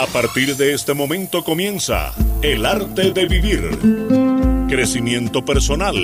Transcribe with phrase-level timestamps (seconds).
[0.00, 3.60] A partir de este momento comienza El arte de vivir.
[4.66, 5.94] Crecimiento personal,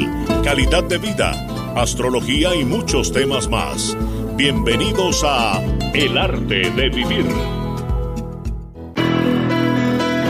[0.44, 1.32] calidad de vida,
[1.74, 3.96] astrología y muchos temas más.
[4.36, 5.62] Bienvenidos a
[5.94, 7.24] El arte de vivir.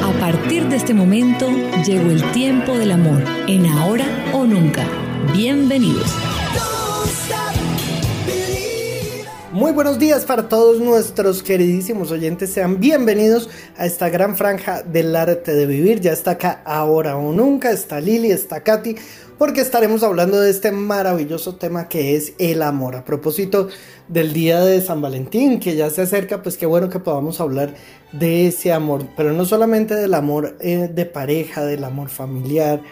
[0.05, 1.51] A partir de este momento
[1.85, 4.87] llegó el tiempo del amor, en ahora o nunca.
[5.33, 6.26] Bienvenidos.
[9.67, 12.53] Muy buenos días para todos nuestros queridísimos oyentes.
[12.53, 16.01] Sean bienvenidos a esta gran franja del arte de vivir.
[16.01, 17.73] Ya está acá ahora o nunca.
[17.73, 18.95] Está Lili, está Katy.
[19.37, 22.95] Porque estaremos hablando de este maravilloso tema que es el amor.
[22.95, 23.69] A propósito
[24.07, 27.75] del día de San Valentín que ya se acerca, pues qué bueno que podamos hablar
[28.13, 29.09] de ese amor.
[29.17, 32.83] Pero no solamente del amor eh, de pareja, del amor familiar,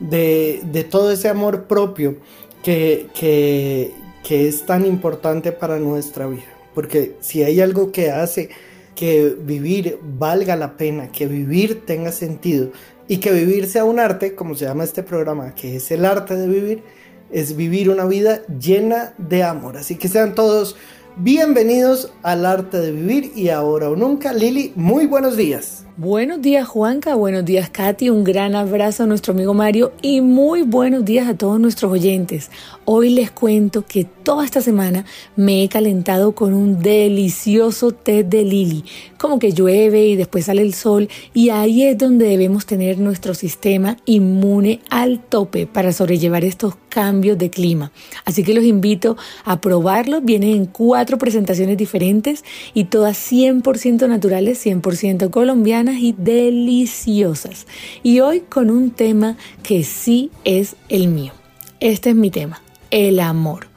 [0.00, 2.16] de, de todo ese amor propio
[2.62, 6.44] que, que, que es tan importante para nuestra vida.
[6.74, 8.50] Porque si hay algo que hace
[8.94, 12.70] que vivir valga la pena, que vivir tenga sentido
[13.08, 16.36] y que vivir sea un arte, como se llama este programa, que es el arte
[16.36, 16.82] de vivir,
[17.30, 19.76] es vivir una vida llena de amor.
[19.76, 20.76] Así que sean todos
[21.16, 24.32] bienvenidos al arte de vivir y ahora o nunca.
[24.32, 25.84] Lili, muy buenos días.
[25.98, 30.62] Buenos días Juanca, buenos días Katy, un gran abrazo a nuestro amigo Mario y muy
[30.62, 32.50] buenos días a todos nuestros oyentes.
[32.86, 35.04] Hoy les cuento que toda esta semana
[35.36, 38.84] me he calentado con un delicioso té de lili.
[39.22, 43.34] Como que llueve y después sale el sol y ahí es donde debemos tener nuestro
[43.34, 47.92] sistema inmune al tope para sobrellevar estos cambios de clima.
[48.24, 50.22] Así que los invito a probarlo.
[50.22, 57.68] Vienen en cuatro presentaciones diferentes y todas 100% naturales, 100% colombianas y deliciosas.
[58.02, 61.32] Y hoy con un tema que sí es el mío.
[61.78, 63.68] Este es mi tema el amor.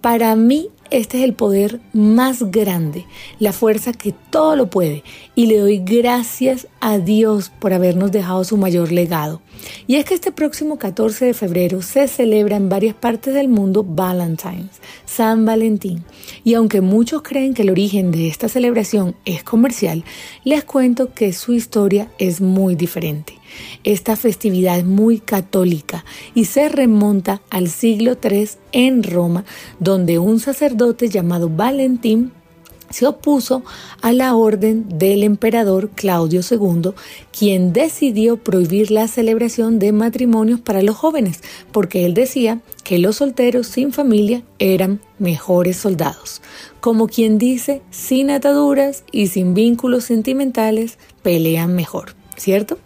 [0.00, 3.06] Para mí este es el poder más grande,
[3.38, 5.02] la fuerza que todo lo puede
[5.34, 9.40] y le doy gracias a Dios por habernos dejado su mayor legado.
[9.86, 13.84] Y es que este próximo 14 de febrero se celebra en varias partes del mundo
[13.84, 16.04] Valentine's, San Valentín.
[16.44, 20.04] Y aunque muchos creen que el origen de esta celebración es comercial,
[20.44, 23.34] les cuento que su historia es muy diferente.
[23.84, 26.04] Esta festividad es muy católica
[26.34, 29.44] y se remonta al siglo III en Roma,
[29.80, 32.32] donde un sacerdote llamado Valentín
[32.90, 33.62] se opuso
[34.02, 36.92] a la orden del emperador Claudio II,
[37.36, 43.16] quien decidió prohibir la celebración de matrimonios para los jóvenes, porque él decía que los
[43.16, 46.40] solteros sin familia eran mejores soldados.
[46.80, 52.14] Como quien dice, sin ataduras y sin vínculos sentimentales, pelean mejor.
[52.38, 52.78] ¿cierto?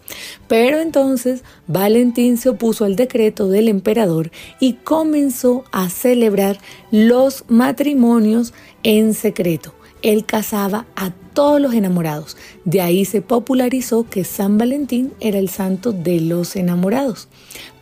[0.47, 6.57] Pero entonces Valentín se opuso al decreto del emperador y comenzó a celebrar
[6.91, 9.73] los matrimonios en secreto.
[10.03, 12.37] Él casaba a todos los enamorados.
[12.63, 17.27] De ahí se popularizó que San Valentín era el santo de los enamorados.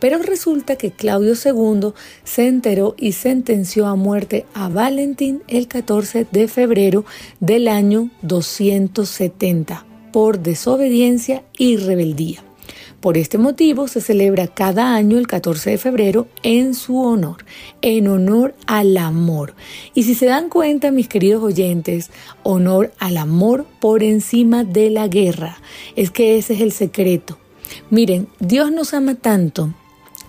[0.00, 1.92] Pero resulta que Claudio II
[2.24, 7.04] se enteró y sentenció a muerte a Valentín el 14 de febrero
[7.40, 12.42] del año 270 por desobediencia y rebeldía.
[13.02, 17.44] Por este motivo se celebra cada año el 14 de febrero en su honor,
[17.80, 19.56] en honor al amor.
[19.92, 22.12] Y si se dan cuenta, mis queridos oyentes,
[22.44, 25.58] honor al amor por encima de la guerra.
[25.96, 27.38] Es que ese es el secreto.
[27.90, 29.74] Miren, Dios nos ama tanto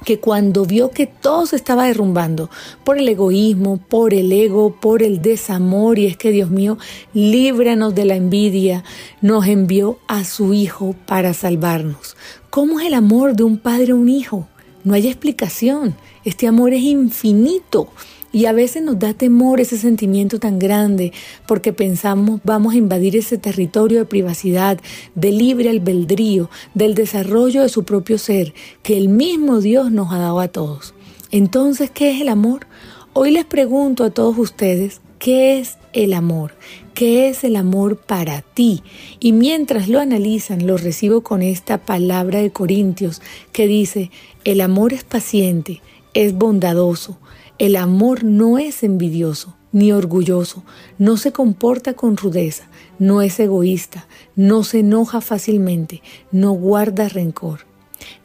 [0.03, 2.49] que cuando vio que todo se estaba derrumbando
[2.83, 6.77] por el egoísmo, por el ego, por el desamor, y es que Dios mío,
[7.13, 8.83] líbranos de la envidia,
[9.21, 12.15] nos envió a su Hijo para salvarnos.
[12.49, 14.47] ¿Cómo es el amor de un padre a un hijo?
[14.83, 15.95] No hay explicación.
[16.23, 17.87] Este amor es infinito.
[18.35, 21.13] Y a veces nos da temor ese sentimiento tan grande
[21.47, 24.79] porque pensamos vamos a invadir ese territorio de privacidad,
[25.13, 30.17] de libre albedrío, del desarrollo de su propio ser que el mismo Dios nos ha
[30.17, 30.95] dado a todos.
[31.29, 32.65] Entonces, ¿qué es el amor?
[33.13, 36.55] Hoy les pregunto a todos ustedes, ¿qué es el amor?
[36.95, 38.81] ¿Qué es el amor para ti?
[39.19, 43.21] Y mientras lo analizan, lo recibo con esta palabra de Corintios
[43.51, 44.09] que dice,
[44.43, 45.83] el amor es paciente,
[46.15, 47.19] es bondadoso,
[47.59, 50.63] el amor no es envidioso ni orgulloso,
[50.99, 52.65] no se comporta con rudeza,
[52.99, 56.01] no es egoísta, no se enoja fácilmente,
[56.31, 57.65] no guarda rencor.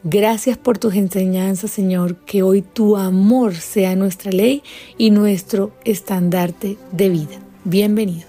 [0.05, 4.63] Gracias por tus enseñanzas, Señor, que hoy tu amor sea nuestra ley
[4.99, 7.39] y nuestro estandarte de vida.
[7.65, 8.28] Bienvenidos.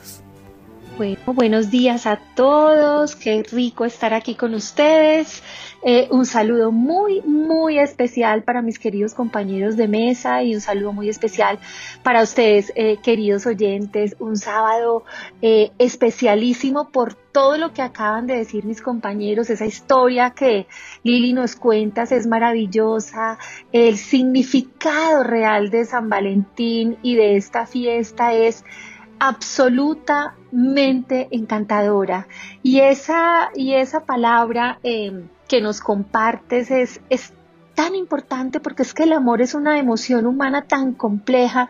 [0.99, 5.41] Bueno, buenos días a todos, qué rico estar aquí con ustedes.
[5.81, 10.91] Eh, un saludo muy, muy especial para mis queridos compañeros de mesa y un saludo
[10.91, 11.57] muy especial
[12.03, 14.17] para ustedes, eh, queridos oyentes.
[14.19, 15.05] Un sábado
[15.41, 19.49] eh, especialísimo por todo lo que acaban de decir mis compañeros.
[19.49, 20.67] Esa historia que
[21.03, 23.37] Lili nos cuenta es maravillosa.
[23.71, 28.65] El significado real de San Valentín y de esta fiesta es
[29.19, 32.27] absolutamente encantadora.
[32.63, 37.33] Y esa, y esa palabra em, que nos compartes es, es
[37.79, 41.69] tan importante porque es que el amor es una emoción humana tan compleja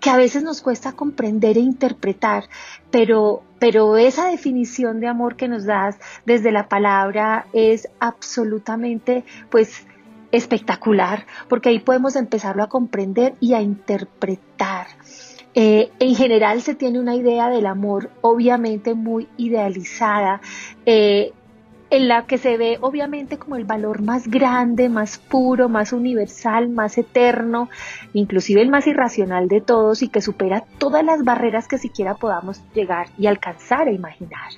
[0.00, 2.44] que a veces nos cuesta comprender e interpretar,
[2.90, 9.86] pero, pero esa definición de amor que nos das desde la palabra es absolutamente, pues,
[10.32, 14.86] espectacular, porque ahí podemos empezarlo a comprender y a interpretar.
[15.54, 20.40] Eh, en general se tiene una idea del amor obviamente muy idealizada,
[20.86, 21.32] eh,
[21.90, 26.68] en la que se ve obviamente como el valor más grande, más puro, más universal,
[26.68, 27.68] más eterno,
[28.12, 32.62] inclusive el más irracional de todos y que supera todas las barreras que siquiera podamos
[32.74, 34.50] llegar y alcanzar a imaginar.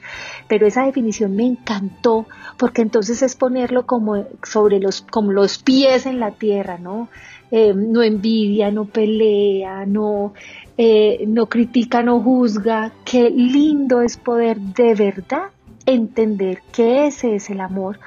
[0.47, 2.27] Pero esa definición me encantó
[2.59, 7.09] porque entonces es ponerlo como sobre los, como los pies en la tierra, ¿no?
[7.55, 10.33] Eh, no envidia, no pelea, no,
[10.79, 12.93] eh, no critica, no juzga.
[13.05, 15.51] Qué lindo es poder de verdad
[15.85, 18.01] entender que ese es el amor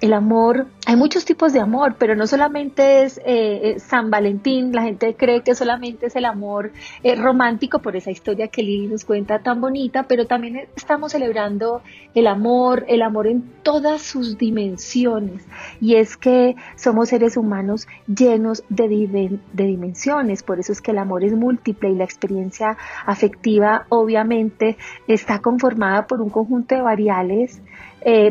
[0.00, 4.72] el amor, hay muchos tipos de amor, pero no solamente es eh, eh, San Valentín,
[4.72, 6.72] la gente cree que solamente es el amor
[7.02, 11.82] eh, romántico por esa historia que Lili nos cuenta tan bonita, pero también estamos celebrando
[12.14, 15.46] el amor, el amor en todas sus dimensiones.
[15.80, 20.98] Y es que somos seres humanos llenos de, de dimensiones, por eso es que el
[20.98, 22.76] amor es múltiple y la experiencia
[23.06, 24.76] afectiva obviamente
[25.08, 27.62] está conformada por un conjunto de variables,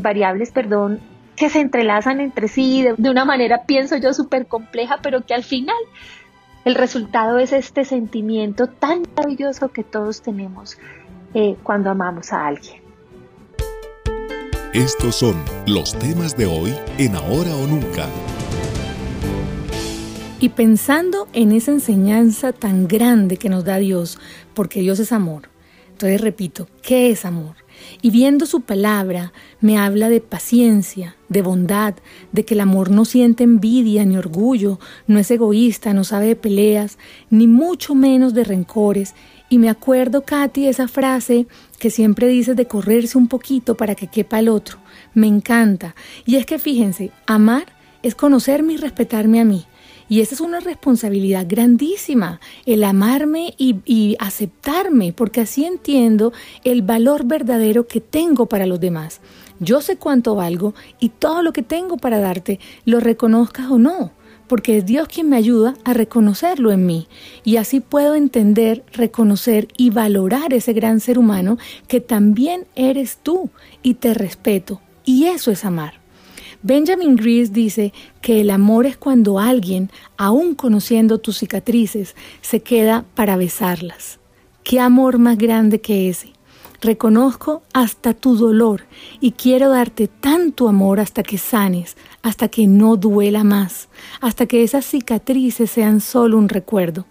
[0.02, 1.02] variables, perdón,
[1.36, 5.44] que se entrelazan entre sí de, una manera, pienso yo, súper compleja, pero que al
[5.44, 5.76] final
[6.64, 10.78] el resultado es este sentimiento tan maravilloso que todos tenemos
[11.34, 12.82] eh, cuando amamos a alguien.
[14.74, 15.36] Estos son
[15.68, 18.08] los temas de hoy en Ahora o Nunca.
[20.40, 24.20] Y pensando en esa enseñanza tan grande que nos da Dios,
[24.54, 25.50] porque Dios es amor.
[25.92, 27.56] Entonces repito, ¿qué es amor?
[28.02, 31.96] Y viendo su palabra, me habla de paciencia, de bondad,
[32.32, 36.36] de que el amor no siente envidia ni orgullo, no es egoísta, no sabe de
[36.36, 36.98] peleas,
[37.30, 39.16] ni mucho menos de rencores.
[39.50, 41.48] Y me acuerdo, Katy, esa frase
[41.80, 44.78] que siempre dices de correrse un poquito para que quepa el otro.
[45.14, 45.96] Me encanta.
[46.26, 47.66] Y es que fíjense, amar
[48.02, 49.66] es conocerme y respetarme a mí.
[50.08, 56.32] Y esa es una responsabilidad grandísima, el amarme y, aceptarme, porque así entiendo
[56.64, 59.20] el valor verdadero que tengo para los demás.
[59.60, 64.12] Yo sé cuánto valgo y todo lo que tengo para darte, lo reconozcas o no,
[64.48, 67.08] porque es Dios quien me ayuda a reconocerlo en mí.
[67.44, 73.50] Y así puedo entender, reconocer y valorar ese gran ser humano que también eres tú
[73.82, 74.82] y te respeto.
[75.04, 76.05] Y eso es amar.
[76.68, 83.06] Benjamin Grease dice que el amor es cuando alguien, aún conociendo tus cicatrices, se queda
[83.14, 84.18] para besarlas.
[84.64, 86.34] ¿Qué amor más grande que ese?
[86.82, 88.86] Reconozco hasta tu dolor
[89.22, 93.88] y quiero darte tanto amor hasta que sanes, hasta que no duela más,
[94.20, 97.06] hasta que esas cicatrices sean solo un recuerdo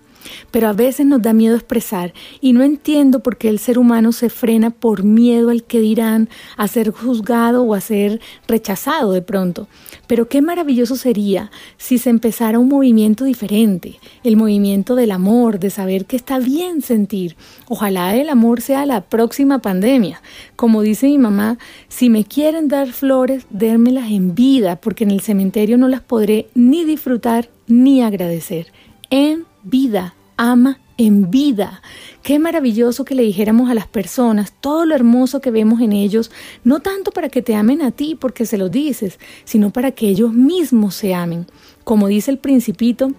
[0.50, 4.12] pero a veces nos da miedo expresar y no entiendo por qué el ser humano
[4.12, 9.22] se frena por miedo al que dirán, a ser juzgado o a ser rechazado de
[9.22, 9.68] pronto.
[10.06, 15.70] Pero qué maravilloso sería si se empezara un movimiento diferente, el movimiento del amor, de
[15.70, 17.36] saber que está bien sentir.
[17.68, 20.20] Ojalá el amor sea la próxima pandemia.
[20.56, 25.20] Como dice mi mamá, si me quieren dar flores, dérmelas en vida, porque en el
[25.20, 28.72] cementerio no las podré ni disfrutar ni agradecer.
[29.10, 31.82] En vida, ama en vida.
[32.22, 36.30] Qué maravilloso que le dijéramos a las personas todo lo hermoso que vemos en ellos,
[36.62, 40.08] no tanto para que te amen a ti porque se lo dices, sino para que
[40.08, 41.46] ellos mismos se amen.
[41.82, 43.12] Como dice el principito,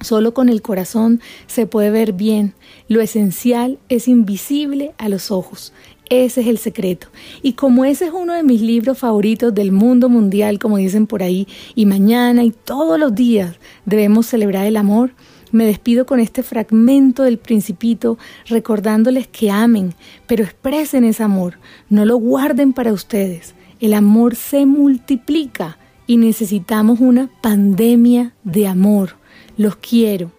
[0.00, 2.54] Solo con el corazón se puede ver bien.
[2.86, 5.72] Lo esencial es invisible a los ojos.
[6.08, 7.08] Ese es el secreto.
[7.42, 11.22] Y como ese es uno de mis libros favoritos del mundo mundial, como dicen por
[11.22, 15.10] ahí, y mañana y todos los días debemos celebrar el amor,
[15.52, 19.94] me despido con este fragmento del principito recordándoles que amen,
[20.26, 23.54] pero expresen ese amor, no lo guarden para ustedes.
[23.80, 29.16] El amor se multiplica y necesitamos una pandemia de amor.
[29.56, 30.32] Los quiero.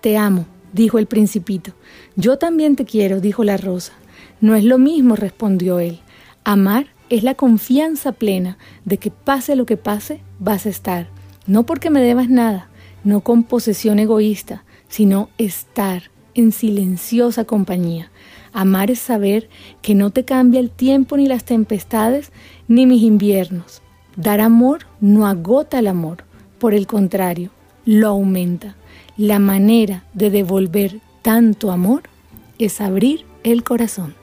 [0.00, 1.72] Te amo, dijo el principito.
[2.16, 3.92] Yo también te quiero, dijo la rosa.
[4.40, 6.00] No es lo mismo, respondió él.
[6.44, 11.08] Amar es la confianza plena de que pase lo que pase, vas a estar.
[11.46, 12.68] No porque me debas nada,
[13.06, 18.10] no con posesión egoísta, sino estar en silenciosa compañía.
[18.52, 19.48] Amar es saber
[19.80, 22.32] que no te cambia el tiempo ni las tempestades
[22.66, 23.80] ni mis inviernos.
[24.16, 26.24] Dar amor no agota el amor,
[26.58, 27.50] por el contrario,
[27.84, 28.74] lo aumenta.
[29.16, 32.02] La manera de devolver tanto amor
[32.58, 34.16] es abrir el corazón.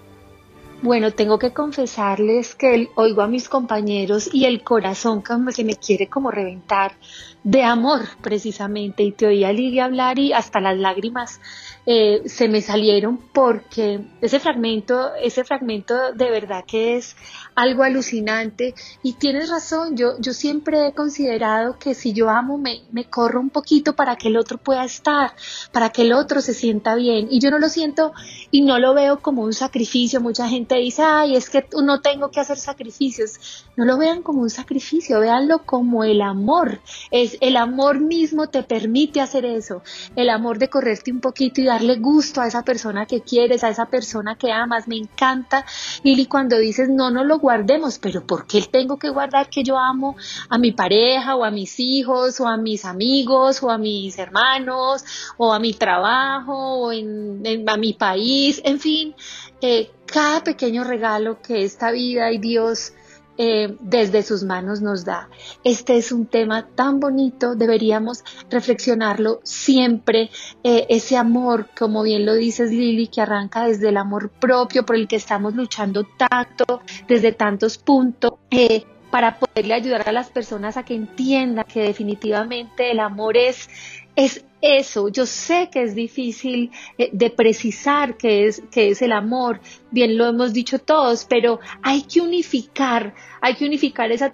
[0.83, 5.77] Bueno, tengo que confesarles que oigo a mis compañeros y el corazón como que me
[5.77, 6.97] quiere como reventar
[7.41, 11.39] de amor precisamente y te oí a Lidia hablar y hasta las lágrimas
[11.85, 17.15] eh, se me salieron porque ese fragmento, ese fragmento de verdad que es
[17.55, 18.73] algo alucinante.
[19.01, 23.39] Y tienes razón, yo, yo siempre he considerado que si yo amo me, me corro
[23.39, 25.33] un poquito para que el otro pueda estar,
[25.71, 27.27] para que el otro se sienta bien.
[27.29, 28.13] Y yo no lo siento
[28.51, 32.31] y no lo veo como un sacrificio, mucha gente dice, ay, es que no tengo
[32.31, 36.79] que hacer sacrificios, no lo vean como un sacrificio, véanlo como el amor,
[37.11, 39.81] es el amor mismo te permite hacer eso,
[40.15, 43.69] el amor de correrte un poquito y darle gusto a esa persona que quieres, a
[43.69, 45.65] esa persona que amas, me encanta,
[46.03, 49.77] Lili, cuando dices no, no lo guardemos, pero ¿por qué tengo que guardar que yo
[49.77, 50.15] amo
[50.49, 55.03] a mi pareja o a mis hijos o a mis amigos o a mis hermanos
[55.37, 58.61] o a mi trabajo o a mi país?
[58.63, 59.15] En fin,
[59.61, 62.93] eh, cada pequeño regalo que esta vida y Dios
[63.37, 65.29] eh, desde sus manos nos da.
[65.63, 70.29] Este es un tema tan bonito, deberíamos reflexionarlo siempre.
[70.63, 74.95] Eh, ese amor, como bien lo dices Lili, que arranca desde el amor propio por
[74.95, 78.33] el que estamos luchando tanto, desde tantos puntos.
[78.51, 83.69] Eh, para poderle ayudar a las personas a que entiendan que definitivamente el amor es,
[84.15, 85.09] es eso.
[85.09, 89.59] Yo sé que es difícil eh, de precisar qué es, qué es el amor,
[89.91, 94.31] bien lo hemos dicho todos, pero hay que unificar, hay que unificar esa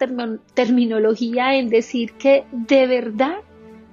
[0.54, 3.38] terminología en decir que de verdad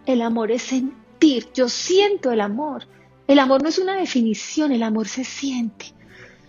[0.05, 2.87] el amor es sentir, yo siento el amor.
[3.27, 5.87] El amor no es una definición, el amor se siente.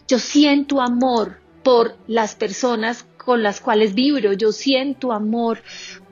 [0.07, 5.61] Yo siento amor por las personas con las cuales vibro, yo siento amor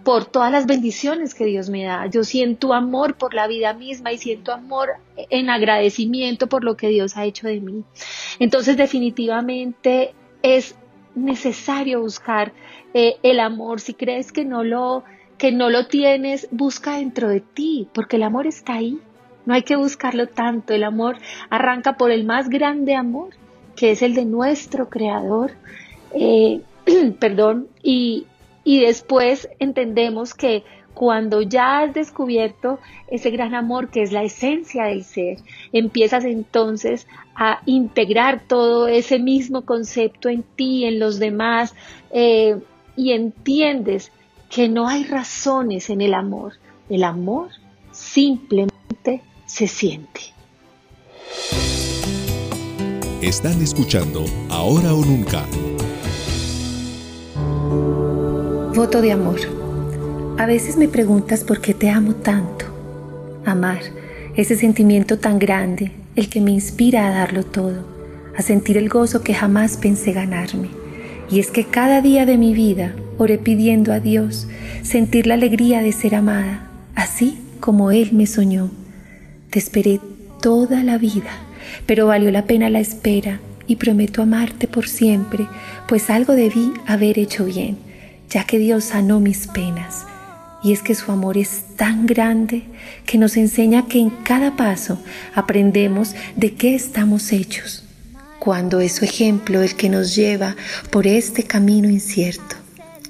[0.06, 2.06] por todas las bendiciones que Dios me da.
[2.06, 6.90] Yo siento amor por la vida misma y siento amor en agradecimiento por lo que
[6.90, 7.84] Dios ha hecho de mí.
[8.38, 10.76] Entonces definitivamente es
[11.16, 12.54] necesario buscar
[12.94, 13.82] eh, el amor.
[13.82, 15.04] Si crees que no lo
[15.40, 19.00] que no lo tienes, busca dentro de ti, porque el amor está ahí.
[19.48, 20.76] No hay que buscarlo tanto.
[20.76, 21.18] El amor
[21.50, 23.30] arranca por el más grande amor,
[23.76, 25.54] que es el de nuestro Creador.
[26.14, 26.62] Eh,
[27.20, 28.28] perdón, y,
[28.66, 30.64] y después entendemos que
[30.96, 35.38] cuando ya has descubierto ese gran amor que es la esencia del ser,
[35.72, 37.06] empiezas entonces
[37.36, 41.76] a integrar todo ese mismo concepto en ti, en los demás,
[42.12, 42.58] eh,
[42.96, 44.12] y entiendes
[44.50, 46.54] que no hay razones en el amor.
[46.90, 47.50] El amor
[47.92, 50.22] simplemente se siente.
[53.22, 55.46] Están escuchando Ahora o Nunca
[58.76, 59.40] Voto de amor.
[60.38, 62.66] A veces me preguntas por qué te amo tanto.
[63.46, 63.80] Amar,
[64.36, 67.88] ese sentimiento tan grande, el que me inspira a darlo todo,
[68.38, 70.68] a sentir el gozo que jamás pensé ganarme.
[71.32, 74.50] Y es que cada día de mi vida oré pidiendo a Dios
[74.84, 78.72] sentir la alegría de ser amada, así como Él me soñó.
[79.52, 80.02] Te esperé
[80.42, 81.32] toda la vida,
[81.86, 85.48] pero valió la pena la espera y prometo amarte por siempre,
[85.88, 87.95] pues algo debí haber hecho bien
[88.30, 90.06] ya que Dios sanó mis penas.
[90.64, 92.64] Y es que su amor es tan grande
[93.06, 95.00] que nos enseña que en cada paso
[95.34, 97.84] aprendemos de qué estamos hechos,
[98.40, 100.56] cuando es su ejemplo el que nos lleva
[100.90, 102.56] por este camino incierto,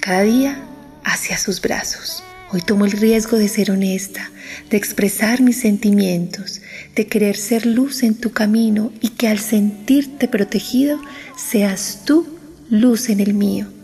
[0.01, 0.63] cada día
[1.03, 2.23] hacia sus brazos.
[2.51, 4.31] Hoy tomo el riesgo de ser honesta,
[4.69, 6.61] de expresar mis sentimientos,
[6.95, 10.99] de querer ser luz en tu camino y que al sentirte protegido
[11.35, 12.27] seas tú
[12.69, 13.74] luz en el mío.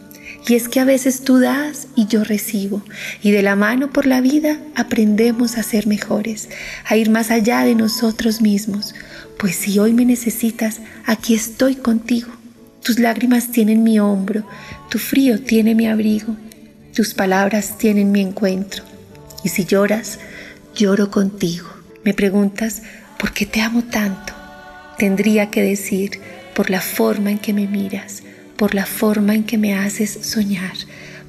[0.48, 2.82] Y es que a veces tú das y yo recibo.
[3.22, 6.50] Y de la mano por la vida aprendemos a ser mejores,
[6.86, 8.96] a ir más allá de nosotros mismos.
[9.38, 12.32] Pues si hoy me necesitas, aquí estoy contigo.
[12.84, 14.44] Tus lágrimas tienen mi hombro,
[14.90, 16.36] tu frío tiene mi abrigo,
[16.96, 18.84] tus palabras tienen mi encuentro.
[19.44, 20.20] Y si lloras,
[20.76, 21.70] lloro contigo.
[22.04, 22.82] Me preguntas,
[23.20, 24.34] ¿por qué te amo tanto?
[24.98, 26.20] Tendría que decir,
[26.56, 28.24] por la forma en que me miras
[28.62, 30.74] por la forma en que me haces soñar,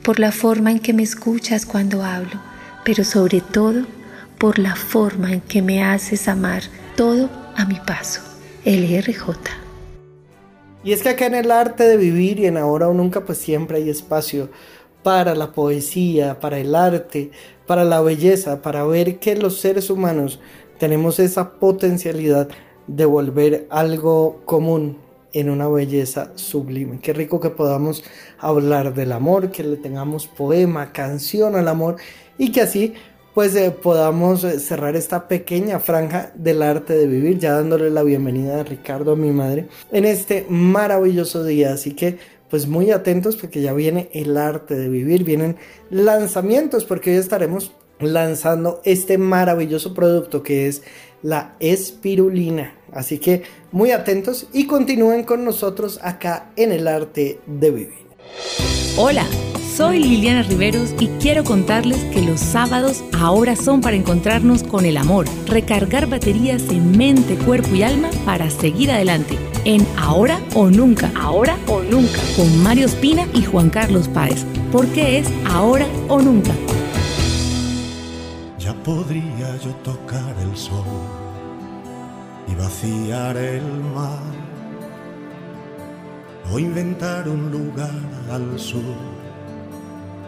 [0.02, 2.38] por la forma en que me escuchas cuando hablo,
[2.84, 3.86] pero sobre todo
[4.36, 6.62] por la forma en que me haces amar
[6.94, 8.20] todo a mi paso.
[8.66, 9.30] LRJ.
[10.84, 13.38] Y es que acá en el arte de vivir y en ahora o nunca pues
[13.38, 14.50] siempre hay espacio
[15.02, 17.30] para la poesía, para el arte,
[17.66, 20.38] para la belleza, para ver que los seres humanos
[20.78, 22.50] tenemos esa potencialidad
[22.88, 24.98] de volver algo común
[25.32, 27.00] en una belleza sublime.
[27.00, 28.04] Qué rico que podamos
[28.38, 31.96] hablar del amor, que le tengamos poema, canción al amor
[32.38, 32.94] y que así
[33.34, 38.02] pues eh, podamos eh, cerrar esta pequeña franja del arte de vivir, ya dándole la
[38.02, 41.72] bienvenida a Ricardo, a mi madre, en este maravilloso día.
[41.72, 42.18] Así que
[42.50, 45.56] pues muy atentos porque ya viene el arte de vivir, vienen
[45.88, 50.82] lanzamientos porque hoy estaremos lanzando este maravilloso producto que es
[51.22, 52.74] la espirulina.
[52.92, 58.06] Así que muy atentos y continúen con nosotros acá en el arte de vivir.
[58.96, 59.26] Hola.
[59.74, 64.98] Soy Liliana Riveros y quiero contarles que los sábados ahora son para encontrarnos con el
[64.98, 71.10] amor, recargar baterías en mente, cuerpo y alma para seguir adelante en Ahora o Nunca,
[71.18, 76.52] Ahora o Nunca, con Mario Espina y Juan Carlos Páez, porque es Ahora o Nunca.
[78.58, 80.84] Ya podría yo tocar el sol
[82.52, 83.62] y vaciar el
[83.94, 84.20] mar
[86.52, 87.90] o inventar un lugar
[88.30, 88.82] al sur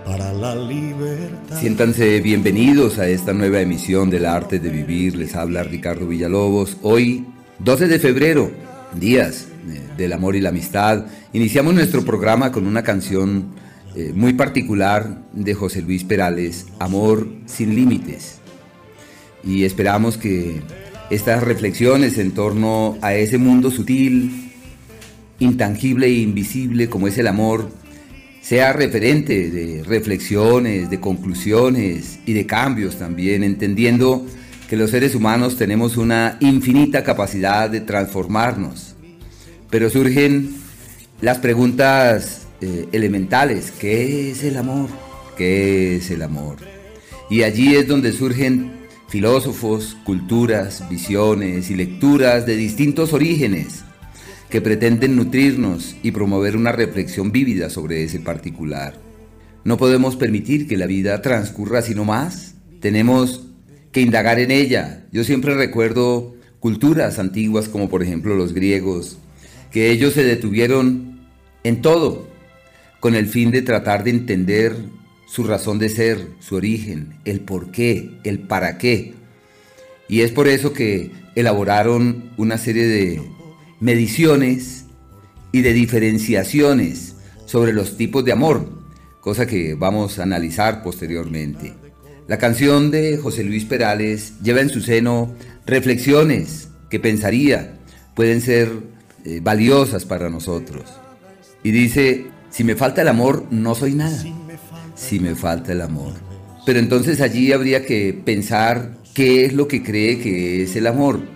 [0.04, 1.58] para la libertad.
[1.58, 5.16] Siéntanse bienvenidos a esta nueva emisión del arte de vivir.
[5.16, 6.78] Les habla Ricardo Villalobos.
[6.82, 7.26] Hoy,
[7.58, 8.50] 12 de febrero,
[8.94, 11.06] días eh, del amor y la amistad.
[11.32, 13.46] Iniciamos nuestro programa con una canción
[13.96, 18.38] eh, muy particular de José Luis Perales, Amor sin Límites.
[19.42, 20.62] Y esperamos que
[21.10, 24.52] estas reflexiones en torno a ese mundo sutil,
[25.38, 27.70] intangible e invisible como es el amor,
[28.40, 34.26] sea referente de reflexiones, de conclusiones y de cambios también, entendiendo
[34.68, 38.94] que los seres humanos tenemos una infinita capacidad de transformarnos.
[39.70, 40.54] Pero surgen
[41.20, 44.88] las preguntas eh, elementales, ¿qué es el amor?
[45.36, 46.56] ¿Qué es el amor?
[47.30, 48.73] Y allí es donde surgen
[49.08, 53.84] filósofos, culturas, visiones y lecturas de distintos orígenes
[54.50, 58.94] que pretenden nutrirnos y promover una reflexión vívida sobre ese particular.
[59.64, 62.54] No podemos permitir que la vida transcurra así más.
[62.80, 63.46] Tenemos
[63.92, 65.06] que indagar en ella.
[65.10, 69.18] Yo siempre recuerdo culturas antiguas como por ejemplo los griegos,
[69.70, 71.20] que ellos se detuvieron
[71.62, 72.28] en todo
[73.00, 74.76] con el fin de tratar de entender
[75.34, 79.14] su razón de ser, su origen, el por qué, el para qué.
[80.08, 83.20] Y es por eso que elaboraron una serie de
[83.80, 84.84] mediciones
[85.50, 87.16] y de diferenciaciones
[87.46, 88.68] sobre los tipos de amor,
[89.20, 91.74] cosa que vamos a analizar posteriormente.
[92.28, 95.34] La canción de José Luis Perales lleva en su seno
[95.66, 97.80] reflexiones que pensaría
[98.14, 98.70] pueden ser
[99.24, 100.84] eh, valiosas para nosotros.
[101.64, 104.43] Y dice, si me falta el amor, no soy nada.
[104.94, 106.14] Si me falta el amor.
[106.64, 111.34] Pero entonces allí habría que pensar qué es lo que cree que es el amor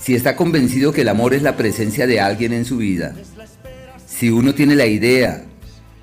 [0.00, 3.14] si está convencido que el amor es la presencia de alguien en su vida,
[4.06, 5.44] si uno tiene la idea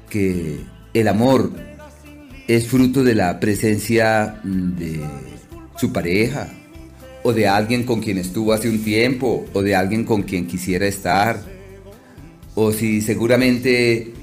[0.09, 0.59] que
[0.93, 1.51] el amor
[2.47, 5.01] es fruto de la presencia de
[5.77, 6.49] su pareja,
[7.23, 10.85] o de alguien con quien estuvo hace un tiempo, o de alguien con quien quisiera
[10.85, 11.41] estar,
[12.53, 14.13] o si seguramente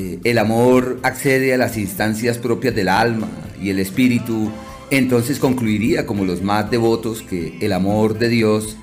[0.00, 3.28] eh, el amor accede a las instancias propias del alma
[3.60, 4.50] y el espíritu,
[4.90, 8.78] entonces concluiría como los más devotos que el amor de Dios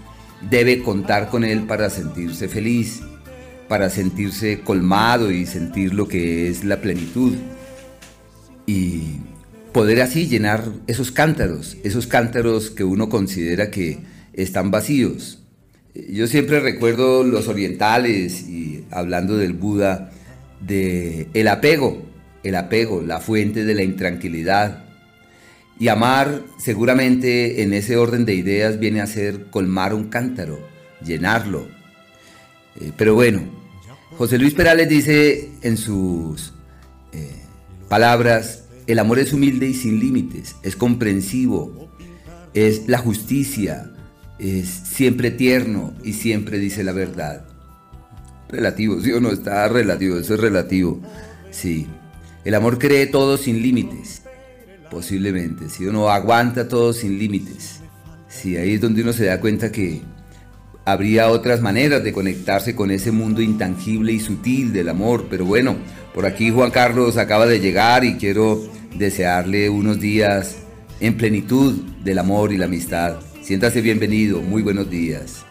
[0.48, 3.02] debe contar con Él para sentirse feliz,
[3.68, 7.34] para sentirse colmado y sentir lo que es la plenitud.
[8.68, 9.18] Y
[9.74, 14.00] poder así llenar esos cántaros, esos cántaros que uno considera que
[14.34, 15.40] están vacíos.
[15.96, 20.12] Yo siempre recuerdo los orientales y hablando del Buda,
[20.60, 22.04] de el apego,
[22.44, 24.86] el apego, la fuente de la intranquilidad,
[25.80, 30.60] y amar seguramente en ese orden de ideas viene a ser colmar un cántaro,
[31.04, 31.68] llenarlo.
[32.80, 33.42] Eh, pero bueno,
[34.18, 36.54] José Luis Perales dice en sus
[37.14, 37.44] eh,
[37.90, 41.92] palabras, el amor es humilde y sin límites, es comprensivo,
[42.54, 43.92] es la justicia,
[44.40, 47.47] es siempre tierno y siempre dice la verdad.
[48.50, 49.32] Relativo, ¿sí o no?
[49.32, 51.00] Está relativo, eso es relativo.
[51.52, 51.88] Sí.
[52.46, 54.22] El amor cree todo sin límites
[54.90, 57.80] Posiblemente, si uno aguanta todo sin límites.
[58.30, 60.02] Si ahí es donde uno se da cuenta que
[60.86, 65.28] habría otras maneras de conectarse con ese mundo intangible y sutil del amor.
[65.30, 65.76] Pero bueno,
[66.14, 68.64] por aquí Juan Carlos acaba de llegar y quiero
[68.96, 70.58] desearle unos días
[71.00, 73.18] en plenitud del amor y la amistad.
[73.42, 75.47] Siéntase bienvenido, muy buenos días.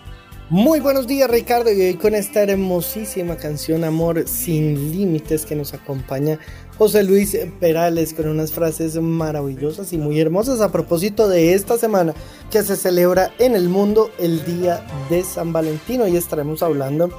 [0.48, 5.74] Muy buenos días Ricardo y hoy con esta hermosísima canción Amor sin límites que nos
[5.74, 6.38] acompaña
[6.78, 12.14] José Luis Perales con unas frases maravillosas y muy hermosas a propósito de esta semana
[12.48, 16.06] que se celebra en el mundo el Día de San Valentino.
[16.06, 17.10] Y estaremos hablando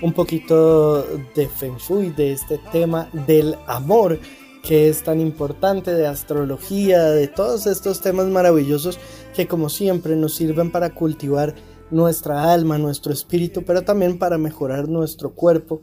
[0.00, 1.04] un poquito
[1.36, 4.18] de Feng Shui, de este tema del amor
[4.64, 8.98] que es tan importante, de astrología, de todos estos temas maravillosos
[9.34, 11.54] que como siempre nos sirven para cultivar
[11.92, 15.82] nuestra alma, nuestro espíritu, pero también para mejorar nuestro cuerpo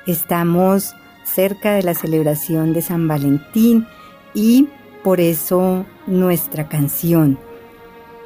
[0.06, 0.94] estamos
[1.34, 3.86] cerca de la celebración de San Valentín
[4.34, 4.68] y
[5.02, 7.38] por eso nuestra canción.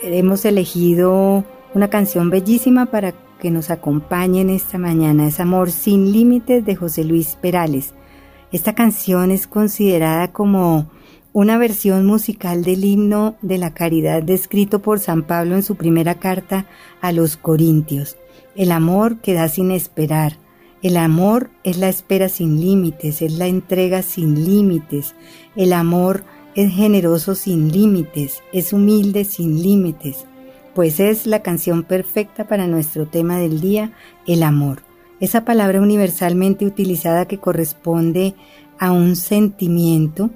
[0.02, 1.44] Hemos elegido
[1.74, 5.26] una canción bellísima para que nos acompañen esta mañana.
[5.26, 7.94] Es Amor sin Límites de José Luis Perales.
[8.52, 10.90] Esta canción es considerada como
[11.32, 16.16] una versión musical del himno de la caridad descrito por San Pablo en su primera
[16.16, 16.66] carta
[17.00, 18.16] a los Corintios.
[18.56, 20.36] El amor que da sin esperar.
[20.82, 25.14] El amor es la espera sin límites, es la entrega sin límites.
[25.56, 30.24] El amor es generoso sin límites, es humilde sin límites
[30.78, 33.90] pues es la canción perfecta para nuestro tema del día,
[34.28, 34.84] el amor.
[35.18, 38.36] Esa palabra universalmente utilizada que corresponde
[38.78, 40.30] a un sentimiento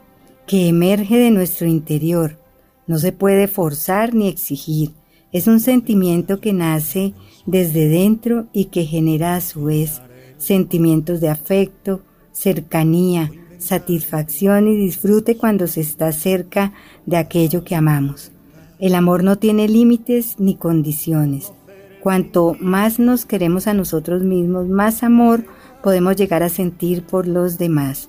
[0.49, 2.41] que emerge de nuestro interior.
[2.89, 4.91] No se puede forzar ni exigir.
[5.31, 7.15] Es un sentimiento que nace
[7.47, 10.03] desde dentro y que genera a su vez
[10.43, 12.03] sentimientos de afecto,
[12.33, 16.73] cercanía, satisfacción y disfrute cuando se está cerca
[17.07, 18.33] de aquello que amamos.
[18.79, 21.53] El amor no tiene límites ni condiciones.
[22.01, 25.45] Cuanto más nos queremos a nosotros mismos, más amor
[25.83, 28.09] podemos llegar a sentir por los demás.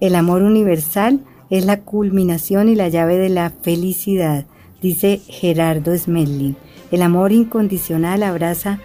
[0.00, 4.46] El amor universal es la culminación y la llave de la felicidad,
[4.82, 6.56] dice Gerardo Smelling.
[6.90, 8.80] El amor incondicional abraza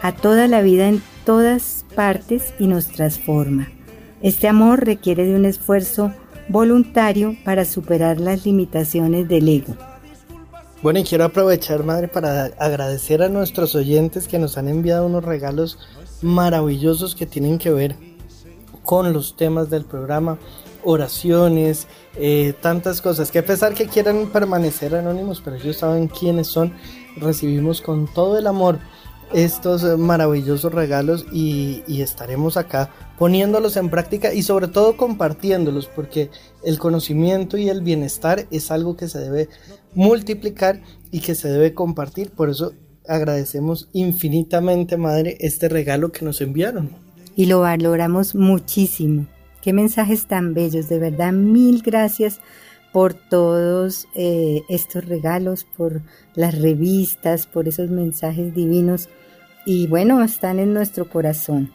[0.00, 3.68] a toda la vida en todas partes y nos transforma.
[4.22, 6.10] Este amor requiere de un esfuerzo
[6.48, 9.76] voluntario para superar las limitaciones del ego.
[10.82, 15.22] Bueno, y quiero aprovechar, madre, para agradecer a nuestros oyentes que nos han enviado unos
[15.22, 15.78] regalos
[16.22, 17.94] maravillosos que tienen que ver
[18.82, 20.38] con los temas del programa,
[20.82, 26.46] oraciones, eh, tantas cosas, que a pesar que quieran permanecer anónimos, pero ellos saben quiénes
[26.46, 26.72] son,
[27.18, 28.78] recibimos con todo el amor
[29.32, 36.30] estos maravillosos regalos y, y, estaremos acá poniéndolos en práctica y sobre todo compartiéndolos porque
[36.64, 39.48] el conocimiento y el bienestar es algo que se debe
[39.94, 42.30] multiplicar y que se debe compartir.
[42.30, 42.72] Por eso
[43.08, 46.90] agradecemos infinitamente, Madre, este regalo que nos enviaron.
[47.34, 49.26] Y lo valoramos muchísimo.
[49.62, 52.40] Qué mensajes tan bellos, de verdad, mil gracias
[52.98, 56.02] por todos eh, estos regalos, por
[56.34, 59.08] las revistas, por esos mensajes divinos
[59.64, 61.70] y bueno, están en nuestro corazón.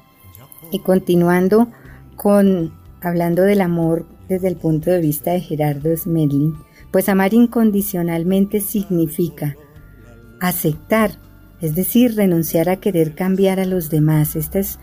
[0.73, 1.69] Y continuando
[2.17, 6.55] con hablando del amor desde el punto de vista de Gerardo Smerlin,
[6.91, 9.55] pues amar incondicionalmente significa
[10.41, 11.11] aceptar,
[11.61, 14.35] es decir, renunciar a querer cambiar a los demás.
[14.35, 14.77] Esta es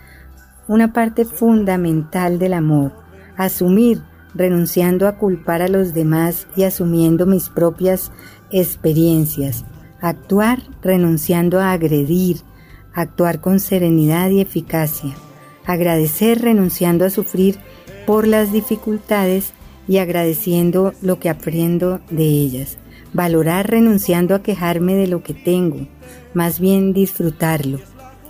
[0.69, 2.95] una parte fundamental del amor.
[3.37, 4.01] Asumir,
[4.35, 8.13] renunciando a culpar a los demás y asumiendo mis propias
[8.51, 9.65] experiencias.
[10.01, 12.39] Actuar, renunciando a agredir.
[12.93, 15.15] Actuar con serenidad y eficacia.
[15.65, 17.59] Agradecer, renunciando a sufrir
[18.07, 19.53] por las dificultades
[19.87, 22.79] y agradeciendo lo que aprendo de ellas.
[23.13, 25.89] Valorar renunciando a quejarme de lo que tengo,
[26.33, 27.81] más bien disfrutarlo.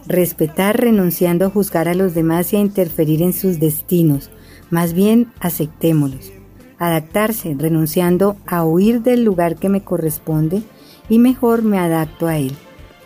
[0.07, 4.31] Respetar renunciando a juzgar a los demás y a interferir en sus destinos,
[4.71, 6.33] más bien aceptémoslos.
[6.79, 10.63] Adaptarse renunciando a huir del lugar que me corresponde
[11.09, 12.53] y mejor me adapto a él.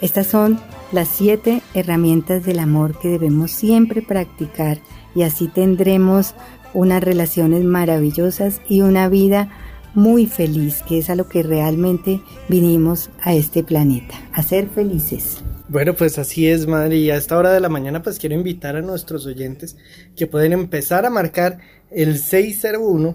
[0.00, 0.60] Estas son
[0.92, 4.78] las siete herramientas del amor que debemos siempre practicar
[5.14, 6.34] y así tendremos
[6.74, 9.48] unas relaciones maravillosas y una vida
[9.94, 15.42] muy feliz, que es a lo que realmente vinimos a este planeta, a ser felices.
[15.68, 16.96] Bueno, pues así es, madre.
[16.96, 19.76] Y a esta hora de la mañana, pues quiero invitar a nuestros oyentes
[20.16, 21.58] que pueden empezar a marcar
[21.90, 23.14] el 601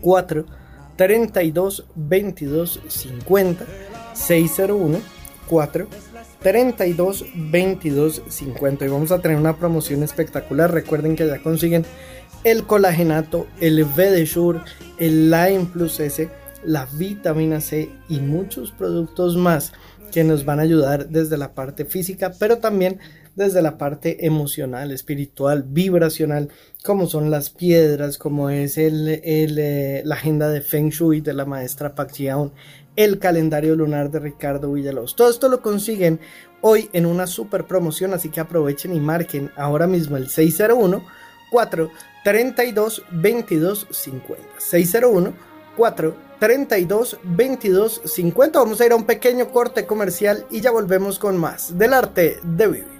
[0.00, 0.46] 4
[0.96, 3.66] 32 22 50
[4.14, 4.98] 601
[5.48, 5.88] 4
[6.40, 11.84] 32 22 50 y vamos a tener una promoción espectacular recuerden que ya consiguen
[12.50, 14.60] el colagenato el Vedesure
[14.98, 16.30] el Lime Plus S
[16.64, 19.72] la vitamina C y muchos productos más
[20.12, 23.00] que nos van a ayudar desde la parte física pero también
[23.36, 26.48] desde la parte emocional, espiritual, vibracional,
[26.82, 31.44] como son las piedras, como es el, eh, la agenda de Feng Shui de la
[31.44, 32.52] maestra Pak Jiaon,
[32.96, 35.14] el calendario lunar de Ricardo Villalobos.
[35.14, 36.18] Todo esto lo consiguen
[36.62, 41.04] hoy en una super promoción, así que aprovechen y marquen ahora mismo el 601
[41.50, 41.90] 4
[42.24, 44.42] 32 22 50.
[44.58, 45.32] 601
[45.76, 48.58] 4 32 22 50.
[48.58, 52.38] Vamos a ir a un pequeño corte comercial y ya volvemos con más del arte
[52.42, 52.98] de vivir.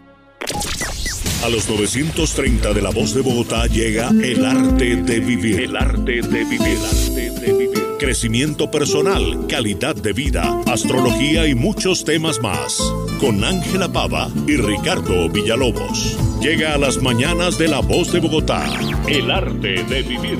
[1.44, 5.60] A los 930 de la voz de Bogotá llega el arte de vivir.
[5.60, 6.78] El arte de vivir.
[6.78, 7.57] arte de vivir.
[7.98, 12.78] Crecimiento personal, calidad de vida, astrología y muchos temas más.
[13.18, 16.16] Con Ángela Pava y Ricardo Villalobos.
[16.40, 18.64] Llega a las mañanas de la voz de Bogotá.
[19.08, 20.38] El arte de vivir.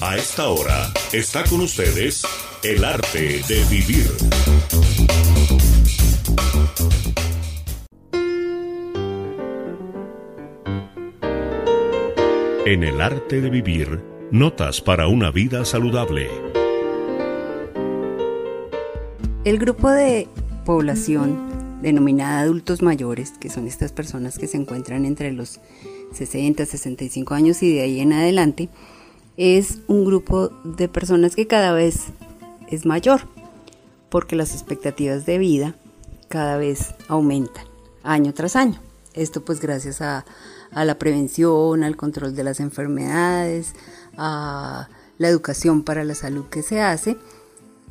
[0.00, 2.24] A esta hora está con ustedes
[2.62, 4.06] el arte de vivir.
[12.64, 16.26] En el arte de vivir, notas para una vida saludable.
[19.44, 20.26] El grupo de
[20.64, 25.60] población denominada adultos mayores, que son estas personas que se encuentran entre los
[26.14, 28.70] 60, 65 años y de ahí en adelante,
[29.36, 32.04] es un grupo de personas que cada vez
[32.68, 33.20] es mayor,
[34.08, 35.74] porque las expectativas de vida
[36.28, 37.66] cada vez aumentan
[38.02, 38.80] año tras año.
[39.12, 40.24] Esto pues gracias a
[40.72, 43.74] a la prevención, al control de las enfermedades,
[44.16, 47.16] a la educación para la salud que se hace,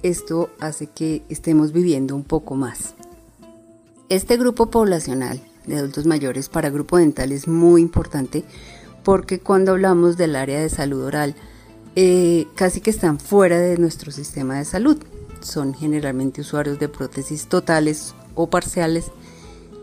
[0.03, 2.95] esto hace que estemos viviendo un poco más.
[4.09, 8.43] Este grupo poblacional de adultos mayores para grupo dental es muy importante
[9.03, 11.35] porque cuando hablamos del área de salud oral,
[11.95, 14.97] eh, casi que están fuera de nuestro sistema de salud.
[15.41, 19.05] Son generalmente usuarios de prótesis totales o parciales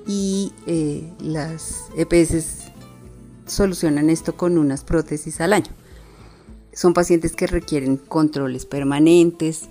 [0.06, 2.70] y eh, las EPS
[3.46, 5.70] solucionan esto con unas prótesis al año.
[6.78, 9.62] Son pacientes que requieren controles permanentes,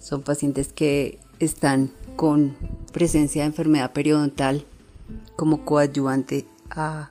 [0.00, 2.56] son pacientes que están con
[2.90, 4.64] presencia de enfermedad periodontal
[5.36, 7.10] como coadyuvante a,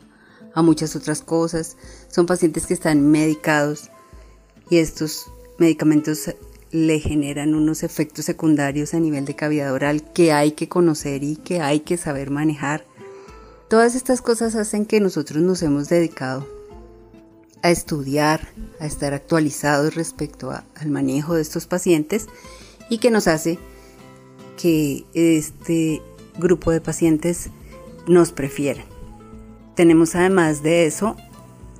[0.56, 1.78] a muchas otras cosas,
[2.10, 3.92] son pacientes que están medicados
[4.72, 5.28] y estos
[5.60, 6.34] medicamentos
[6.72, 11.36] le generan unos efectos secundarios a nivel de cavidad oral que hay que conocer y
[11.36, 12.86] que hay que saber manejar.
[13.70, 16.62] Todas estas cosas hacen que nosotros nos hemos dedicado
[17.63, 18.47] a estudiar,
[18.80, 22.28] a estar actualizados respecto al manejo de estos pacientes
[22.89, 23.58] y que nos hace
[24.58, 26.02] que este
[26.38, 27.49] grupo de pacientes
[28.06, 28.86] nos prefieran.
[29.76, 31.15] Tenemos además de eso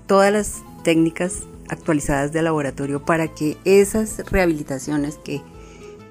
[0.07, 5.41] todas las técnicas actualizadas de laboratorio para que esas rehabilitaciones que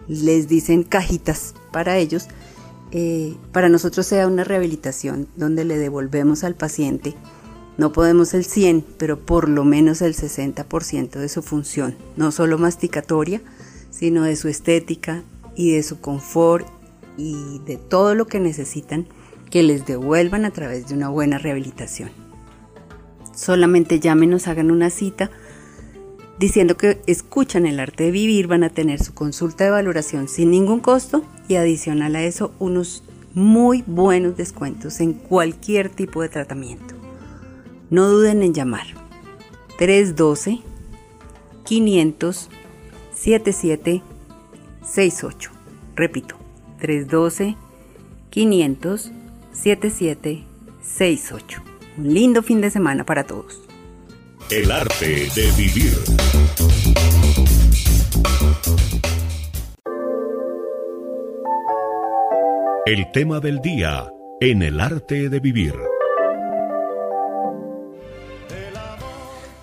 [0.06, 2.28] les dicen cajitas para ellos
[2.90, 7.14] eh, para nosotros sea una rehabilitación donde le devolvemos al paciente,
[7.78, 12.58] no podemos el 100, pero por lo menos el 60% de su función, no solo
[12.58, 13.40] masticatoria,
[13.90, 15.22] sino de su estética
[15.56, 16.66] y de su confort
[17.16, 19.06] y de todo lo que necesitan
[19.50, 22.10] que les devuelvan a través de una buena rehabilitación.
[23.34, 25.30] Solamente llámenos, hagan una cita
[26.38, 30.50] diciendo que escuchan el arte de vivir, van a tener su consulta de valoración sin
[30.50, 33.04] ningún costo y adicional a eso unos
[33.34, 37.01] muy buenos descuentos en cualquier tipo de tratamiento.
[37.92, 38.86] No duden en llamar.
[39.76, 40.60] 312
[41.62, 42.48] 500
[43.12, 45.50] 7768.
[45.94, 46.36] Repito,
[46.80, 47.54] 312
[48.30, 49.12] 500
[49.52, 51.62] 7768.
[51.98, 53.60] Un lindo fin de semana para todos.
[54.50, 55.92] El arte de vivir.
[62.86, 65.74] El tema del día en el arte de vivir.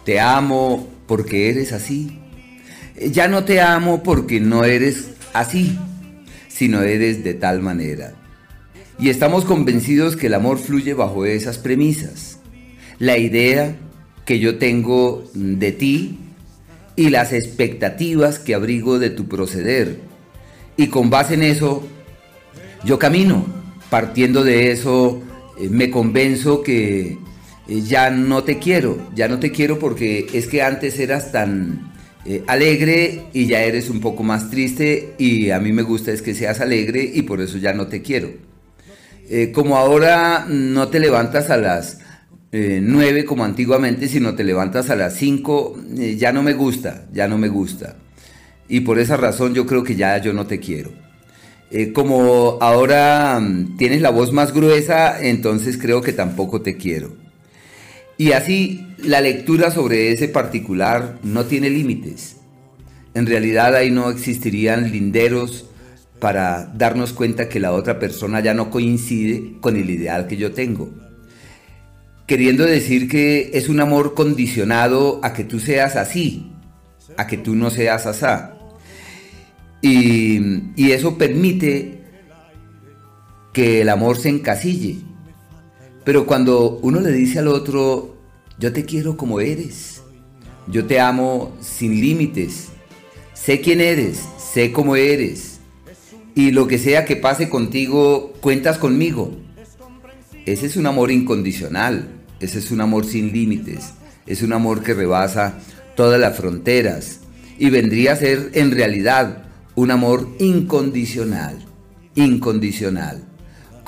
[0.10, 2.18] Te amo porque eres así.
[3.12, 5.78] Ya no te amo porque no eres así,
[6.48, 8.16] sino eres de tal manera.
[8.98, 12.40] Y estamos convencidos que el amor fluye bajo esas premisas.
[12.98, 13.76] La idea
[14.26, 16.18] que yo tengo de ti
[16.96, 20.00] y las expectativas que abrigo de tu proceder.
[20.76, 21.88] Y con base en eso,
[22.84, 23.46] yo camino.
[23.92, 25.22] Partiendo de eso,
[25.60, 27.20] eh, me convenzo que
[27.70, 31.92] eh, ya no te quiero, ya no te quiero porque es que antes eras tan
[32.26, 36.22] eh, alegre y ya eres un poco más triste y a mí me gusta es
[36.22, 38.30] que seas alegre y por eso ya no te quiero.
[39.54, 42.00] como ahora no te levantas a las
[42.52, 45.78] 9 como antiguamente, sino te levantas a las 5,
[46.18, 47.96] ya no me gusta, ya no me gusta.
[48.68, 50.92] Y por esa razón yo creo que ya yo no te quiero.
[51.72, 57.16] Eh, como ahora mm, tienes la voz más gruesa, entonces creo que tampoco te quiero.
[58.20, 62.36] Y así la lectura sobre ese particular no tiene límites.
[63.14, 65.70] En realidad ahí no existirían linderos
[66.20, 70.52] para darnos cuenta que la otra persona ya no coincide con el ideal que yo
[70.52, 70.90] tengo.
[72.28, 76.52] Queriendo decir que es un amor condicionado a que tú seas así,
[77.16, 78.58] a que tú no seas asá.
[79.82, 82.04] Y, eso permite
[83.54, 85.09] que el amor se encasille.
[86.04, 88.16] Pero cuando uno le dice al otro,
[88.58, 90.02] yo te quiero como eres,
[90.68, 92.70] yo te amo sin límites,
[93.34, 95.60] sé quién eres, sé cómo eres,
[96.36, 99.32] y lo que sea que pase contigo, cuentas conmigo.
[100.46, 102.08] Ese es un amor incondicional,
[102.40, 103.94] ese es un amor sin límites,
[104.26, 105.60] es un amor que rebasa
[105.96, 107.20] todas las fronteras
[107.58, 109.44] y vendría a ser en realidad
[109.76, 111.58] un amor incondicional,
[112.16, 113.29] incondicional.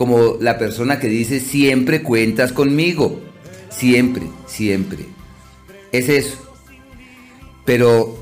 [0.02, 3.22] Como la persona que dice siempre cuentas conmigo,
[3.70, 5.06] siempre, siempre.
[5.92, 6.42] Es eso.
[7.68, 8.18] Pero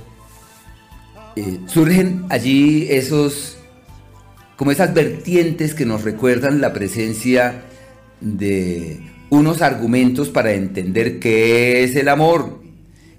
[1.37, 3.59] eh, surgen allí esos,
[4.57, 7.63] como esas vertientes que nos recuerdan la presencia
[8.19, 12.61] de unos argumentos para entender qué es el amor.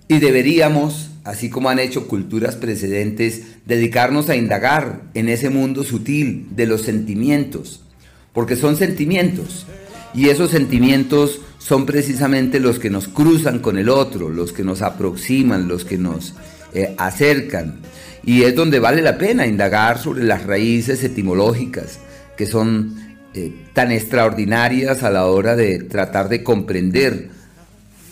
[0.07, 6.49] Y deberíamos así como han hecho culturas precedentes, dedicarnos a indagar en ese mundo sutil
[6.51, 7.85] de los sentimientos,
[8.33, 9.67] porque son sentimientos,
[10.15, 14.83] y esos sentimientos son precisamente los que nos cruzan con el otro, los que nos
[14.83, 16.35] aproximan, los que nos
[16.73, 17.81] eh, acercan,
[18.25, 22.01] y es donde vale la pena indagar sobre las raíces etimológicas
[22.37, 22.97] que son
[23.35, 27.31] eh, tan extraordinarias a la hora de tratar de comprender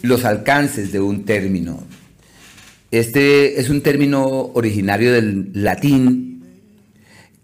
[0.02, 1.82] los alcances de un término,
[2.90, 6.42] este es un término originario del latín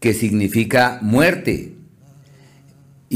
[0.00, 1.73] que significa muerte.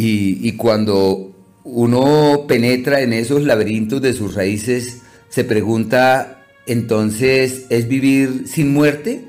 [0.01, 1.33] Y, cuando
[1.65, 9.25] uno penetra en esos laberintos de sus raíces, se pregunta, entonces, ¿es vivir sin muerte?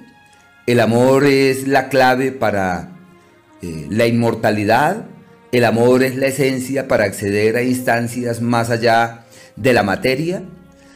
[0.68, 2.92] ¿El amor es la clave para
[3.64, 5.08] eh, la inmortalidad?
[5.52, 10.44] ¿El amor es la esencia para acceder a instancias más allá de la materia?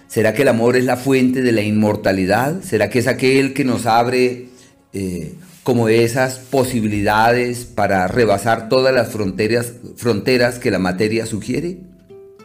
[0.08, 2.62] ¿Será que el amor es la fuente de la inmortalidad?
[2.62, 4.50] ¿Será que es aquel que nos abre
[4.94, 5.34] eh,
[5.64, 11.80] como esas posibilidades para rebasar todas las fronteras, que la materia sugiere?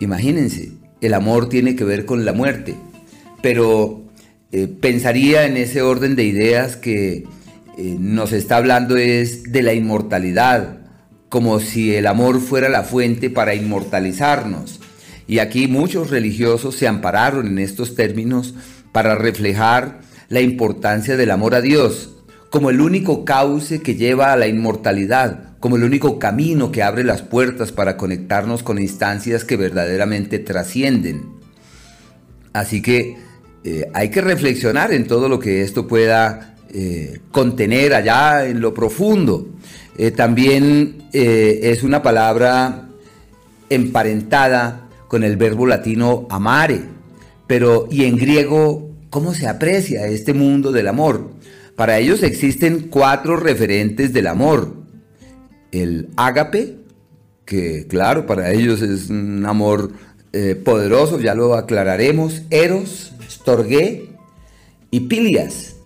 [0.01, 2.77] Imagínense, el amor tiene que ver con la muerte,
[3.43, 4.03] pero
[4.53, 7.25] eh, pensaría en ese orden de ideas que
[7.77, 10.79] eh, nos está hablando es de la inmortalidad,
[11.29, 14.81] como si el amor fuera la fuente para inmortalizarnos.
[15.27, 18.55] Y aquí muchos religiosos se ampararon en estos términos
[18.93, 22.18] para reflejar la importancia del amor a Dios
[22.51, 27.05] como el único cauce que lleva a la inmortalidad, como el único camino que abre
[27.05, 31.27] las puertas para conectarnos con instancias que verdaderamente trascienden.
[32.53, 33.17] Así que
[33.65, 38.73] eh, hay que reflexionar en todo lo que esto pueda eh, contener allá en lo
[38.73, 39.49] profundo.
[39.97, 42.89] Eh, también es una palabra
[43.69, 46.83] emparentada con el verbo latino amare.
[47.47, 51.31] Pero, ¿y en griego cómo se aprecia este mundo del amor?
[51.79, 54.75] Para ellos existen cuatro referentes del amor.
[55.71, 56.75] El ágape,
[57.45, 59.93] que claro, para ellos es un amor
[60.33, 62.43] eh, poderoso, ya lo aclararemos.
[62.51, 64.09] Eros, storge
[64.91, 65.77] y pilias,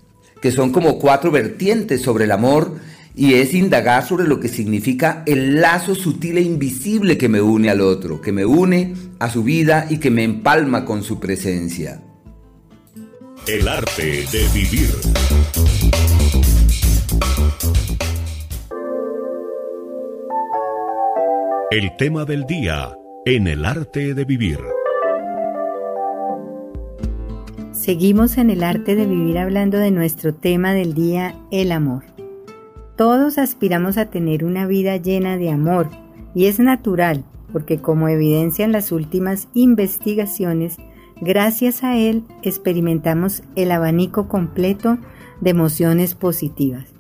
[0.40, 2.72] que son como cuatro vertientes sobre el amor
[3.14, 7.68] y es indagar sobre lo que significa el lazo sutil e invisible que me une
[7.68, 12.02] al otro, que me une a su vida y que me empalma con su presencia.
[13.46, 14.88] El arte de vivir.
[21.72, 24.58] El tema del día en el arte de vivir.
[27.72, 32.04] Seguimos en el arte de vivir hablando de nuestro tema del día, el amor.
[32.94, 35.88] Todos aspiramos a tener una vida llena de amor
[36.34, 37.24] y es natural
[37.54, 40.76] porque como evidencian las últimas investigaciones,
[41.24, 44.98] Gracias a él experimentamos el abanico completo
[45.40, 46.91] de emociones positivas,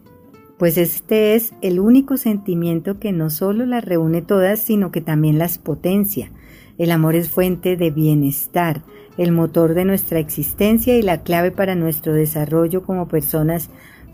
[0.62, 5.36] pues este es el único sentimiento que no solo las reúne todas, sino que también
[5.36, 6.30] las potencia.
[6.78, 8.84] El amor es fuente de bienestar,
[9.18, 13.70] el motor de nuestra existencia y la clave para nuestro desarrollo como personas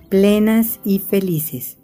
[0.08, 1.76] plenas y felices.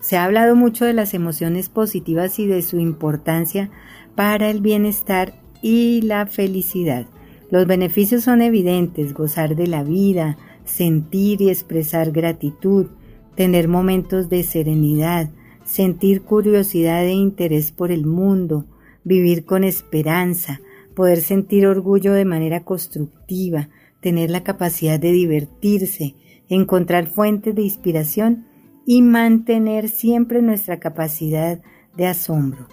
[0.00, 3.70] Se ha hablado mucho de las emociones positivas y de su importancia
[4.14, 7.06] para el bienestar y la felicidad.
[7.50, 12.86] Los beneficios son evidentes, gozar de la vida, sentir y expresar gratitud,
[13.34, 15.30] tener momentos de serenidad,
[15.64, 18.66] sentir curiosidad e interés por el mundo,
[19.04, 20.60] vivir con esperanza,
[20.94, 23.68] poder sentir orgullo de manera constructiva,
[24.00, 26.14] tener la capacidad de divertirse,
[26.48, 28.46] encontrar fuentes de inspiración
[28.84, 31.62] y mantener siempre nuestra capacidad
[31.96, 32.68] de asombro.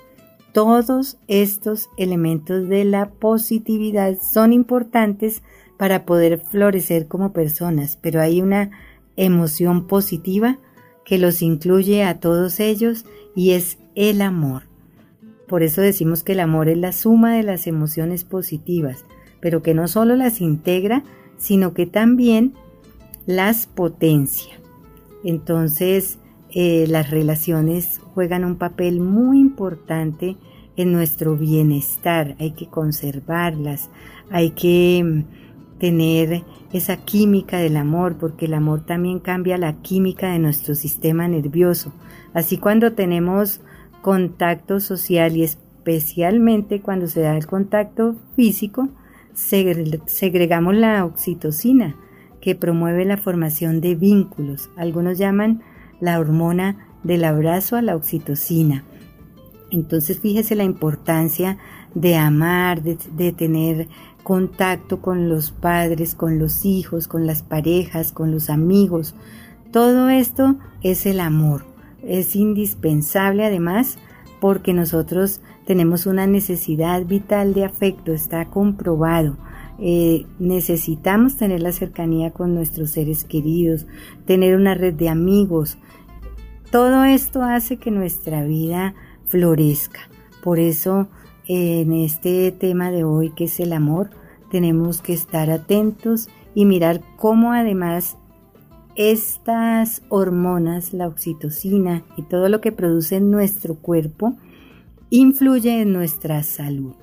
[0.53, 5.43] Todos estos elementos de la positividad son importantes
[5.77, 8.71] para poder florecer como personas, pero hay una
[9.25, 10.59] emoción positiva
[11.05, 13.05] que los incluye a todos ellos
[13.35, 14.63] y es el amor.
[15.47, 19.05] Por eso decimos que el amor es la suma de las emociones positivas,
[19.41, 21.03] pero que no solo las integra,
[21.37, 22.53] sino que también
[23.25, 24.59] las potencia.
[25.23, 26.19] Entonces,
[26.51, 30.37] eh, las relaciones juegan un papel muy importante
[30.77, 33.89] en nuestro bienestar, hay que conservarlas,
[34.31, 35.25] hay que
[35.79, 41.27] tener esa química del amor, porque el amor también cambia la química de nuestro sistema
[41.27, 41.93] nervioso.
[42.33, 43.61] Así cuando tenemos
[44.01, 48.89] contacto social y especialmente cuando se da el contacto físico,
[49.33, 51.95] segregamos la oxitocina,
[52.41, 54.69] que promueve la formación de vínculos.
[54.77, 55.61] Algunos llaman
[55.99, 58.83] la hormona del abrazo a la oxitocina.
[59.71, 61.57] Entonces fíjese la importancia
[61.93, 63.87] de amar, de, tener
[64.23, 69.15] contacto con los padres, con los hijos, con las parejas, con los amigos.
[69.71, 71.65] Todo esto es el amor.
[72.03, 73.97] Es indispensable además
[74.39, 79.37] porque nosotros tenemos una necesidad vital de afecto, está comprobado.
[79.79, 83.87] Eh, necesitamos tener la cercanía con nuestros seres queridos,
[84.25, 85.77] tener una red de amigos,
[86.71, 88.93] todo esto hace que nuestra vida
[89.25, 90.01] florezca.
[90.43, 91.07] Por eso
[91.49, 94.11] en este tema de hoy que es el amor,
[94.51, 98.17] tenemos que estar atentos y mirar cómo además
[98.95, 104.37] estas hormonas, la oxitocina y todo lo que produce en nuestro cuerpo,
[105.09, 106.93] influye en nuestra salud.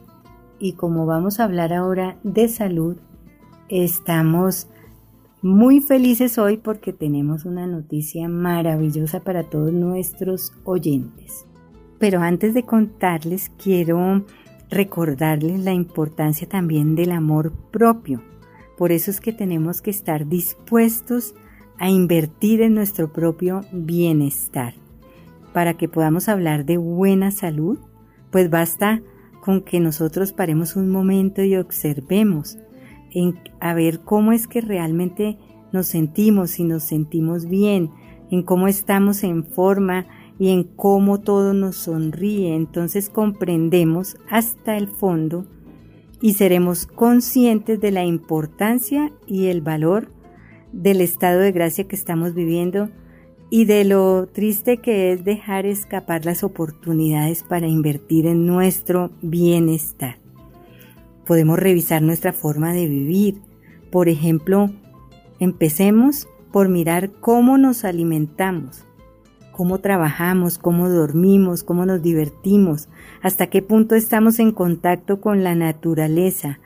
[0.61, 2.99] Y como vamos a hablar ahora de salud,
[3.69, 4.69] estamos
[5.43, 11.46] muy felices hoy porque tenemos una noticia maravillosa para todos nuestros oyentes.
[11.99, 14.25] Pero antes de contarles, quiero
[14.71, 18.23] recordarles la importancia también del amor propio.
[18.77, 21.35] Por eso es que tenemos que estar dispuestos
[21.79, 24.75] a invertir en nuestro propio bienestar.
[25.53, 27.79] Para que podamos hablar de buena salud,
[28.31, 29.01] pues basta
[29.41, 32.59] con que nosotros paremos un momento y observemos
[33.61, 35.39] a ver cómo es que realmente
[35.73, 37.91] nos sentimos, si nos sentimos bien,
[38.31, 40.07] en cómo estamos en forma
[40.39, 42.55] y en cómo todo nos sonríe.
[42.55, 45.47] Entonces comprendemos hasta el fondo
[46.21, 50.11] y seremos conscientes de la importancia y el valor
[50.73, 52.91] del estado de gracia que estamos viviendo
[53.49, 60.27] y de lo triste que es dejar escapar las oportunidades para invertir en nuestro bienestar
[61.27, 63.43] podemos revisar nuestra forma de vivir.
[63.91, 64.71] Por ejemplo,
[65.39, 68.86] empecemos por mirar cómo nos alimentamos,
[69.57, 72.91] cómo trabajamos, cómo dormimos, cómo nos divertimos,
[73.23, 76.59] hasta qué punto estamos en contacto con la naturaleza,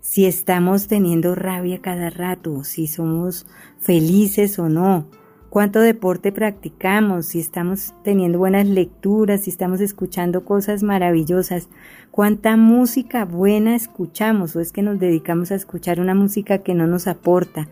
[0.00, 3.46] si estamos teniendo rabia cada rato, si somos
[3.78, 5.04] felices o no,
[5.50, 11.68] cuánto deporte practicamos, si estamos teniendo buenas lecturas, si estamos escuchando cosas maravillosas,
[12.10, 16.86] cuánta música buena escuchamos o es que nos dedicamos a escuchar una música que no
[16.86, 17.68] nos aporta,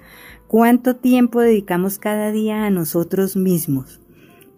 [0.49, 4.03] cuánto tiempo dedicamos cada día a nosotros mismos,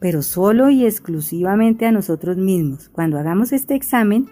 [0.00, 2.88] pero solo y exclusivamente a nosotros mismos.
[2.88, 4.26] Cuando hagamos este examen,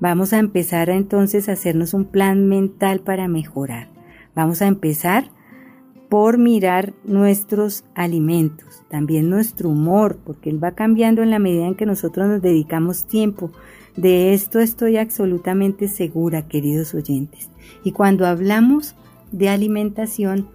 [0.00, 3.88] vamos a empezar a entonces a hacernos un plan mental para mejorar.
[4.34, 5.30] Vamos a empezar
[6.08, 11.76] por mirar nuestros alimentos, también nuestro humor, porque él va cambiando en la medida en
[11.76, 13.52] que nosotros nos dedicamos tiempo.
[13.96, 17.48] De esto estoy absolutamente segura, queridos oyentes.
[17.84, 18.96] Y cuando hablamos
[19.30, 20.48] de alimentación,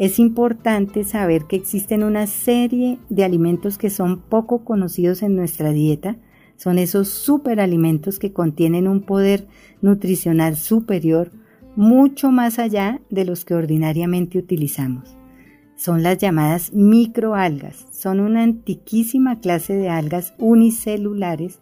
[0.00, 5.72] es importante saber que existen una serie de alimentos que son poco conocidos en nuestra
[5.72, 6.16] dieta.
[6.56, 9.46] Son esos superalimentos que contienen un poder
[9.82, 11.32] nutricional superior
[11.76, 15.18] mucho más allá de los que ordinariamente utilizamos.
[15.76, 17.86] Son las llamadas microalgas.
[17.90, 21.58] Son una antiquísima clase de algas unicelulares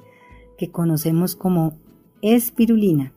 [0.56, 1.76] que conocemos como
[2.22, 3.12] espirulina.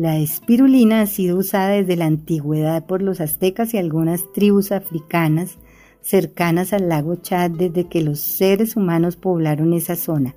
[0.00, 5.58] La espirulina ha sido usada desde la antigüedad por los aztecas y algunas tribus africanas
[6.02, 10.36] cercanas al lago Chad desde que los seres humanos poblaron esa zona.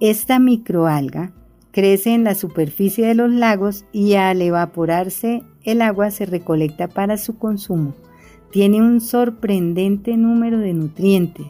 [0.00, 1.32] Esta microalga
[1.70, 7.16] crece en la superficie de los lagos y al evaporarse el agua se recolecta para
[7.16, 7.94] su consumo.
[8.50, 11.46] Tiene un sorprendente número de nutrientes,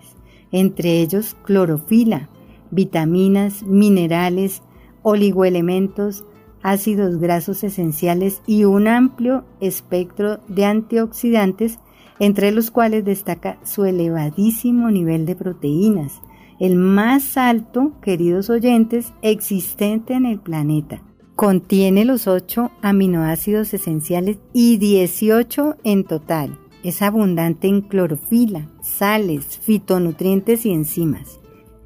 [0.52, 2.28] entre ellos clorofila,
[2.70, 4.60] vitaminas, minerales,
[5.00, 6.24] oligoelementos,
[6.62, 11.78] ácidos grasos esenciales y un amplio espectro de antioxidantes,
[12.18, 16.20] entre los cuales destaca su elevadísimo nivel de proteínas,
[16.58, 21.02] el más alto, queridos oyentes, existente en el planeta.
[21.34, 26.58] Contiene los 8 aminoácidos esenciales y 18 en total.
[26.84, 31.40] Es abundante en clorofila, sales, fitonutrientes y enzimas.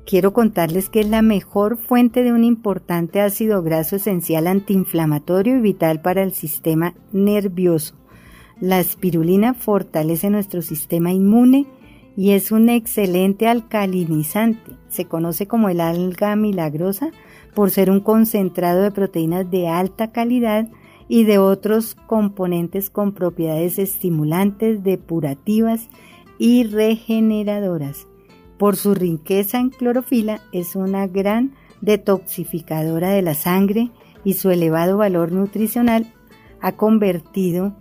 [0.06, 5.60] Quiero contarles que es la mejor fuente de un importante ácido graso esencial antiinflamatorio y
[5.60, 7.94] vital para el sistema nervioso.
[8.60, 11.66] La espirulina fortalece nuestro sistema inmune
[12.16, 14.72] y es un excelente alcalinizante.
[14.88, 17.10] Se conoce como el alga milagrosa
[17.54, 20.68] por ser un concentrado de proteínas de alta calidad
[21.08, 25.88] y de otros componentes con propiedades estimulantes, depurativas
[26.38, 28.06] y regeneradoras.
[28.58, 33.90] Por su riqueza en clorofila es una gran detoxificadora de la sangre
[34.24, 36.12] y su elevado valor nutricional
[36.60, 37.74] ha convertido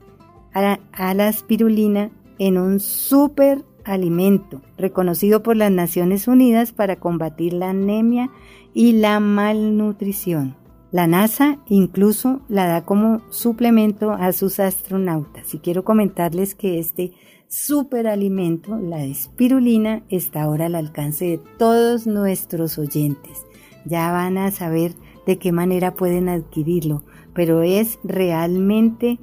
[0.53, 7.69] a, la espirulina en un super alimento reconocido por las Naciones Unidas para combatir la
[7.69, 8.29] anemia
[8.73, 10.55] y la malnutrición.
[10.91, 15.53] La NASA incluso la da como suplemento a sus astronautas.
[15.53, 17.13] Y quiero comentarles que este
[17.53, 23.45] superalimento, la espirulina, está ahora al alcance de todos nuestros oyentes.
[23.85, 24.93] Ya van a saber
[25.27, 27.03] de qué manera pueden adquirirlo,
[27.35, 29.19] pero es realmente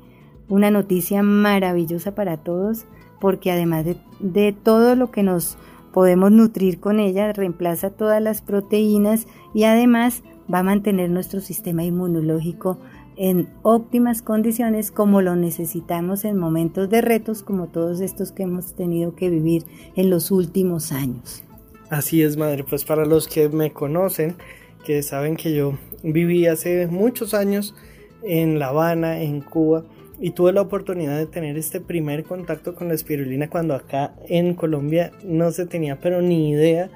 [0.48, 2.86] una noticia maravillosa para todos
[3.20, 3.84] porque además
[4.20, 5.58] de, todo lo que nos
[5.92, 10.22] podemos nutrir con ella, reemplaza todas las proteínas y además
[10.52, 12.78] va a mantener nuestro sistema inmunológico
[13.20, 18.72] en óptimas condiciones como lo necesitamos en momentos de retos como todos estos que hemos
[18.74, 21.44] tenido que vivir en los últimos años.
[21.90, 24.36] Así es, madre, pues para los que me conocen,
[24.86, 27.74] que saben que yo viví hace muchos años
[28.22, 29.84] en La Habana, en Cuba,
[30.18, 34.54] y tuve la oportunidad de tener este primer contacto con la espirulina cuando acá en
[34.54, 36.88] Colombia no se tenía pero ni idea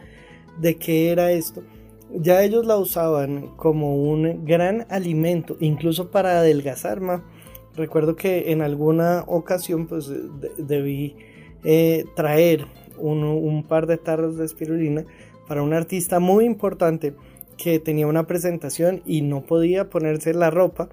[0.59, 1.63] de qué era esto.
[2.17, 7.01] Ya ellos la usaban como un gran alimento, incluso para adelgazar.
[7.01, 7.25] ¿ma?
[7.77, 10.11] Recuerdo que en alguna ocasión pues
[10.59, 11.17] debí
[11.65, 12.67] eh, traer
[12.99, 15.05] un, par de tarros de espirulina
[15.49, 17.15] para un artista muy importante
[17.57, 20.89] que tenía una presentación y no podía ponerse la ropa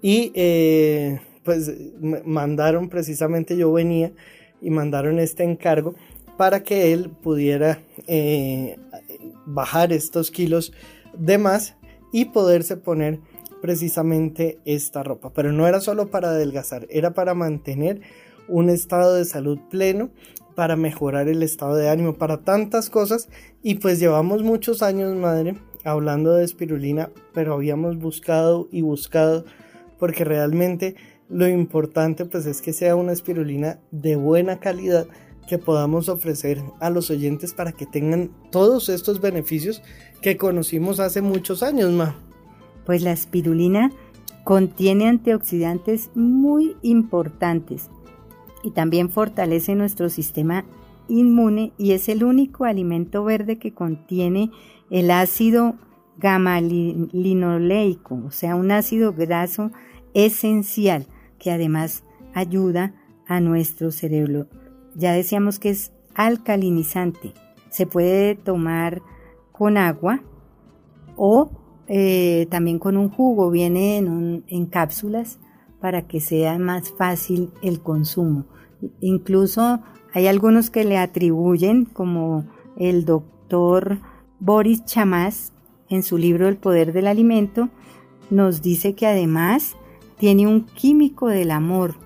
[0.00, 1.72] y eh, pues
[2.24, 4.12] mandaron precisamente, yo venía
[4.60, 5.94] y mandaron este encargo
[6.36, 8.76] para que él pudiera eh,
[9.46, 10.72] bajar estos kilos
[11.16, 11.76] de más
[12.12, 13.20] y poderse poner
[13.60, 15.32] precisamente esta ropa.
[15.32, 18.02] Pero no era solo para adelgazar, era para mantener
[18.48, 20.10] un estado de salud pleno,
[20.54, 23.28] para mejorar el estado de ánimo, para tantas cosas.
[23.62, 29.44] Y pues llevamos muchos años, madre, hablando de espirulina, pero habíamos buscado y buscado
[29.98, 30.96] porque realmente
[31.28, 35.06] lo importante pues es que sea una espirulina de buena calidad
[35.48, 39.82] que podamos ofrecer a los oyentes para que tengan todos estos beneficios
[40.22, 42.16] que conocimos hace muchos años, ma.
[42.86, 43.90] Pues la espirulina
[44.44, 47.90] contiene antioxidantes muy importantes
[48.62, 50.64] y también fortalece nuestro sistema
[51.08, 54.50] inmune y es el único alimento verde que contiene
[54.90, 55.74] el ácido
[56.18, 59.70] gamma-linoleico, o sea, un ácido graso
[60.14, 61.06] esencial
[61.38, 62.94] que además ayuda
[63.26, 64.46] a nuestro cerebro.
[64.94, 67.32] Ya decíamos que es alcalinizante.
[67.70, 69.02] Se puede tomar
[69.52, 70.22] con agua
[71.16, 71.50] o
[71.88, 73.50] eh, también con un jugo.
[73.50, 75.38] Viene en, en cápsulas
[75.80, 78.46] para que sea más fácil el consumo.
[79.00, 79.80] Incluso
[80.12, 83.98] hay algunos que le atribuyen, como el doctor
[84.38, 85.52] Boris Chamás,
[85.88, 87.68] en su libro El poder del alimento,
[88.30, 89.76] nos dice que además
[90.18, 91.96] tiene un químico del amor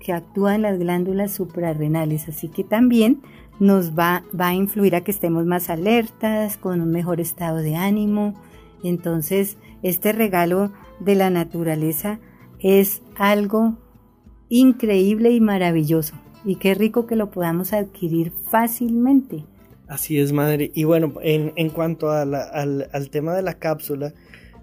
[0.00, 3.22] que actúa en las glándulas suprarrenales, así que también
[3.60, 7.76] nos va, va a influir a que estemos más alertas, con un mejor estado de
[7.76, 8.34] ánimo.
[8.82, 12.18] Entonces, este regalo de la naturaleza
[12.58, 13.78] es algo
[14.48, 16.14] increíble y maravilloso.
[16.44, 19.44] Y qué rico que lo podamos adquirir fácilmente.
[19.88, 20.70] Así es, madre.
[20.74, 24.14] Y bueno, en, cuanto al, al, tema de la cápsula,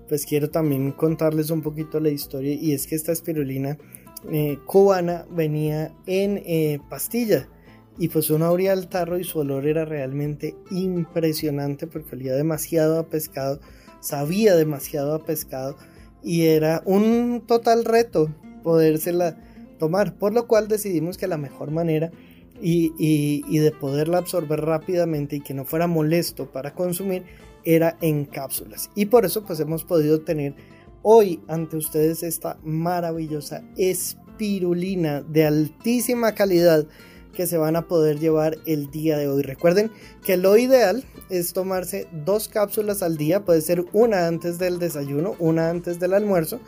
[0.08, 2.54] pues quiero también contarles un poquito la historia.
[2.54, 3.78] Y es que esta espirulina
[4.32, 7.48] eh, cubana venía en eh, pastilla.
[8.00, 13.00] Y pues uno abría el tarro y su olor era realmente impresionante porque olía demasiado
[13.00, 13.60] a pescado,
[14.02, 15.78] sabía demasiado a pescado
[16.24, 18.30] y era un total reto
[18.64, 19.38] podérsela
[19.80, 22.12] tomar, por lo cual decidimos que la mejor manera
[22.62, 27.24] y, y, de poderla absorber rápidamente y que no fuera molesto para consumir
[27.64, 28.90] era en cápsulas.
[28.96, 30.56] Y por eso pues hemos podido tener
[31.10, 36.86] hoy ante ustedes esta maravillosa espirulina de altísima calidad
[37.34, 39.42] que se van a poder llevar el día de hoy.
[39.42, 39.90] Recuerden
[40.26, 45.38] que lo ideal es tomarse dos cápsulas al día, puede ser una antes del desayuno,
[45.40, 46.60] una antes del almuerzo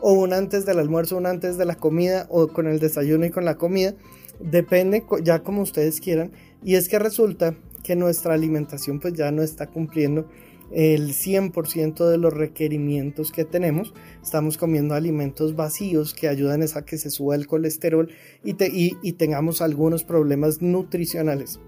[0.00, 3.30] o una antes del almuerzo, una antes de la comida o con el desayuno y
[3.30, 3.94] con la comida.
[4.40, 6.32] Depende ya como ustedes quieran.
[6.64, 10.26] Y es que resulta que nuestra alimentación pues ya no está cumpliendo
[10.70, 13.94] el 100% de los requerimientos que tenemos.
[14.22, 18.10] Estamos comiendo alimentos vacíos que ayudan a que se suba el colesterol
[18.44, 18.54] y,
[19.02, 21.60] y, tengamos algunos problemas nutricionales.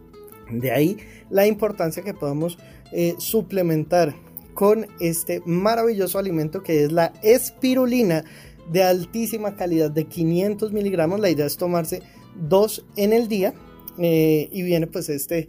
[0.51, 0.97] De ahí
[1.31, 2.59] la importancia que podamos
[2.93, 4.15] eh, suplementar
[4.55, 8.25] con este maravilloso alimento que es la espirulina
[8.73, 11.21] de altísima calidad de 500 miligramos.
[11.21, 12.03] La idea es tomarse
[12.49, 13.55] dos en el día
[13.99, 15.49] eh, y viene pues este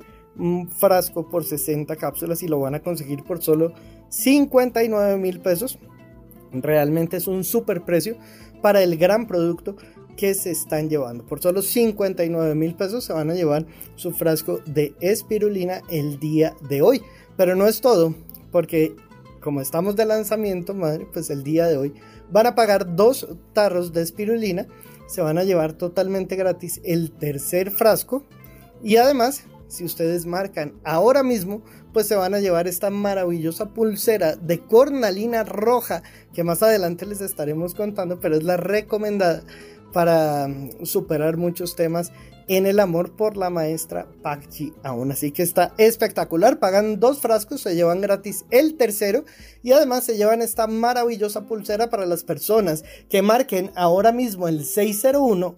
[0.69, 3.73] frasco por 60 cápsulas y lo van a conseguir por solo
[4.09, 5.79] 59 mil pesos.
[6.51, 8.17] Realmente es un super precio
[8.61, 9.75] para el gran producto
[10.15, 11.25] que se están llevando.
[11.25, 13.65] Por solo 59 mil pesos se van a llevar
[13.95, 17.01] su frasco de espirulina el día de hoy.
[17.37, 18.15] Pero no es todo,
[18.51, 18.95] porque
[19.41, 21.93] como estamos de lanzamiento, madre, pues el día de hoy
[22.31, 24.67] van a pagar dos tarros de espirulina,
[25.07, 28.23] se van a llevar totalmente gratis el tercer frasco
[28.83, 31.61] y además, si ustedes marcan ahora mismo,
[31.93, 36.03] pues se van a llevar esta maravillosa pulsera de cornalina roja
[36.33, 39.43] que más adelante les estaremos contando, pero es la recomendada
[39.93, 42.11] para mm, superar muchos temas
[42.47, 47.61] en el amor por la maestra Pachi aún así que está espectacular pagan dos frascos
[47.61, 49.25] se llevan gratis el tercero
[49.63, 54.63] y además se llevan esta maravillosa pulsera para las personas que marquen ahora mismo el
[54.65, 55.57] 601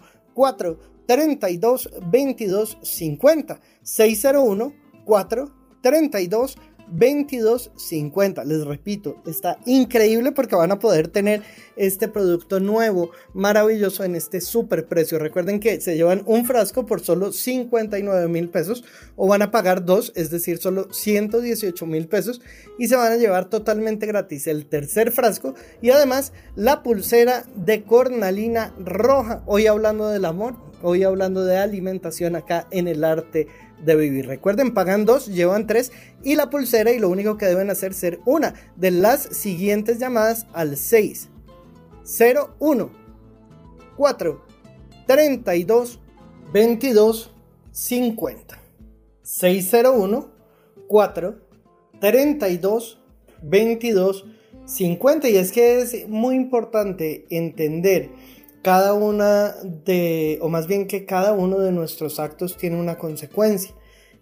[1.09, 4.73] 432 22 50 601
[5.05, 6.55] 432
[6.91, 8.45] 22.50.
[8.45, 11.43] Les repito, está increíble porque van a poder tener
[11.75, 15.19] este producto nuevo, maravilloso en este super precio.
[15.19, 18.83] Recuerden que se llevan un frasco por solo 59 mil pesos
[19.15, 22.41] o van a pagar dos, es decir, solo 118 mil pesos
[22.79, 27.83] y se van a llevar totalmente gratis el tercer frasco y además la pulsera de
[27.83, 29.43] cornalina roja.
[29.45, 33.47] Hoy hablando del amor, hoy hablando de alimentación acá en el arte
[33.83, 34.27] de vivir.
[34.27, 35.91] Recuerden, pagan dos, llevan tres
[36.23, 40.47] y la pulsera y lo único que deben hacer ser una de las siguientes llamadas
[40.53, 41.29] al 6
[42.59, 42.91] 01
[43.95, 44.45] 4
[45.07, 45.99] 32
[46.51, 47.31] 22
[47.71, 48.59] 50
[49.21, 50.31] 601
[50.87, 51.35] 4
[51.99, 52.99] 32
[53.41, 54.25] 22
[54.65, 58.09] 50 y es que es muy importante entender
[58.61, 63.73] cada una de, o más bien que cada uno de nuestros actos tiene una consecuencia.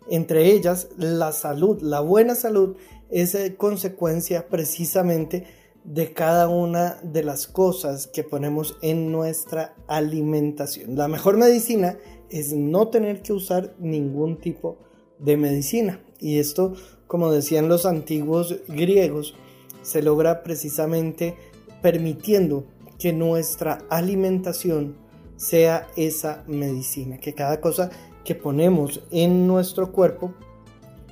[0.10, 2.78] Entre ellas, la salud, la buena salud
[3.10, 5.46] es eh, consecuencia precisamente
[5.84, 10.96] de cada una de las cosas que ponemos en nuestra alimentación.
[10.96, 11.98] La mejor medicina
[12.30, 14.78] es no tener que usar ningún tipo
[15.20, 16.02] de medicina.
[16.20, 16.74] Y esto,
[17.08, 19.36] como decían los antiguos griegos,
[19.82, 21.36] se logra precisamente
[21.82, 22.66] permitiendo
[23.00, 24.95] que nuestra alimentación
[25.36, 27.91] sea esa medicina, que cada cosa
[28.24, 30.34] que ponemos en nuestro cuerpo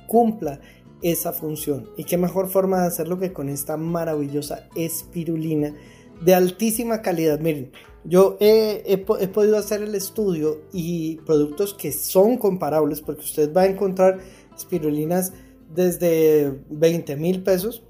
[0.06, 0.60] cumpla
[1.02, 1.88] esa función.
[1.96, 5.74] Y qué mejor forma de hacerlo que con esta maravillosa espirulina
[6.20, 7.38] de altísima calidad.
[7.40, 7.70] Miren,
[8.04, 13.62] yo he, he, podido hacer el estudio y productos que son comparables, porque usted va
[13.62, 14.18] a encontrar
[14.56, 15.32] espirulinas
[15.74, 17.82] desde 20 mil pesos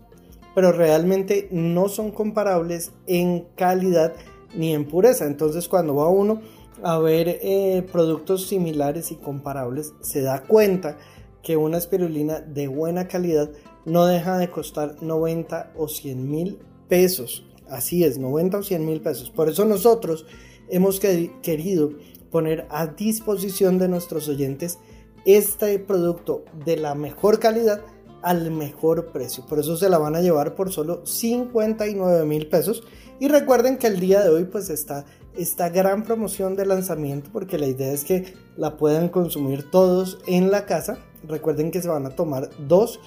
[0.56, 4.14] pero realmente no son comparables en calidad
[4.54, 5.26] ni en pureza.
[5.26, 6.40] Entonces cuando va uno
[6.82, 10.96] a ver eh, productos similares y comparables, se da cuenta
[11.42, 13.50] que una espirulina de buena calidad
[13.84, 17.44] no deja de costar 90 o 100 mil pesos.
[17.68, 19.28] Así es, 90 o 100 mil pesos.
[19.28, 20.24] Por eso nosotros
[20.70, 21.90] hemos querido
[22.30, 24.78] poner a disposición de nuestros oyentes
[25.26, 27.82] este producto de la mejor calidad
[28.26, 29.46] al mejor precio.
[29.46, 32.82] Por eso se la van a llevar por solo 59 mil pesos.
[33.20, 35.04] Y recuerden que el día de hoy pues está
[35.36, 40.50] esta gran promoción de lanzamiento porque la idea es que la puedan consumir todos en
[40.50, 40.98] la casa.
[41.22, 42.98] Recuerden que se van a tomar dos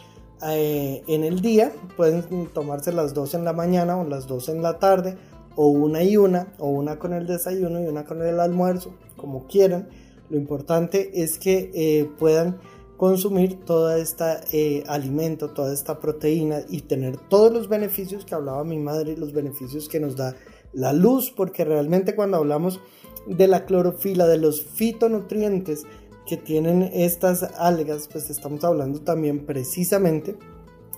[0.48, 1.74] eh, en el día.
[1.98, 5.18] Pueden tomarse las dos en la mañana o las dos en la tarde
[5.58, 9.48] o una y una o una con el desayuno y una con el almuerzo como
[9.48, 9.90] quieran.
[10.30, 12.60] Lo importante es que eh, puedan
[13.00, 18.78] consumir todo este alimento, toda esta proteína y tener todos los beneficios que hablaba mi
[18.78, 20.36] madre, los beneficios que nos da
[20.74, 22.82] la luz, porque realmente cuando hablamos
[23.26, 25.86] de la clorofila, de los fitonutrientes
[26.28, 30.36] que tienen estas algas, pues estamos hablando también precisamente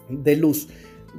[0.10, 0.70] de luz,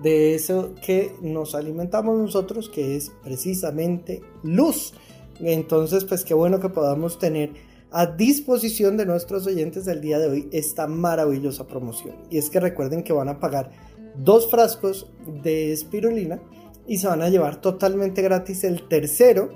[0.03, 4.95] de eso que nos alimentamos nosotros, que es precisamente luz.
[5.39, 7.51] Entonces, pues qué bueno que podamos tener
[7.93, 12.17] a disposición de nuestros oyentes del día de hoy esta maravillosa promoción.
[12.31, 13.71] Y es que recuerden que van a pagar
[14.17, 15.11] dos frascos
[15.43, 16.41] de espirulina
[16.87, 19.51] y se van a llevar totalmente gratis el tercero.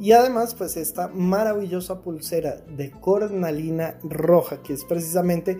[0.00, 5.58] Y además, pues esta maravillosa pulsera de cornalina roja, que es precisamente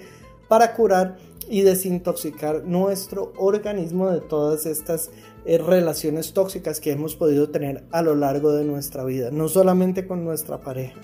[0.48, 1.18] para curar
[1.48, 5.10] y desintoxicar nuestro organismo de todas estas
[5.44, 10.06] eh, relaciones tóxicas que hemos podido tener a lo largo de nuestra vida, no solamente
[10.06, 11.00] con nuestra pareja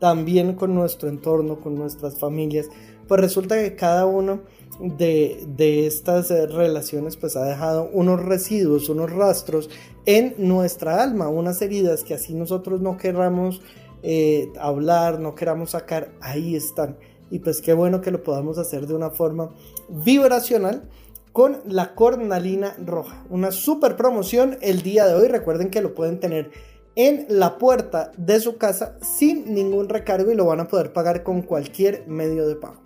[0.00, 2.68] también con nuestro entorno, con nuestras familias,
[3.06, 4.40] pues resulta que cada uno
[4.80, 9.68] de, estas eh, relaciones pues ha dejado unos residuos, unos rastros
[10.06, 13.60] en nuestra alma, unas heridas que así nosotros no queramos
[14.02, 16.96] eh, hablar, no queramos sacar, ahí están.
[17.30, 19.50] Y pues qué bueno que lo podamos hacer de una forma
[19.88, 20.88] vibracional
[21.32, 23.24] con la cornalina roja.
[23.28, 25.28] Una super promoción el día de hoy.
[25.28, 26.50] Recuerden que lo pueden tener
[26.96, 31.22] en la puerta de su casa sin ningún recargo y lo van a poder pagar
[31.22, 32.80] con cualquier medio de pago.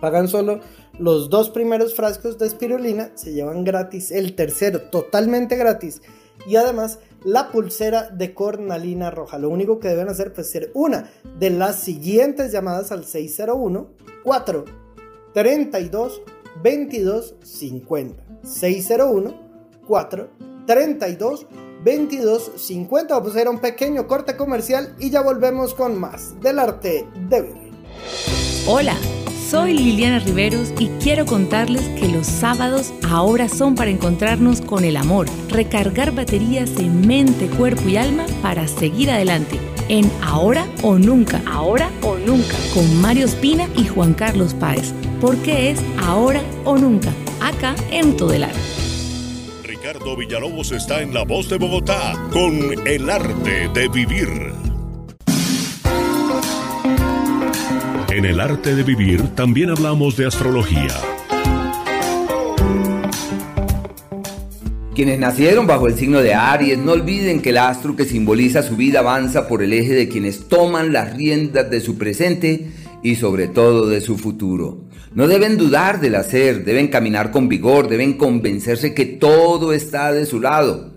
[0.00, 0.60] Pagan solo
[0.98, 6.02] los dos primeros frascos de espirulina, se llevan gratis el tercero totalmente gratis
[6.46, 9.38] y además la pulsera de cornalina roja.
[9.38, 13.88] Lo único que deben hacer es ser una de las siguientes llamadas al 601
[14.22, 14.64] 4
[15.32, 16.22] 32
[16.62, 19.34] 22 50 601
[19.86, 20.28] 4
[20.66, 21.46] 32
[21.84, 23.08] 22.50.
[23.08, 27.42] Vamos a hacer un pequeño corte comercial y ya volvemos con más del arte de
[27.42, 27.72] vivir.
[28.66, 28.96] Hola,
[29.48, 34.96] soy Liliana Riveros y quiero contarles que los sábados ahora son para encontrarnos con el
[34.96, 39.60] amor, recargar baterías en mente, cuerpo y alma para seguir adelante.
[39.88, 45.70] En Ahora o Nunca, Ahora o Nunca, con Mario Espina y Juan Carlos Páez, porque
[45.70, 48.52] es Ahora o Nunca, acá en Todelar.
[49.86, 52.58] Ricardo Villalobos está en La Voz de Bogotá con
[52.88, 54.28] El Arte de Vivir.
[58.10, 60.88] En El Arte de Vivir también hablamos de astrología.
[64.96, 68.74] Quienes nacieron bajo el signo de Aries no olviden que el astro que simboliza su
[68.74, 72.66] vida avanza por el eje de quienes toman las riendas de su presente
[73.02, 74.84] y sobre todo de su futuro.
[75.14, 80.26] No deben dudar del hacer, deben caminar con vigor, deben convencerse que todo está de
[80.26, 80.92] su lado.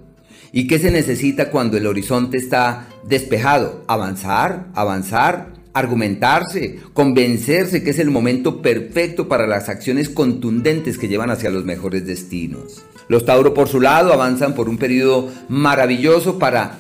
[0.52, 3.84] ¿Y qué se necesita cuando el horizonte está despejado?
[3.88, 11.30] Avanzar, avanzar, argumentarse, convencerse que es el momento perfecto para las acciones contundentes que llevan
[11.30, 12.84] hacia los mejores destinos.
[13.08, 16.80] Los Tauro por su lado avanzan por un periodo maravilloso para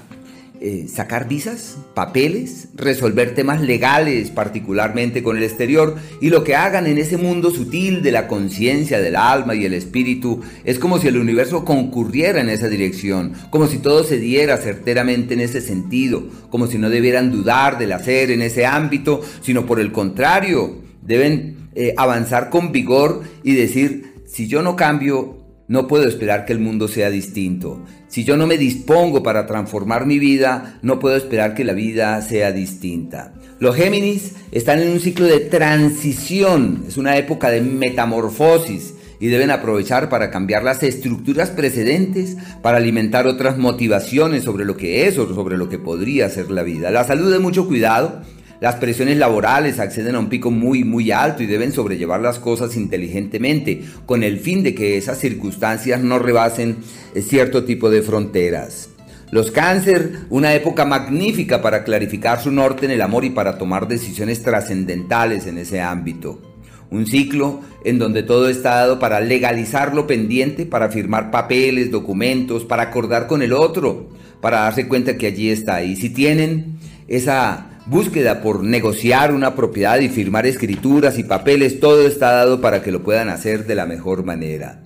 [0.62, 6.86] eh, sacar visas, papeles, resolver temas legales, particularmente con el exterior, y lo que hagan
[6.86, 11.08] en ese mundo sutil de la conciencia, del alma y el espíritu, es como si
[11.08, 16.28] el universo concurriera en esa dirección, como si todo se diera certeramente en ese sentido,
[16.50, 21.70] como si no debieran dudar del hacer en ese ámbito, sino por el contrario, deben
[21.76, 25.39] eh, avanzar con vigor y decir, si yo no cambio,
[25.70, 27.86] no puedo esperar que el mundo sea distinto.
[28.08, 32.22] Si yo no me dispongo para transformar mi vida, no puedo esperar que la vida
[32.24, 33.34] sea distinta.
[33.60, 39.52] Los Géminis están en un ciclo de transición, es una época de metamorfosis y deben
[39.52, 45.32] aprovechar para cambiar las estructuras precedentes para alimentar otras motivaciones sobre lo que es o
[45.36, 46.90] sobre lo que podría ser la vida.
[46.90, 48.24] La salud de mucho cuidado
[48.60, 52.76] las presiones laborales acceden a un pico muy, muy alto y deben sobrellevar las cosas
[52.76, 56.78] inteligentemente, con el fin de que esas circunstancias no rebasen
[57.16, 58.90] eh, cierto tipo de fronteras.
[59.32, 63.88] Los cáncer, una época magnífica para clarificar su norte en el amor y para tomar
[63.88, 66.42] decisiones trascendentales en ese ámbito.
[66.90, 72.66] Un ciclo en donde todo está dado para legalizar lo pendiente, para firmar papeles, documentos,
[72.66, 74.10] para acordar con el otro,
[74.42, 75.84] para darse cuenta que allí está.
[75.84, 82.08] Y si tienen esa búsqueda por negociar una propiedad y firmar escrituras y papeles, todo
[82.08, 84.82] está dado para que lo puedan hacer de la mejor manera.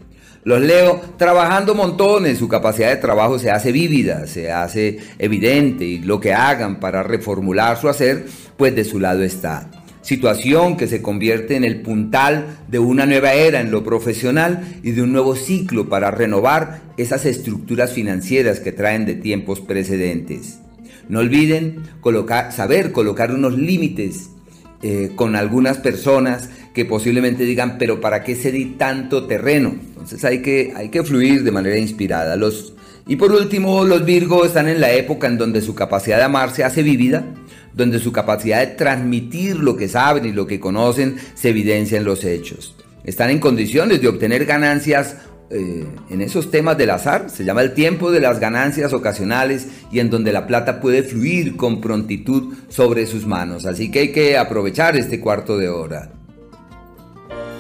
[0.46, 6.00] Los leo trabajando montones, su capacidad de trabajo se hace vívida, se hace evidente y
[6.00, 8.26] lo que hagan para reformular su hacer,
[8.58, 9.70] pues de su lado está.
[10.02, 14.92] Situación que se convierte en el puntal de una nueva era en lo profesional y
[14.92, 20.60] de un nuevo ciclo para renovar esas estructuras financieras que traen de tiempos precedentes.
[21.10, 21.84] No olviden
[22.52, 24.30] saber colocar unos límites
[24.82, 29.76] eh, con algunas personas que posiblemente digan, pero ¿para qué di tanto terreno?
[29.90, 32.36] Entonces hay que, hay que fluir de manera inspirada.
[32.36, 32.74] Los,
[33.08, 36.52] y por último, los Virgo están en la época en donde su capacidad de amar
[36.52, 37.24] se hace vívida,
[37.74, 42.06] donde su capacidad de transmitir lo que saben y lo que conocen se evidencia en
[42.06, 42.76] los hechos.
[43.04, 45.18] Están en condiciones de obtener ganancias
[45.54, 50.00] eh, en esos temas del azar, se llama el tiempo de las ganancias ocasionales y
[50.00, 53.66] en donde la plata puede fluir con prontitud sobre sus manos.
[53.66, 56.12] Así que hay que aprovechar este cuarto de hora.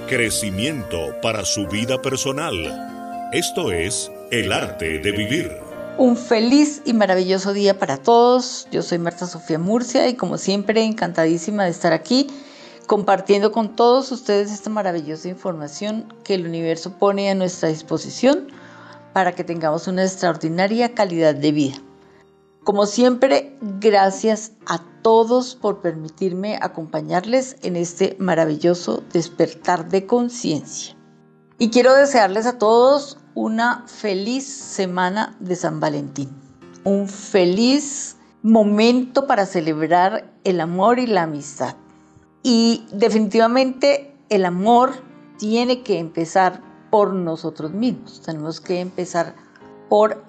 [0.07, 3.29] Crecimiento para su vida personal.
[3.31, 5.51] Esto es el arte de vivir.
[5.97, 8.67] Un feliz y maravilloso día para todos.
[8.71, 12.27] Yo soy Marta Sofía Murcia y como siempre encantadísima de estar aquí
[12.87, 18.47] compartiendo con todos ustedes esta maravillosa información que el universo pone a nuestra disposición
[19.13, 21.75] para que tengamos una extraordinaria calidad de vida.
[22.63, 30.95] Como siempre, gracias a todos por permitirme acompañarles en este maravilloso despertar de conciencia.
[31.59, 36.29] Y quiero desearles a todos una feliz semana de San Valentín,
[36.83, 41.75] un feliz momento para celebrar el amor y la amistad.
[42.43, 44.91] Y definitivamente el amor
[45.37, 49.35] tiene que empezar por nosotros mismos, tenemos que empezar
[49.89, 50.23] por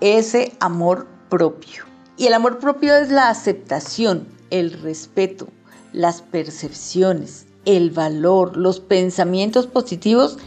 [0.00, 1.84] ese amor propio.
[2.16, 5.48] Y el amor propio es la aceptación, el respeto,
[5.92, 10.38] las percepciones, el valor, los pensamientos positivos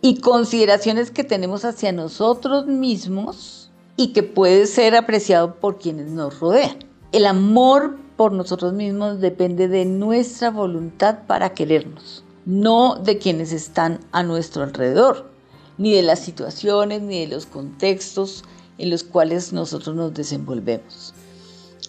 [0.00, 6.40] y consideraciones que tenemos hacia nosotros mismos y que puede ser apreciado por quienes nos
[6.40, 6.78] rodean.
[7.12, 14.00] El amor por nosotros mismos depende de nuestra voluntad para querernos, no de quienes están
[14.12, 15.30] a nuestro alrededor,
[15.78, 18.44] ni de las situaciones, ni de los contextos,
[18.78, 21.14] en los cuales nosotros nos desenvolvemos.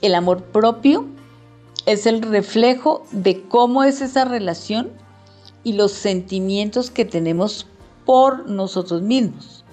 [0.02, 1.06] El amor propio
[1.86, 4.92] es el reflejo de cómo es esa relación
[5.64, 7.68] y los sentimientos que tenemos
[8.06, 9.64] por nosotros mismos,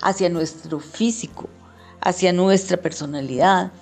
[0.00, 1.48] hacia nuestro físico,
[2.00, 3.72] hacia nuestra personalidad,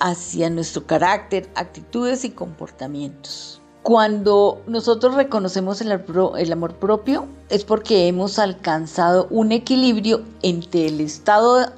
[0.00, 3.60] hacia nuestro carácter, actitudes y comportamientos.
[3.82, 5.92] Cuando nosotros reconocemos el,
[6.52, 11.70] amor propio es porque hemos alcanzado un equilibrio entre el estado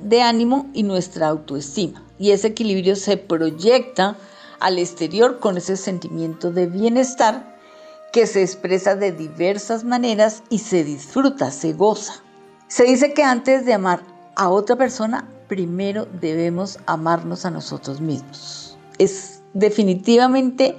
[0.00, 2.02] de ánimo y nuestra autoestima.
[2.18, 4.16] Y ese equilibrio se proyecta
[4.58, 7.56] al exterior con ese sentimiento de bienestar
[8.12, 12.14] que se expresa de diversas maneras y se disfruta, se goza.
[12.66, 14.02] Se dice que antes de amar
[14.34, 18.78] a otra persona, primero debemos amarnos a nosotros mismos.
[18.96, 20.78] Es definitivamente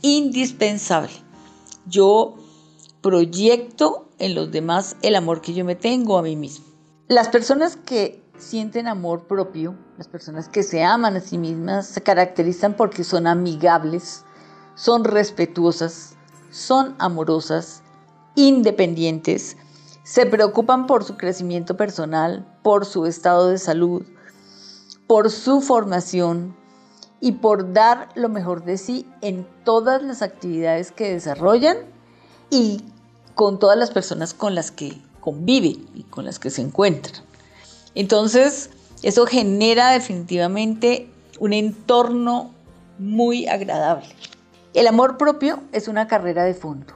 [0.00, 1.10] indispensable.
[1.86, 2.36] Yo
[3.00, 6.64] proyecto en los demás el amor que yo me tengo a mí mismo.
[7.08, 12.00] Las personas que sienten amor propio, las personas que se aman a sí mismas, se
[12.00, 14.24] caracterizan porque son amigables,
[14.76, 16.14] son respetuosas,
[16.52, 17.82] son amorosas,
[18.36, 19.56] independientes,
[20.04, 24.04] se preocupan por su crecimiento personal, por su estado de salud,
[25.12, 26.56] por su formación,
[27.20, 31.76] y por dar lo mejor de sí en todas las actividades que desarrollan
[32.48, 32.82] y
[33.34, 37.22] con todas las personas con las que conviven y con las que se encuentran.
[37.94, 38.70] Entonces,
[39.02, 42.54] eso genera definitivamente un entorno
[42.98, 44.08] muy agradable.
[44.72, 46.94] El amor propio es una carrera de fondo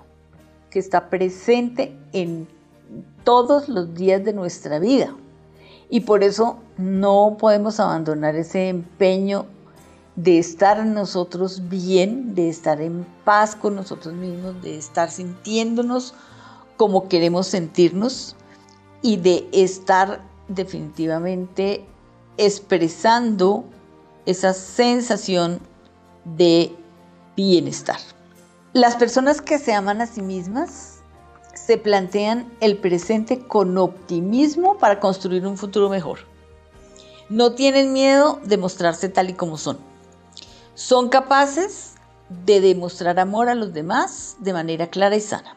[0.71, 2.49] que está presente en
[3.25, 5.15] todos los días de nuestra vida
[5.89, 9.47] y por eso no podemos abandonar ese empeño
[10.17, 16.15] de estar nosotros bien, de estar en paz con nosotros mismos, de estar sintiéndonos
[16.77, 18.35] como queremos sentirnos
[19.03, 21.87] y de estar definitivamente
[22.39, 23.65] expresando
[24.25, 25.61] esa sensación
[26.25, 26.75] de
[27.37, 27.99] bienestar.
[28.73, 30.96] Las personas que se aman a sí mismas
[31.57, 36.21] se plantean el presente con optimismo para construir un futuro mejor.
[37.29, 39.79] No tienen miedo de mostrarse tal y como son
[40.77, 41.95] son capaces
[42.45, 45.57] de demostrar amor a los demás de manera clara y sana.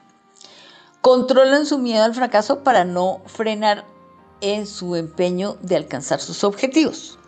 [1.01, 3.83] Controlan su miedo al fracaso para no frenar
[4.39, 7.19] en su empeño de alcanzar sus objetivos.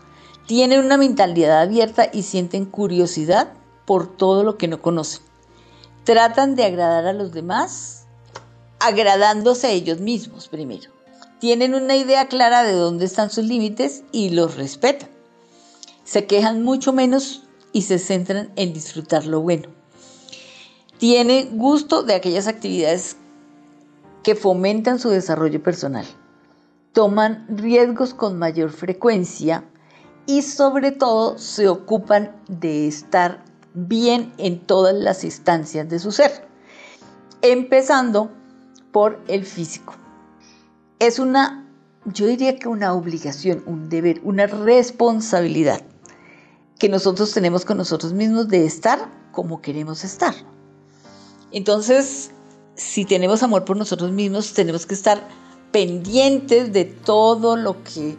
[0.47, 3.51] Tienen una mentalidad abierta y sienten curiosidad
[3.85, 5.23] por todo lo que no conocen.
[6.05, 8.00] Tratan de agradar a los demás,
[8.81, 10.91] agradándose ellos mismos primero.
[11.39, 15.09] Tienen una idea clara de dónde están sus límites y los respetan.
[16.03, 19.69] Se quejan mucho menos y se centran en disfrutar lo bueno.
[20.97, 23.17] Tienen gusto de aquellas actividades
[24.23, 26.05] que fomentan su desarrollo personal.
[26.93, 29.63] Toman riesgos con mayor frecuencia
[30.25, 36.47] y sobre todo se ocupan de estar bien en todas las instancias de su ser,
[37.41, 38.29] empezando
[38.91, 39.95] por el físico.
[40.99, 41.67] Es una,
[42.05, 45.81] yo diría que una obligación, un deber, una responsabilidad
[46.79, 50.33] que nosotros tenemos con nosotros mismos de estar como queremos estar.
[51.51, 52.31] Entonces,
[52.75, 55.27] si tenemos amor por nosotros mismos, tenemos que estar
[55.71, 58.17] pendientes de todo lo que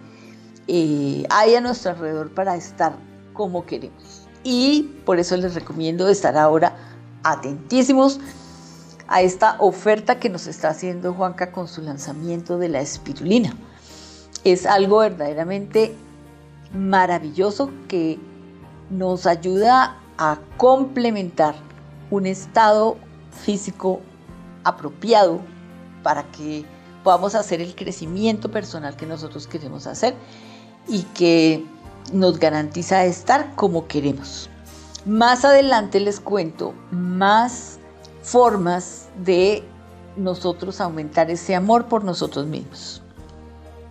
[0.69, 2.95] eh, hay a nuestro alrededor para estar
[3.33, 4.29] como queremos.
[4.45, 6.77] Y por eso les recomiendo estar ahora
[7.23, 8.21] atentísimos
[9.13, 13.55] a esta oferta que nos está haciendo Juanca con su lanzamiento de la espirulina.
[14.43, 15.95] Es algo verdaderamente
[16.73, 18.19] maravilloso que
[18.89, 21.55] nos ayuda a complementar
[22.11, 22.97] un estado
[23.45, 24.01] físico
[24.65, 25.41] apropiado
[26.03, 26.65] para que
[27.05, 30.15] podamos hacer el crecimiento personal que nosotros queremos hacer
[30.89, 31.63] y que
[32.15, 34.49] nos garantiza estar como queremos.
[35.05, 37.79] Más adelante les cuento más
[38.23, 39.63] formas de
[40.17, 43.03] nosotros aumentar ese amor por nosotros mismos.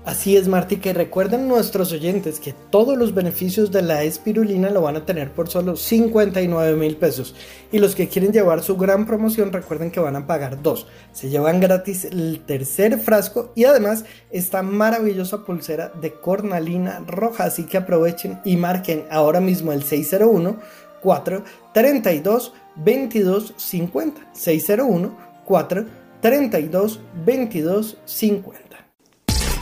[0.03, 4.81] Así es, Marti, que recuerden nuestros oyentes que todos los beneficios de la espirulina lo
[4.81, 7.35] van a tener por solo 59 mil pesos.
[7.71, 10.87] Y los que quieren llevar su gran promoción, recuerden que van a pagar dos.
[11.11, 17.43] Se llevan gratis el tercer frasco y además esta maravillosa pulsera de cornalina roja.
[17.43, 20.57] Así que aprovechen y marquen ahora mismo el 601
[21.01, 22.53] 432
[22.83, 24.13] 22 50.
[24.33, 25.11] 601
[25.47, 28.70] 432 22 50.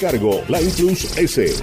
[0.00, 1.62] cargo, la Plus S.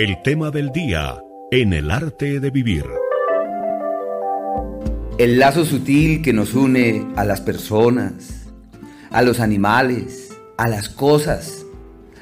[0.00, 2.86] El tema del día en el arte de vivir.
[5.18, 8.46] El lazo sutil que nos une a las personas,
[9.10, 11.66] a los animales, a las cosas,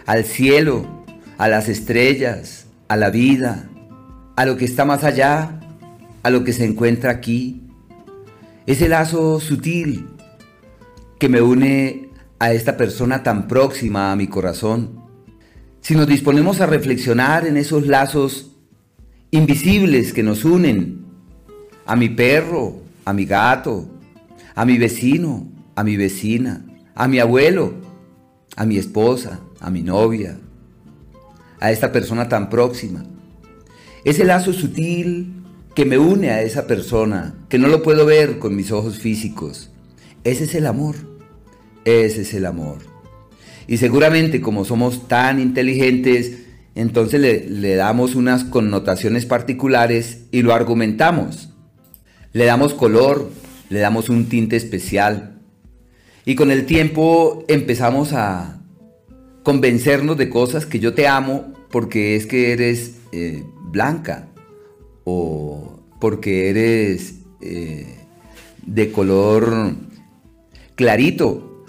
[0.06, 1.04] al cielo,
[1.36, 3.68] a las estrellas, a la vida,
[4.34, 5.60] a lo que está más allá,
[6.24, 7.62] a lo que se encuentra aquí.
[8.66, 10.08] Ese lazo sutil
[11.20, 12.08] que me une
[12.40, 15.07] a esta persona tan próxima a mi corazón
[15.88, 18.50] si nos disponemos a reflexionar en esos lazos
[19.30, 21.06] invisibles que nos unen,
[21.86, 23.88] a mi perro, a mi gato,
[24.54, 26.62] a mi vecino, a mi vecina,
[26.94, 27.72] a mi abuelo,
[28.54, 30.36] a mi esposa, a mi novia,
[31.58, 33.06] a esta persona tan próxima.
[34.04, 35.42] Ese lazo sutil
[35.74, 39.70] que me une a esa persona, que no lo puedo ver con mis ojos físicos.
[40.22, 40.96] Ese es el amor.
[41.86, 42.97] Ese es el amor.
[43.68, 46.38] Y seguramente como somos tan inteligentes,
[46.74, 51.50] entonces le, damos unas connotaciones particulares y lo argumentamos.
[52.32, 53.30] Le damos color,
[53.68, 55.42] le damos un tinte especial.
[56.24, 58.62] Y con el tiempo empezamos a
[59.42, 64.28] convencernos de cosas que yo te amo porque es que eres eh, blanca
[65.04, 67.98] o porque eres eh,
[68.64, 69.74] de color
[70.74, 71.64] clarito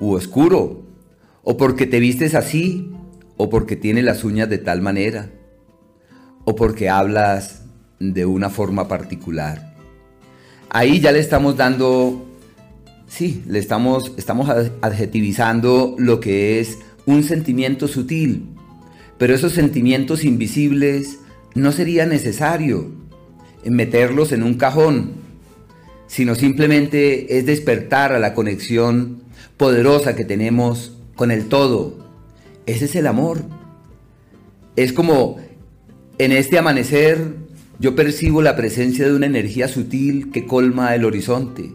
[0.00, 0.81] u oscuro
[1.42, 2.90] o porque te vistes así,
[3.36, 5.30] o porque tienes las uñas de tal manera,
[6.44, 7.62] o porque hablas
[7.98, 9.74] de una forma particular.
[10.70, 12.26] Ahí ya le estamos dando,
[13.06, 14.48] sí, le estamos, estamos
[14.80, 18.46] adjetivizando lo que es un sentimiento sutil,
[19.18, 21.18] pero esos sentimientos invisibles
[21.54, 22.90] no sería necesario
[23.64, 25.12] meterlos en un cajón,
[26.06, 29.22] sino simplemente es despertar a la conexión
[29.56, 31.96] poderosa que tenemos con el todo.
[32.66, 33.42] Ese es el amor.
[34.76, 35.38] Es como
[36.18, 37.36] en este amanecer
[37.78, 41.72] yo percibo la presencia de una energía sutil que colma el horizonte.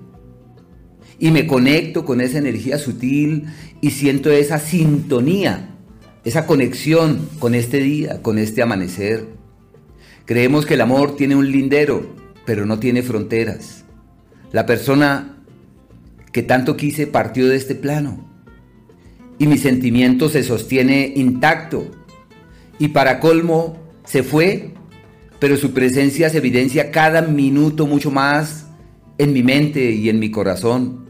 [1.20, 3.48] Y me conecto con esa energía sutil
[3.82, 5.76] y siento esa sintonía,
[6.24, 9.26] esa conexión con este día, con este amanecer.
[10.26, 12.16] Creemos que el amor tiene un lindero,
[12.46, 13.84] pero no tiene fronteras.
[14.52, 15.44] La persona
[16.32, 18.27] que tanto quise partió de este plano
[19.40, 21.88] y mi sentimiento se sostiene intacto.
[22.80, 24.72] Y para colmo, se fue,
[25.40, 28.68] pero su presencia se evidencia cada minuto mucho más
[29.18, 31.08] en mi mente y en mi corazón.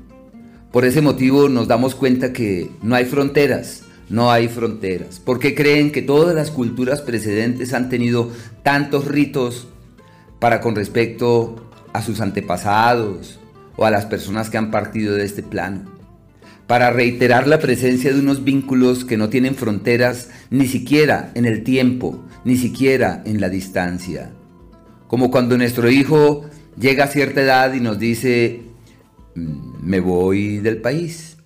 [0.71, 5.19] Por ese motivo nos damos cuenta que no hay fronteras, no hay fronteras.
[5.23, 8.31] porque creen que todas las culturas precedentes han tenido
[8.63, 9.67] tantos ritos
[10.39, 13.39] para con respecto a sus antepasados
[13.75, 15.96] o a las personas que han partido de este plano?
[16.67, 21.63] Para reiterar la presencia de unos vínculos que no tienen fronteras ni siquiera en el
[21.63, 24.31] tiempo, ni siquiera en la distancia.
[25.07, 26.45] Como cuando nuestro hijo
[26.77, 28.61] llega a cierta edad y nos dice,
[29.35, 31.37] mm, me voy del país.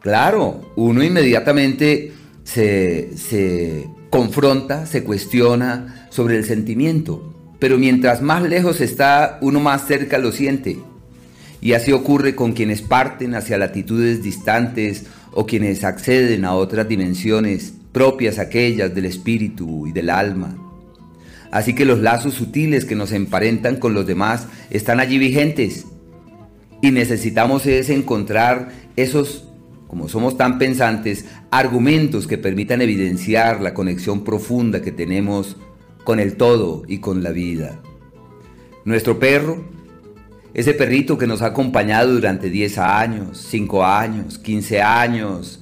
[0.00, 2.12] Claro, uno inmediatamente
[2.44, 9.86] se, se confronta, se cuestiona sobre el sentimiento, pero mientras más lejos está, uno más
[9.86, 10.78] cerca lo siente.
[11.64, 17.72] Y así ocurre con quienes parten hacia latitudes distantes o quienes acceden a otras dimensiones
[17.90, 20.58] propias aquellas del espíritu y del alma.
[21.50, 25.86] Así que los lazos sutiles que nos emparentan con los demás están allí vigentes
[26.82, 29.48] y necesitamos es encontrar esos,
[29.88, 35.56] como somos tan pensantes, argumentos que permitan evidenciar la conexión profunda que tenemos
[36.04, 37.80] con el todo y con la vida.
[38.84, 39.64] Nuestro perro,
[40.54, 45.60] ese perrito que nos ha acompañado durante 10 años, 5 años, 15 años,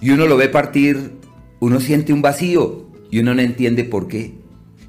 [0.00, 1.12] y uno lo ve partir,
[1.58, 4.34] uno siente un vacío y uno no entiende por qué.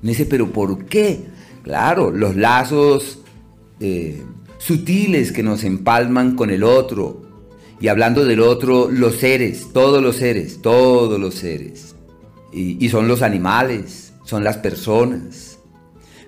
[0.02, 1.26] No dice, pero ¿por qué?
[1.64, 3.20] Claro, los lazos
[3.80, 4.22] eh,
[4.60, 7.24] sutiles que nos empalman con el otro.
[7.80, 11.96] Y hablando del otro, los seres, todos los seres, todos los seres.
[12.54, 15.51] Y, y son los animales, son las personas.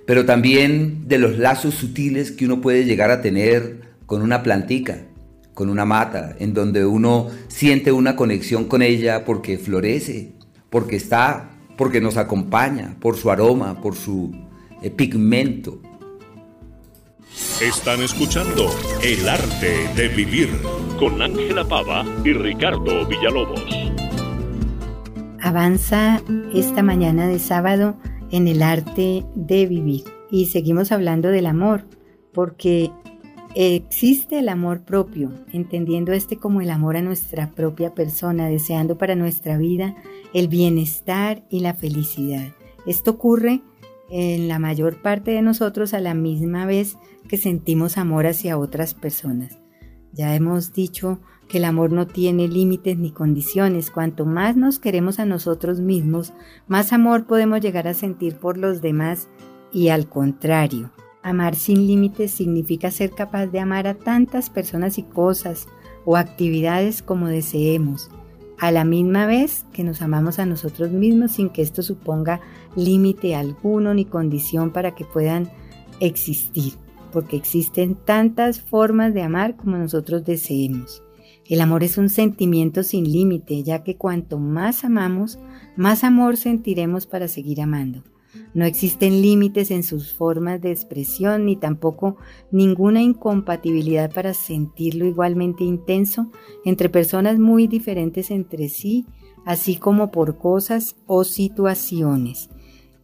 [0.05, 5.05] Pero también de los lazos sutiles que uno puede llegar a tener con una plantica,
[5.53, 10.33] con una mata, en donde uno siente una conexión con ella porque florece,
[10.69, 14.31] porque está, porque nos acompaña, por su aroma, por su
[14.81, 15.79] eh, pigmento.
[17.61, 18.69] Están escuchando
[19.01, 20.49] El arte de vivir
[20.99, 23.63] con Ángela Pava y Ricardo Villalobos.
[25.41, 26.21] Avanza
[26.53, 27.97] esta mañana de sábado
[28.33, 31.85] en el arte de vivir y seguimos hablando del amor
[32.33, 32.91] porque
[33.53, 39.13] existe el amor propio, entendiendo este como el amor a nuestra propia persona, deseando para
[39.13, 39.95] nuestra vida
[40.33, 42.53] el bienestar y la felicidad.
[42.87, 43.61] Esto ocurre
[44.09, 46.97] en la mayor parte de nosotros a la misma vez
[47.29, 49.59] que sentimos amor hacia otras personas.
[50.11, 53.91] Ya hemos dicho que el amor no tiene límites ni condiciones.
[53.91, 56.33] Cuanto más nos queremos a nosotros mismos,
[56.67, 59.27] más amor podemos llegar a sentir por los demás
[59.71, 60.91] y al contrario.
[61.21, 65.67] Amar sin límites significa ser capaz de amar a tantas personas y cosas
[66.05, 68.09] o actividades como deseemos,
[68.59, 72.41] a la misma vez que nos amamos a nosotros mismos sin que esto suponga
[72.75, 75.49] límite alguno ni condición para que puedan
[76.01, 76.73] existir
[77.13, 81.03] porque existen tantas formas de amar como nosotros deseemos.
[81.53, 85.37] El amor es un sentimiento sin límite, ya que cuanto más amamos,
[85.75, 88.01] más amor sentiremos para seguir amando.
[88.55, 92.17] No existen límites en sus formas de expresión ni tampoco
[92.49, 96.31] ninguna incompatibilidad para sentirlo igualmente intenso
[96.65, 99.05] entre personas muy diferentes entre sí,
[99.45, 102.49] así como por cosas o situaciones.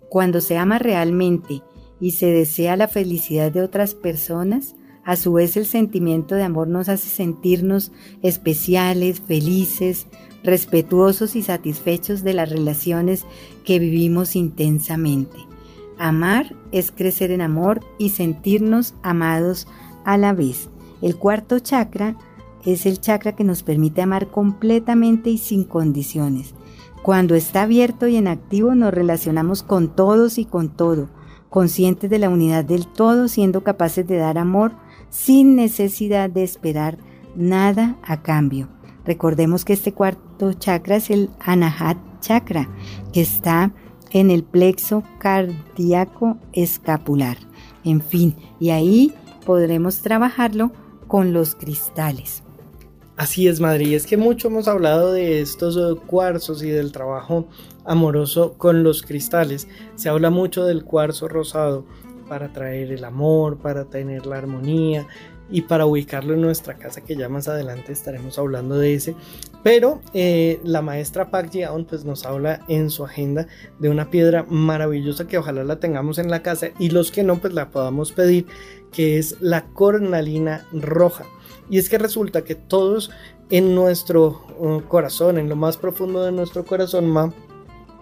[0.10, 1.62] Cuando se ama realmente
[2.02, 6.68] y se desea la felicidad de otras personas, a su vez el sentimiento de amor
[6.68, 10.08] nos hace sentirnos especiales, felices,
[10.44, 13.26] respetuosos y satisfechos de las relaciones
[13.66, 15.38] que vivimos intensamente.
[15.98, 19.68] Amar es crecer en amor y sentirnos amados
[20.06, 20.70] a la vez.
[21.02, 22.16] El cuarto chakra
[22.66, 26.54] es el chakra que nos permite amar completamente y sin condiciones.
[27.02, 31.10] Cuando está abierto y en activo nos relacionamos con todos y con todo
[31.50, 34.72] conscientes de la unidad del todo, siendo capaces de dar amor
[35.10, 36.98] sin necesidad de esperar
[37.36, 38.70] nada a cambio.
[39.06, 42.70] Recordemos que este cuarto chakra es el Anahat chakra,
[43.14, 43.74] que está
[44.12, 47.38] en el plexo cardíaco escapular.
[47.84, 49.14] En fin, y ahí
[49.46, 50.72] podremos trabajarlo
[51.08, 52.44] con los cristales.
[53.18, 53.96] Así es, Madrid.
[53.96, 57.48] Es que mucho hemos hablado de estos cuarzos y del trabajo
[57.84, 59.68] amoroso con los cristales.
[59.96, 61.86] Se habla mucho del cuarzo rosado
[62.30, 65.08] para traer el amor, para tener la armonía
[65.52, 69.16] y para ubicarlo en nuestra casa, que ya más adelante estaremos hablando de ese.
[69.64, 73.48] Pero eh, la maestra Park Jiaon pues nos habla en su agenda
[73.80, 77.40] de una piedra maravillosa que ojalá la tengamos en la casa y los que no
[77.40, 78.46] pues la podamos pedir,
[78.92, 81.26] que es la cornalina roja.
[81.70, 83.12] Y es que resulta que todos
[83.50, 87.34] en nuestro uh, corazón, en lo más profundo de nuestro corazón,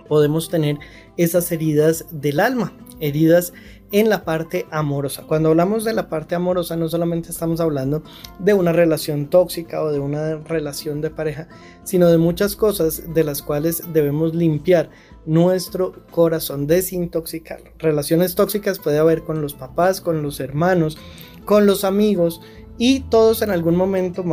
[0.08, 0.78] podemos tener
[1.18, 3.54] esas heridas del alma, heridas
[3.92, 5.24] en la parte amorosa.
[5.28, 8.04] Cuando hablamos de la parte amorosa no solamente estamos hablando
[8.40, 11.48] de una relación tóxica o de una relación de pareja,
[11.84, 14.90] sino de muchas cosas de las cuales debemos limpiar
[15.26, 17.62] nuestro corazón, desintoxicar.
[17.78, 20.98] Relaciones tóxicas puede haber con los papás, con los hermanos,
[21.46, 22.42] con los amigos
[22.78, 24.24] y todos en algún momento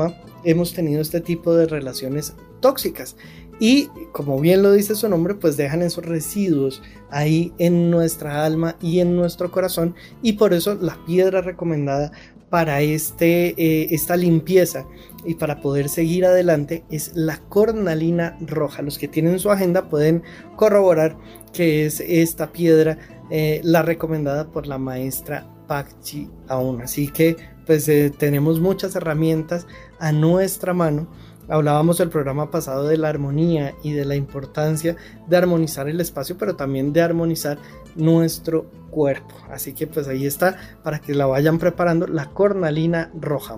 [0.44, 3.16] hemos tenido este tipo de relaciones tóxicas
[3.60, 8.76] y como bien lo dice su nombre, pues dejan esos residuos ahí en nuestra alma
[8.80, 12.12] y en nuestro corazón y por eso la piedra recomendada
[12.50, 14.86] para este, eh, esta limpieza
[15.24, 18.82] y para poder seguir adelante es la cornalina roja.
[18.82, 20.22] Los que tienen su agenda pueden
[20.54, 21.16] corroborar
[21.52, 22.98] que es esta piedra
[23.30, 26.82] eh, la recomendada por la maestra Pakchi aún.
[26.82, 27.36] Así que
[27.66, 29.66] pues eh, tenemos muchas herramientas
[29.98, 31.08] a nuestra mano
[31.48, 34.96] Hablábamos el programa pasado de la armonía y de la importancia
[35.26, 37.58] de armonizar el espacio, pero también de armonizar
[37.94, 39.34] nuestro cuerpo.
[39.50, 43.54] Así que pues ahí está para que la vayan preparando la cornalina roja.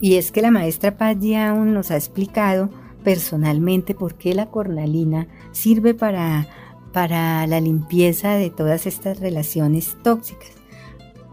[0.00, 2.70] Y es que la maestra Paz nos ha explicado
[3.04, 6.48] personalmente por qué la cornalina sirve para,
[6.92, 10.52] para la limpieza de todas estas relaciones tóxicas.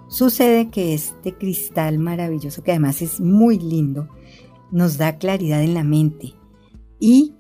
[0.07, 4.07] Sucede que este cristal maravilloso, que además es muy lindo,
[4.72, 6.34] nos da claridad en la mente
[6.99, 7.34] y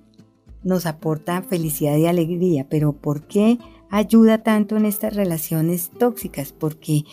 [0.63, 2.67] nos aporta felicidad y alegría.
[2.69, 3.57] Pero ¿por qué
[3.89, 6.51] ayuda tanto en estas relaciones tóxicas?
[6.51, 7.03] Porque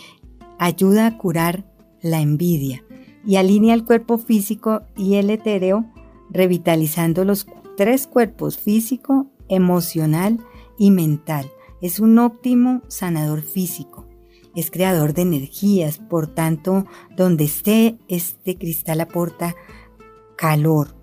[0.59, 1.65] ayuda a curar
[2.03, 2.85] la envidia
[3.27, 5.87] y alinea el cuerpo físico y el etéreo,
[6.31, 7.47] revitalizando los
[7.77, 10.41] tres cuerpos físico, emocional
[10.79, 11.51] y mental.
[11.81, 14.07] Es un óptimo sanador físico.
[14.55, 16.87] Es creador de energías, por tanto,
[17.17, 19.57] donde esté este cristal aporta
[20.37, 20.95] calor.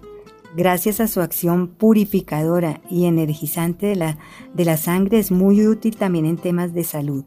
[0.55, 4.17] Gracias a su acción purificadora y energizante de la,
[4.53, 7.23] de la sangre es muy útil también en temas de salud.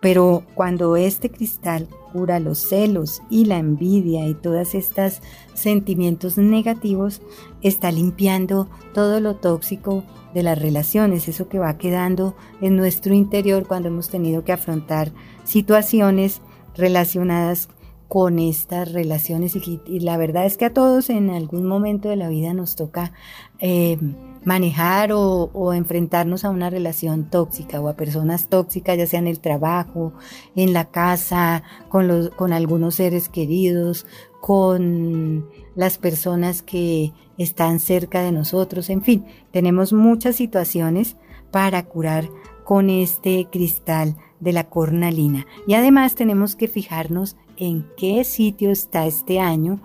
[0.00, 5.20] Pero cuando este cristal cura los celos y la envidia y todos estos
[5.54, 7.22] sentimientos negativos,
[7.62, 10.04] está limpiando todo lo tóxico
[10.34, 15.12] de las relaciones, eso que va quedando en nuestro interior cuando hemos tenido que afrontar
[15.44, 16.42] situaciones
[16.76, 17.68] relacionadas
[18.08, 22.28] con estas relaciones y, la verdad es que a todos en algún momento de la
[22.28, 23.12] vida nos toca
[23.58, 23.98] eh,
[24.44, 29.40] manejar o, enfrentarnos a una relación tóxica o a personas tóxicas, ya sea en el
[29.40, 30.12] trabajo,
[30.54, 34.06] en la casa, con, los, con algunos seres queridos,
[34.40, 41.16] con las personas que están cerca de nosotros, en fin, tenemos muchas situaciones
[41.50, 42.28] para curar
[42.64, 45.46] con este cristal de la cornalina.
[45.66, 49.80] Y además tenemos que fijarnos en qué sitio está este año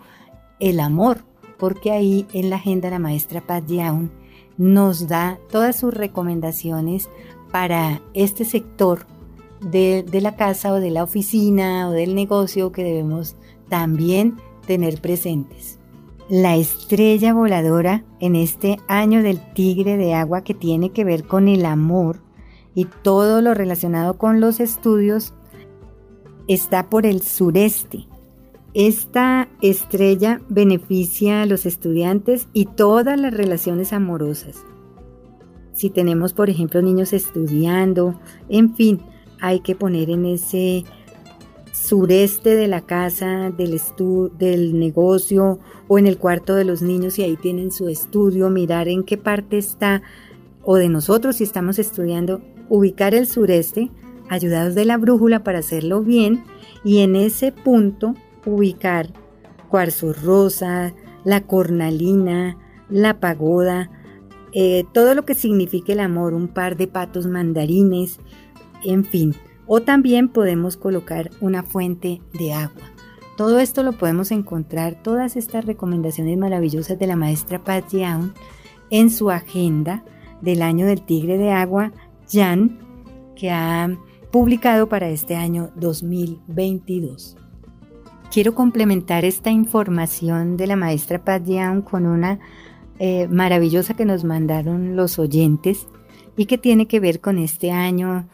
[0.60, 1.24] el amor,
[1.58, 4.10] porque ahí en la agenda la maestra Pat Young
[4.58, 7.10] nos da todas sus recomendaciones
[7.52, 9.08] para este sector
[9.62, 13.36] de, la casa o de la oficina o del negocio que debemos
[13.70, 15.80] también tener presentes.
[16.30, 21.48] La estrella voladora en este año del tigre de agua que tiene que ver con
[21.48, 22.22] el amor
[22.76, 25.34] y todo lo relacionado con los estudios
[26.50, 28.08] está por el sureste.
[28.74, 34.58] Esta estrella beneficia a los estudiantes y todas las relaciones amorosas.
[35.74, 38.20] Si tenemos, por ejemplo, niños estudiando,
[38.50, 39.00] en fin,
[39.40, 40.84] hay que poner en ese
[41.72, 43.80] sureste de la casa, del,
[44.38, 48.88] del negocio o en el cuarto de los niños y ahí tienen su estudio, mirar
[48.88, 50.02] en qué parte está
[50.64, 53.92] o de nosotros si estamos estudiando, ubicar el sureste
[54.30, 56.44] ayudados de la brújula para hacerlo bien
[56.84, 58.16] y en ese punto
[58.46, 59.10] ubicar
[59.70, 60.94] cuarzo rosa,
[61.24, 62.58] la cornalina,
[62.90, 63.90] la pagoda,
[64.54, 68.20] eh, todo lo que signifique el amor, un par de patos mandarines,
[68.84, 69.36] en fin.
[69.68, 72.82] O también podemos colocar una fuente de agua.
[73.38, 78.32] Todo esto lo podemos encontrar, todas estas recomendaciones maravillosas de la maestra Pat Young
[78.90, 80.04] en su agenda
[80.42, 81.92] del año del tigre de agua,
[82.30, 82.80] Jan,
[83.36, 83.90] que ha
[84.32, 87.36] publicado para este año 2022.
[88.32, 92.40] Quiero complementar esta información de la maestra Pat Young con una
[93.00, 95.88] eh, maravillosa que nos mandaron los oyentes
[96.38, 98.28] y que tiene que ver con este año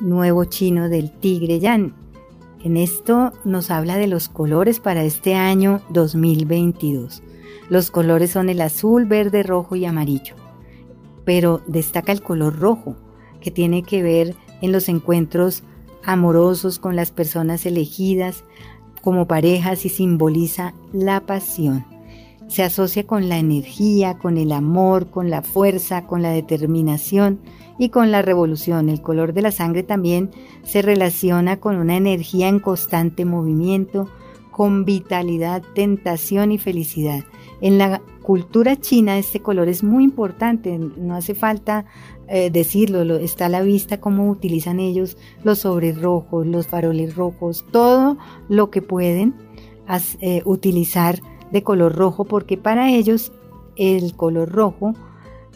[0.00, 1.94] nuevo chino del tigre Yan.
[2.64, 7.22] En esto nos habla de los colores para este año 2022.
[7.68, 10.34] Los colores son el azul, verde, rojo y amarillo.
[11.24, 12.96] Pero destaca el color rojo,
[13.40, 15.62] que tiene que ver en los encuentros
[16.04, 18.44] amorosos con las personas elegidas
[19.02, 21.84] como parejas y simboliza la pasión.
[22.48, 27.40] Se asocia con la energía, con el amor, con la fuerza, con la determinación
[27.78, 28.88] y con la revolución.
[28.88, 30.30] El color de la sangre también
[30.62, 34.08] se relaciona con una energía en constante movimiento,
[34.52, 37.24] con vitalidad, tentación y felicidad.
[37.60, 41.84] En la cultura china este color es muy importante, no hace falta
[42.28, 47.64] eh, decirlo, está a la vista cómo utilizan ellos los sobres rojos, los faroles rojos,
[47.70, 49.34] todo lo que pueden
[50.20, 51.20] eh, utilizar
[51.52, 53.32] de color rojo porque para ellos
[53.76, 54.94] el color rojo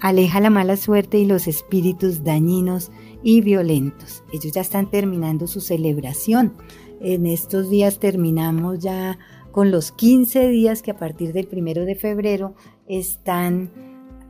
[0.00, 2.90] aleja la mala suerte y los espíritus dañinos
[3.22, 4.24] y violentos.
[4.32, 6.54] Ellos ya están terminando su celebración.
[7.00, 9.18] En estos días terminamos ya
[9.52, 12.54] con los 15 días que a partir del primero de febrero
[12.86, 13.70] están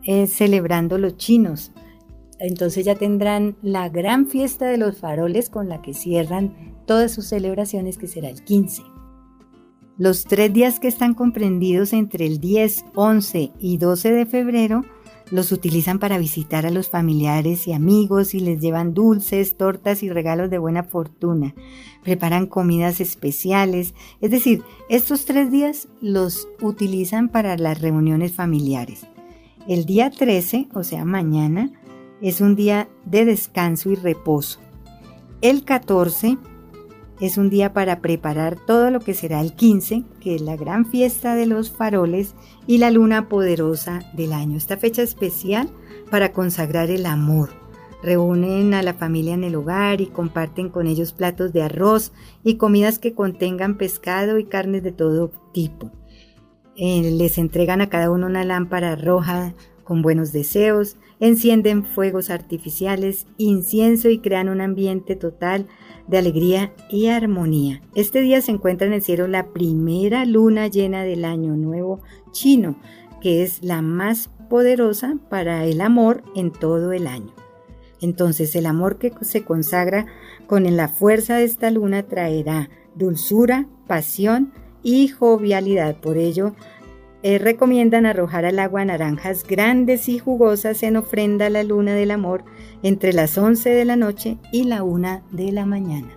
[0.04, 1.72] eh, celebrando los chinos.
[2.40, 7.26] Entonces ya tendrán la gran fiesta de los faroles con la que cierran todas sus
[7.26, 8.82] celebraciones que será el 15.
[9.98, 14.84] Los tres días que están comprendidos entre el 10, 11 y 12 de febrero
[15.30, 20.08] los utilizan para visitar a los familiares y amigos y les llevan dulces, tortas y
[20.08, 21.54] regalos de buena fortuna.
[22.02, 23.94] Preparan comidas especiales.
[24.20, 29.06] Es decir, estos tres días los utilizan para las reuniones familiares.
[29.68, 31.70] El día 13, o sea, mañana,
[32.20, 34.60] es un día de descanso y reposo.
[35.40, 36.36] El 14
[37.20, 40.86] es un día para preparar todo lo que será el 15, que es la gran
[40.86, 42.34] fiesta de los faroles
[42.66, 44.56] y la luna poderosa del año.
[44.56, 45.70] Esta fecha especial
[46.10, 47.51] para consagrar el amor.
[48.02, 52.55] Reúnen a la familia en el hogar y comparten con ellos platos de arroz y
[52.55, 55.90] comidas que contengan pescado y carnes de todo tipo.
[56.76, 59.55] Eh, les entregan a cada uno una lámpara roja
[59.90, 65.66] con buenos deseos, encienden fuegos artificiales, incienso y crean un ambiente total
[66.06, 67.82] de alegría y armonía.
[67.96, 72.76] Este día se encuentra en el cielo la primera luna llena del año nuevo chino,
[73.20, 77.34] que es la más poderosa para el amor en todo el año.
[78.00, 80.06] Entonces el amor que se consagra
[80.46, 84.52] con la fuerza de esta luna traerá dulzura, pasión
[84.84, 85.96] y jovialidad.
[86.00, 86.54] Por ello,
[87.22, 92.10] eh, recomiendan arrojar al agua naranjas grandes y jugosas en ofrenda a la luna del
[92.10, 92.44] amor
[92.82, 96.09] entre las 11 de la noche y la 1 de la mañana.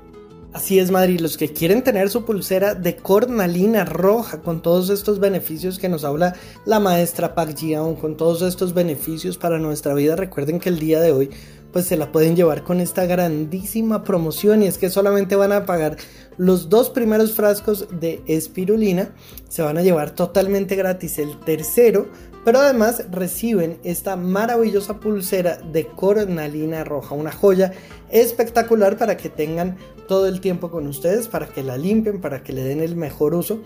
[0.53, 1.19] Así es, Madrid.
[1.19, 6.03] Los que quieren tener su pulsera de cornalina roja con todos estos beneficios que nos
[6.03, 6.35] habla
[6.65, 11.01] la maestra Park Jiaon, con todos estos beneficios para nuestra vida, recuerden que el día
[11.01, 11.31] de hoy
[11.73, 15.65] pues se la pueden llevar con esta grandísima promoción y es que solamente van a
[15.65, 15.97] pagar
[16.37, 19.13] los dos primeros frascos de espirulina,
[19.49, 21.19] se van a llevar totalmente gratis.
[21.19, 22.07] El tercero,
[22.43, 27.71] pero además reciben esta maravillosa pulsera de cornalina roja, una joya
[28.09, 29.77] espectacular para que tengan
[30.07, 33.33] todo el tiempo con ustedes, para que la limpien, para que le den el mejor
[33.33, 33.61] uso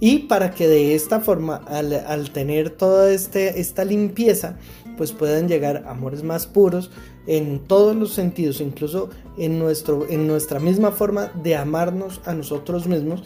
[0.00, 4.56] y para que de esta forma al, tener toda este, esta limpieza,
[4.96, 6.90] pues puedan llegar amores más puros
[7.26, 12.86] en todos los sentidos, incluso en, nuestro, en nuestra misma forma de amarnos a nosotros
[12.86, 13.22] mismos,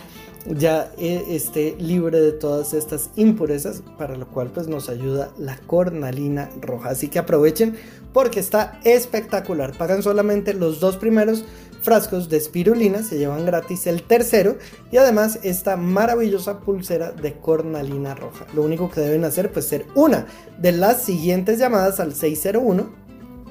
[0.46, 5.56] ya eh, esté libre de todas estas impurezas, para lo cual pues nos ayuda la
[5.58, 6.90] cornalina roja.
[6.90, 7.76] Así que aprovechen
[8.12, 9.76] porque está espectacular.
[9.76, 11.44] Pagan solamente los dos primeros
[11.82, 14.56] frascos de espirulina, se llevan gratis el tercero
[14.90, 18.46] y además esta maravillosa pulsera de cornalina roja.
[18.54, 20.26] Lo único que deben hacer pues ser una
[20.58, 23.05] de las siguientes llamadas al 601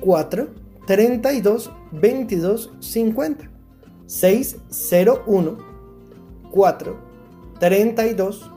[0.06, 0.48] 4
[0.86, 3.50] 32 22 50
[4.06, 5.58] 601
[6.52, 7.00] 4
[7.60, 8.52] 32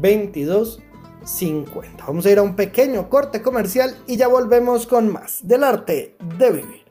[0.00, 0.82] 22
[1.24, 2.04] 50.
[2.06, 6.16] Vamos a ir a un pequeño corte comercial y ya volvemos con más del arte
[6.38, 6.88] de vivir.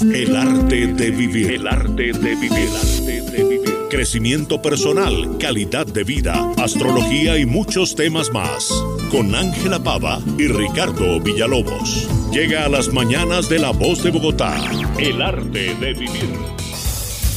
[0.00, 1.52] El arte de vivir.
[1.52, 2.52] El arte de vivir.
[2.52, 3.81] El arte de vivir.
[3.92, 8.72] Crecimiento personal, calidad de vida, astrología y muchos temas más.
[9.10, 12.08] Con Ángela Pava y Ricardo Villalobos.
[12.32, 14.56] Llega a las mañanas de La Voz de Bogotá.
[14.98, 16.34] El arte de vivir.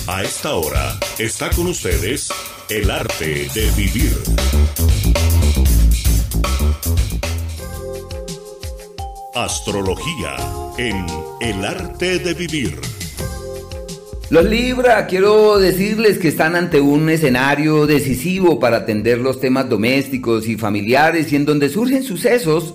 [0.08, 2.30] A esta hora está con ustedes
[2.70, 4.18] El arte de vivir.
[9.34, 10.38] Astrología
[10.78, 11.06] en
[11.42, 12.80] El arte de vivir.
[14.32, 20.48] Los Libra, quiero decirles que están ante un escenario decisivo para atender los temas domésticos
[20.48, 22.74] y familiares y en donde surgen sucesos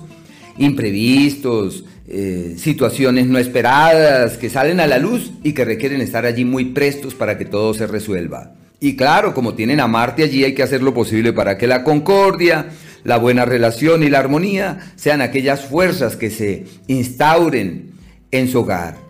[0.59, 6.45] imprevistos, eh, situaciones no esperadas que salen a la luz y que requieren estar allí
[6.45, 8.53] muy prestos para que todo se resuelva.
[8.79, 11.83] Y claro, como tienen a Marte allí, hay que hacer lo posible para que la
[11.83, 12.69] concordia,
[13.03, 17.91] la buena relación y la armonía sean aquellas fuerzas que se instauren
[18.31, 19.10] en su hogar.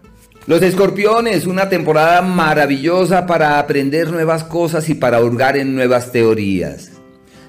[0.50, 6.90] Los escorpiones, una temporada maravillosa para aprender nuevas cosas y para hurgar en nuevas teorías.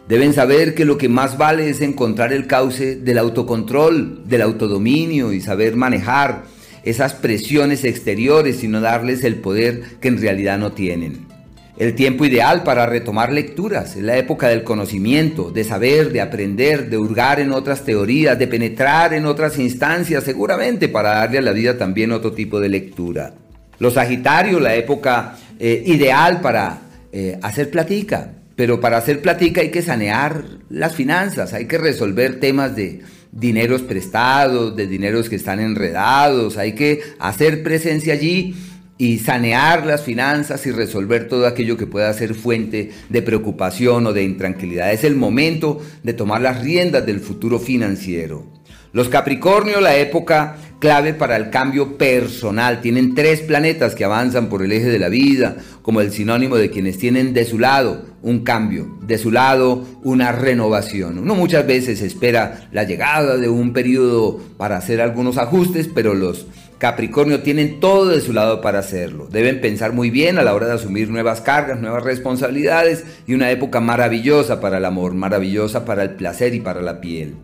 [0.07, 5.33] Deben saber que lo que más vale es encontrar el cauce del autocontrol, del autodominio
[5.33, 6.43] y saber manejar
[6.83, 11.30] esas presiones exteriores y no darles el poder que en realidad no tienen.
[11.77, 16.89] El tiempo ideal para retomar lecturas es la época del conocimiento, de saber, de aprender,
[16.89, 21.51] de hurgar en otras teorías, de penetrar en otras instancias, seguramente para darle a la
[21.53, 23.33] vida también otro tipo de lectura.
[23.79, 26.81] Los Sagitarios, la época eh, ideal para
[27.13, 32.39] eh, hacer platica, pero para hacer platica hay que sanear las finanzas, hay que resolver
[32.39, 38.55] temas de dineros prestados, de dineros que están enredados, hay que hacer presencia allí
[39.01, 44.13] y sanear las finanzas y resolver todo aquello que pueda ser fuente de preocupación o
[44.13, 44.93] de intranquilidad.
[44.93, 48.45] Es el momento de tomar las riendas del futuro financiero.
[48.93, 52.79] Los Capricornio, la época clave para el cambio personal.
[52.81, 56.69] Tienen tres planetas que avanzan por el eje de la vida, como el sinónimo de
[56.69, 61.17] quienes tienen de su lado un cambio, de su lado una renovación.
[61.17, 66.45] Uno muchas veces espera la llegada de un periodo para hacer algunos ajustes, pero los
[66.81, 69.27] Capricornio tienen todo de su lado para hacerlo.
[69.31, 73.51] Deben pensar muy bien a la hora de asumir nuevas cargas, nuevas responsabilidades y una
[73.51, 77.35] época maravillosa para el amor, maravillosa para el placer y para la piel.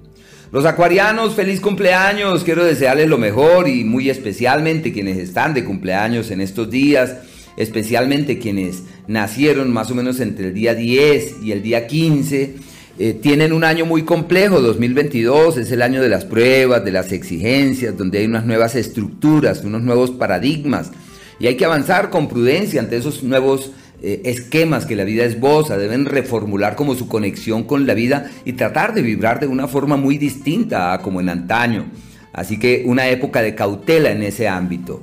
[0.51, 6.31] Los acuarianos, feliz cumpleaños, quiero desearles lo mejor y muy especialmente quienes están de cumpleaños
[6.31, 7.18] en estos días,
[7.57, 12.55] especialmente quienes nacieron más o menos entre el día 10 y el día 15,
[12.99, 17.11] eh, tienen un año muy complejo, 2022 es el año de las pruebas, de las
[17.11, 20.91] exigencias, donde hay unas nuevas estructuras, unos nuevos paradigmas
[21.40, 23.72] y hay que avanzar con prudencia ante esos nuevos
[24.02, 28.53] eh, esquemas que la vida esboza, deben reformular como su conexión con la vida y
[28.53, 31.86] tratar de vibrar de una forma muy distinta a como en antaño.
[32.34, 35.02] Así que una época de cautela en ese ámbito.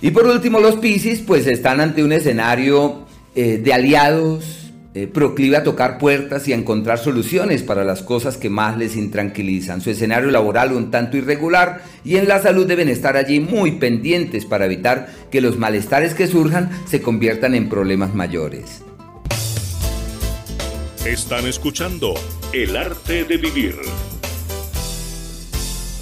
[0.00, 4.65] Y por último los Pisces pues están ante un escenario eh, de aliados,
[4.96, 8.96] eh, proclive a tocar puertas y a encontrar soluciones para las cosas que más les
[8.96, 9.82] intranquilizan.
[9.82, 14.46] Su escenario laboral un tanto irregular y en la salud deben estar allí muy pendientes
[14.46, 18.80] para evitar que los malestares que surjan se conviertan en problemas mayores.
[21.04, 22.14] Están escuchando
[22.54, 23.74] El arte de vivir.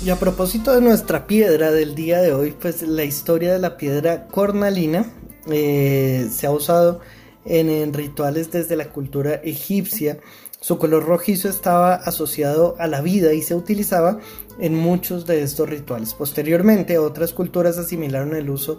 [0.07, 3.77] Y a propósito de nuestra piedra del día de hoy, pues la historia de la
[3.77, 5.05] piedra cornalina
[5.51, 7.01] eh, se ha usado
[7.45, 10.19] en, rituales desde la cultura egipcia.
[10.61, 14.19] Su color rojizo estaba asociado a la vida y se utilizaba
[14.59, 16.15] en muchos de estos rituales.
[16.15, 18.79] Posteriormente, otras culturas asimilaron el uso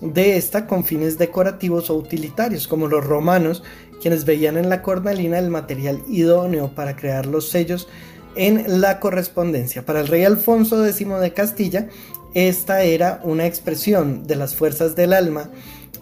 [0.00, 3.62] de esta con fines decorativos o utilitarios, como los romanos,
[4.00, 7.88] quienes veían en la cornalina el material idóneo para crear los sellos
[8.34, 9.84] en la correspondencia.
[9.84, 11.88] Para el rey Alfonso X de Castilla,
[12.34, 15.50] esta era una expresión de las fuerzas del alma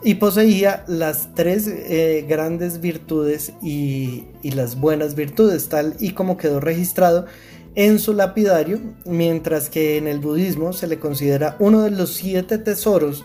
[0.05, 6.61] y poseía las tres eh, grandes virtudes y, las buenas virtudes, tal y como quedó
[6.61, 7.25] registrado
[7.75, 12.59] en su lapidario, mientras que en el budismo se le considera uno de los siete
[12.59, 13.25] tesoros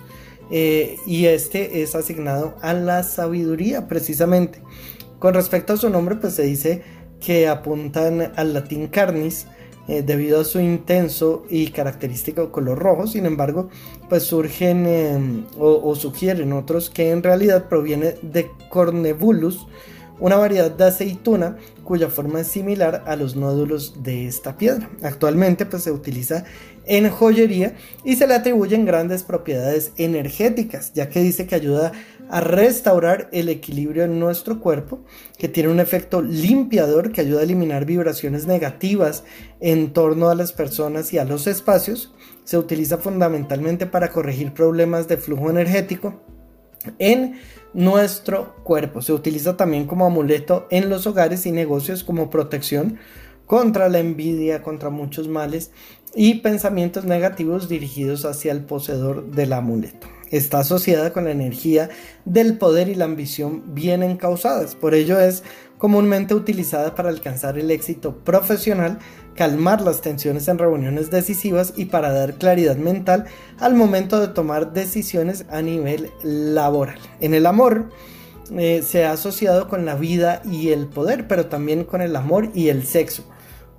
[0.49, 4.61] eh, y este es asignado a la sabiduría precisamente.
[5.19, 6.81] Con respecto a su nombre, pues se dice
[7.19, 9.45] que apuntan al latín carnis,
[9.89, 13.07] eh, debido a su intenso y característico color rojo.
[13.07, 13.69] Sin embargo,
[14.07, 19.65] pues surgen em, o, sugieren otros que en realidad proviene de Cornebulus,
[20.19, 24.87] una variedad de aceituna cuya forma es similar a los nódulos de esta piedra.
[25.01, 26.43] Actualmente pues se utiliza
[26.85, 31.93] en joyería y se le atribuyen grandes propiedades energéticas, ya que dice que ayuda
[32.29, 34.99] a restaurar el equilibrio en nuestro cuerpo,
[35.37, 39.23] que tiene un efecto limpiador que ayuda a eliminar vibraciones negativas
[39.59, 42.13] en torno a las personas y a los espacios.
[42.43, 46.21] Se utiliza fundamentalmente para corregir problemas de flujo energético
[46.99, 47.39] en
[47.73, 49.01] nuestro cuerpo.
[49.01, 52.99] Se utiliza también como amuleto en los hogares y negocios como protección
[53.47, 55.71] contra la envidia, contra muchos males
[56.13, 60.07] y pensamientos negativos dirigidos hacia el poseedor del amuleto.
[60.31, 61.89] Está asociada con la energía
[62.25, 64.75] del poder y la ambición bien encausadas.
[64.75, 65.43] Por ello es
[65.77, 68.99] comúnmente utilizada para alcanzar el éxito profesional,
[69.35, 73.25] calmar las tensiones en reuniones decisivas y para dar claridad mental
[73.59, 76.99] al momento de tomar decisiones a nivel laboral.
[77.21, 77.89] En el amor
[78.57, 82.49] eh, se ha asociado con la vida y el poder, pero también con el amor
[82.53, 83.23] y el sexo.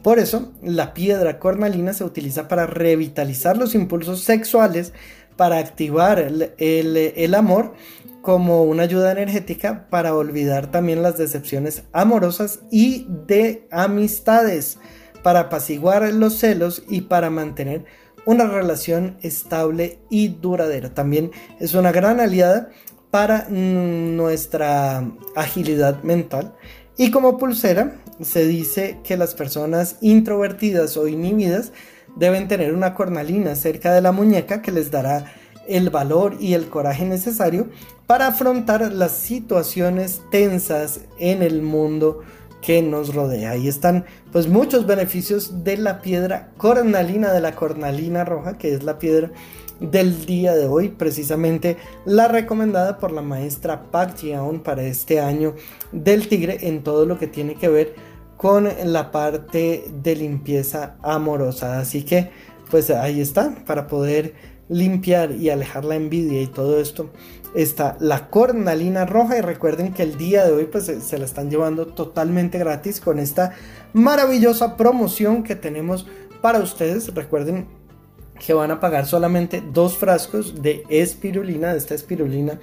[0.03, 4.95] Por eso, la piedra cornalina se utiliza para revitalizar los impulsos sexuales,
[5.41, 7.73] para activar el, amor
[8.21, 14.77] como una ayuda energética para olvidar también las decepciones amorosas y de amistades,
[15.23, 17.87] para apaciguar los celos y para mantener
[18.27, 20.93] una relación estable y duradera.
[20.93, 22.69] También es una gran aliada
[23.11, 26.55] para nuestra agilidad mental.
[26.99, 31.73] Y como pulsera, se dice que las personas introvertidas o inhibidas
[32.17, 35.33] deben tener una cornalina cerca de la muñeca que les dará
[35.69, 37.69] el valor y el coraje necesario
[38.07, 42.23] para afrontar las situaciones tensas en el mundo
[42.61, 43.53] que nos rodea.
[43.53, 48.83] Ahí están pues muchos beneficios de la piedra cornalina, de la cornalina roja, que es
[48.83, 49.31] la piedra
[49.81, 55.55] del día de hoy, precisamente la recomendada por la maestra Pak Jiaon para este año
[55.91, 57.95] del tigre en todo lo que tiene que ver
[58.41, 61.79] con la parte de limpieza amorosa.
[61.79, 62.31] Así que
[62.71, 64.33] pues ahí está, para poder
[64.71, 67.11] limpiar y alejar la envidia y todo esto
[67.55, 71.51] está la cornalina roja y recuerden que el día de hoy pues se la están
[71.51, 73.53] llevando totalmente gratis con esta
[73.93, 76.07] maravillosa promoción que tenemos
[76.41, 77.67] para ustedes recuerden
[78.39, 82.59] que van a pagar solamente dos frascos de espirulina, de esta espirulina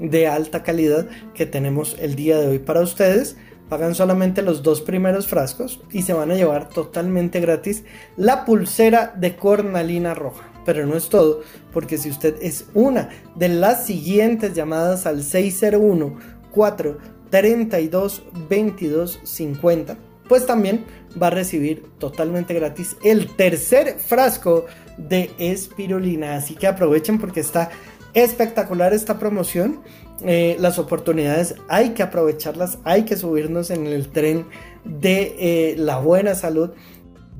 [0.00, 3.36] de alta calidad que tenemos el día de hoy para ustedes.
[3.70, 7.84] Pagan solamente los dos primeros frascos y se van a llevar totalmente gratis
[8.16, 10.50] la pulsera de cornalina roja.
[10.66, 11.42] Pero no es todo,
[11.72, 16.18] porque si usted es una de las siguientes llamadas al 601
[16.50, 19.96] 432 22 50,
[20.28, 20.84] pues también
[21.20, 24.66] va a recibir totalmente gratis el tercer frasco
[24.98, 26.34] de espirulina.
[26.34, 27.70] Así que aprovechen porque está
[28.14, 29.80] espectacular esta promoción.
[30.22, 34.46] Eh, las oportunidades hay que aprovecharlas, hay que subirnos en el tren
[34.84, 36.70] de eh, la buena salud,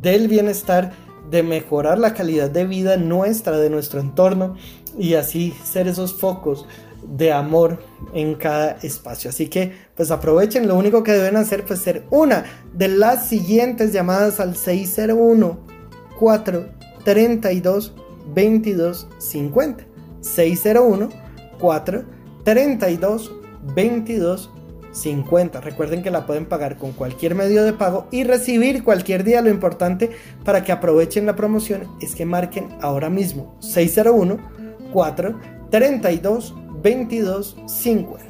[0.01, 0.93] del bienestar,
[1.31, 4.57] de mejorar la calidad de vida nuestra, de nuestro entorno
[4.99, 6.67] y así ser esos focos
[7.03, 7.83] de amor
[8.15, 9.31] en cada espacio.
[9.31, 13.93] Así que pues aprovechen, lo único que deben hacer pues ser una de las siguientes
[13.93, 15.59] llamadas al 601
[16.19, 16.69] 4
[17.05, 17.95] 32
[18.35, 19.85] 22 50
[20.21, 21.09] 601
[21.59, 23.33] 4 32
[23.75, 24.51] 22
[24.93, 25.61] 50.
[25.61, 29.43] Recuerden que la pueden pagar con cualquier medio de pago y recibir cualquier día.
[29.43, 30.11] Lo importante
[30.45, 34.39] para que aprovechen la promoción es que marquen ahora mismo 601
[34.93, 35.41] 4
[35.71, 38.30] 32 22 50.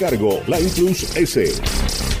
[0.01, 2.20] cargo, la Plus S.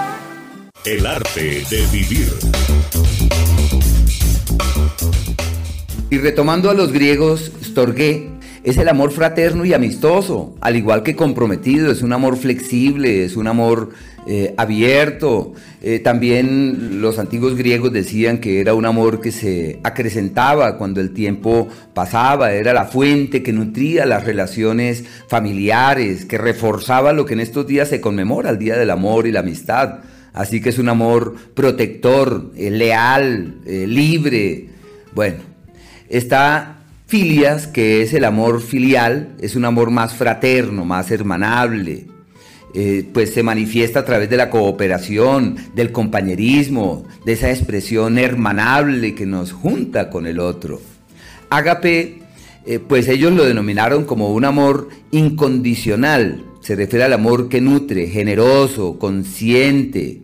[0.83, 2.27] El arte de vivir.
[6.09, 8.31] Y retomando a los griegos, Storgé
[8.63, 13.35] es el amor fraterno y amistoso, al igual que comprometido, es un amor flexible, es
[13.35, 13.91] un amor
[14.25, 15.53] eh, abierto.
[15.83, 21.13] Eh, también los antiguos griegos decían que era un amor que se acrecentaba cuando el
[21.13, 27.41] tiempo pasaba, era la fuente que nutría las relaciones familiares, que reforzaba lo que en
[27.41, 29.99] estos días se conmemora, el Día del Amor y la Amistad.
[30.33, 34.69] Así que es un amor protector, eh, leal, eh, libre.
[35.13, 35.39] Bueno,
[36.09, 36.77] está
[37.07, 42.07] filias, que es el amor filial, es un amor más fraterno, más hermanable.
[42.73, 49.13] Eh, pues se manifiesta a través de la cooperación, del compañerismo, de esa expresión hermanable
[49.13, 50.81] que nos junta con el otro.
[51.49, 52.19] Ágape
[52.87, 56.45] pues ellos lo denominaron como un amor incondicional.
[56.61, 60.21] Se refiere al amor que nutre, generoso, consciente.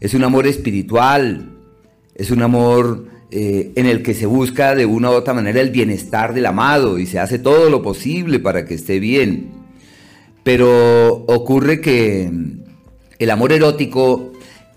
[0.00, 1.50] Es un amor espiritual,
[2.14, 5.70] es un amor eh, en el que se busca de una u otra manera el
[5.70, 9.50] bienestar del amado y se hace todo lo posible para que esté bien.
[10.44, 12.30] Pero ocurre que
[13.18, 14.32] el amor erótico,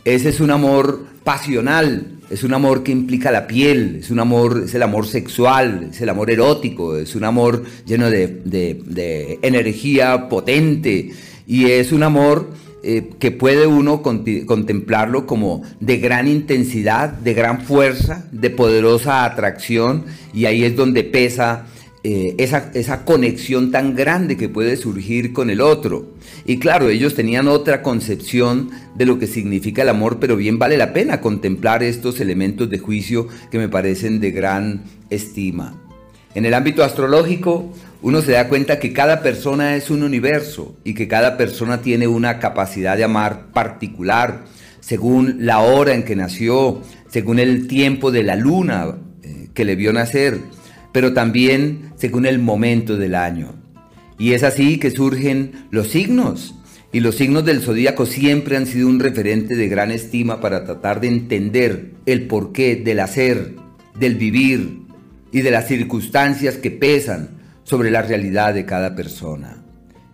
[0.05, 4.63] ese es un amor pasional, es un amor que implica la piel, es un amor,
[4.65, 11.11] es el amor sexual, es el amor erótico, es un amor lleno de, energía potente.
[11.45, 12.49] Y es un amor
[12.81, 20.05] eh, que puede uno contemplarlo como de gran intensidad, de gran fuerza, de poderosa atracción
[20.33, 21.67] y ahí es donde pesa
[22.05, 26.11] eh, esa, esa, conexión tan grande que puede surgir con el otro.
[26.45, 30.75] Y claro, ellos tenían otra concepción de lo que significa el amor, pero bien vale
[30.75, 35.81] la pena contemplar estos elementos de juicio que me parecen de gran estima.
[36.35, 37.71] En el ámbito astrológico,
[38.01, 42.07] uno se da cuenta que cada persona es un universo y que cada persona tiene
[42.07, 44.43] una capacidad de amar particular,
[44.81, 49.77] según la hora en que nació, según el tiempo de la luna eh, que le
[49.77, 50.41] vio nacer
[50.93, 53.55] pero también según el momento del año.
[54.19, 56.53] Y es así que surgen los signos.
[56.91, 60.99] Y los signos del zodíaco siempre han sido un referente de gran estima para tratar
[60.99, 63.55] de entender el porqué del hacer,
[63.97, 64.79] del vivir
[65.31, 67.29] y de las circunstancias que pesan
[67.63, 69.63] sobre la realidad de cada persona.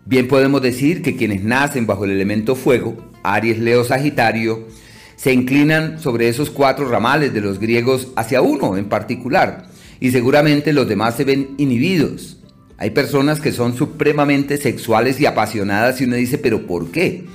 [0.06, 4.68] Bien podemos decir que quienes nacen bajo el elemento fuego, Aries, Leo, Sagitario,
[5.16, 9.69] se inclinan sobre esos cuatro ramales de los griegos hacia uno en particular,
[10.00, 12.38] y seguramente los demás se ven inhibidos.
[12.78, 17.26] Hay personas que son supremamente sexuales y apasionadas y uno dice, pero ¿por qué?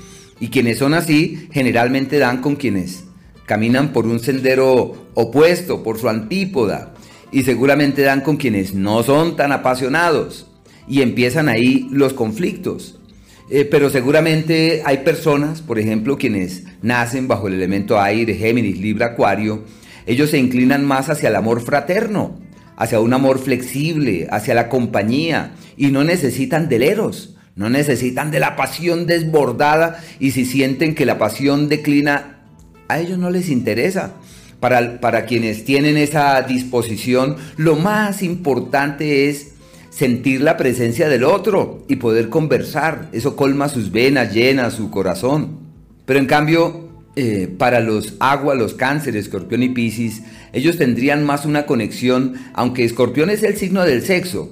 [0.41, 3.05] Y quienes son así generalmente dan con quienes
[3.47, 6.95] caminan por un sendero opuesto, por su antípoda,
[7.31, 10.47] y seguramente dan con quienes no son tan apasionados.
[10.89, 12.99] Y empiezan ahí los conflictos.
[13.51, 19.07] Eh, pero seguramente hay personas, por ejemplo, quienes nacen bajo el elemento aire, Géminis, Libra,
[19.07, 19.65] Acuario,
[20.07, 22.39] ellos se inclinan más hacia el amor fraterno,
[22.77, 28.57] hacia un amor flexible, hacia la compañía, y no necesitan deleros, no necesitan de la
[28.57, 32.39] pasión desbordada, y si sienten que la pasión declina,
[32.89, 34.15] a ellos no les interesa.
[34.61, 39.53] Para, para quienes tienen esa disposición, lo más importante es
[39.91, 43.09] sentir la presencia del otro y poder conversar.
[43.13, 45.59] Eso colma sus venas, llena su corazón.
[46.07, 46.84] Pero en cambio,
[47.17, 50.23] eh, para los agua, los cánceres, escorpión y piscis,
[50.53, 54.51] ellos tendrían más una conexión, aunque escorpión es el signo del sexo,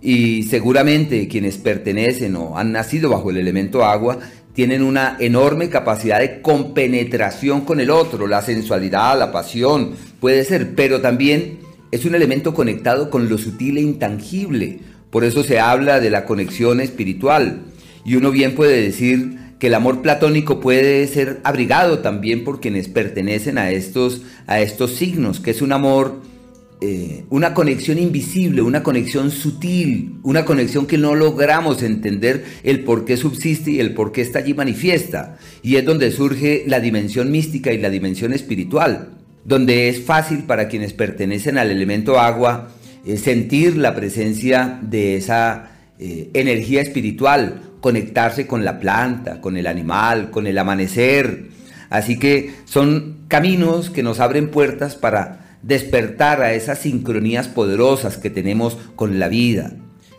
[0.00, 4.18] y seguramente quienes pertenecen o han nacido bajo el elemento agua
[4.52, 10.74] tienen una enorme capacidad de compenetración con el otro, la sensualidad, la pasión, puede ser,
[10.76, 11.58] pero también
[11.90, 14.78] es un elemento conectado con lo sutil e intangible,
[15.10, 17.62] por eso se habla de la conexión espiritual,
[18.04, 22.88] y uno bien puede decir, que el amor platónico puede ser abrigado también por quienes
[22.88, 26.20] pertenecen a estos, a estos signos, que es un amor,
[26.80, 33.04] eh, una conexión invisible, una conexión sutil, una conexión que no logramos entender el por
[33.04, 35.38] qué subsiste y el por qué está allí manifiesta.
[35.62, 39.10] Y es donde surge la dimensión mística y la dimensión espiritual,
[39.44, 42.70] donde es fácil para quienes pertenecen al elemento agua
[43.06, 49.66] eh, sentir la presencia de esa eh, energía espiritual conectarse con la planta, con el
[49.66, 51.48] animal, con el amanecer.
[51.90, 58.30] Así que son caminos que nos abren puertas para despertar a esas sincronías poderosas que
[58.30, 59.72] tenemos con la vida.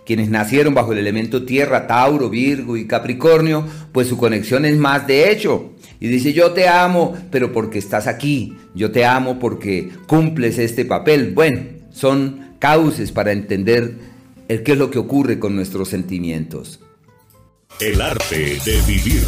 [0.06, 5.08] Quienes nacieron bajo el elemento tierra, Tauro, Virgo y Capricornio, pues su conexión es más
[5.08, 5.74] de hecho.
[6.00, 8.56] Y dice, yo te amo, pero porque estás aquí.
[8.76, 11.34] Yo te amo porque cumples este papel.
[11.34, 11.62] Bueno,
[11.92, 13.96] son cauces para entender
[14.50, 16.80] el qué es lo que ocurre con nuestros sentimientos.
[17.82, 19.28] El arte de vivir.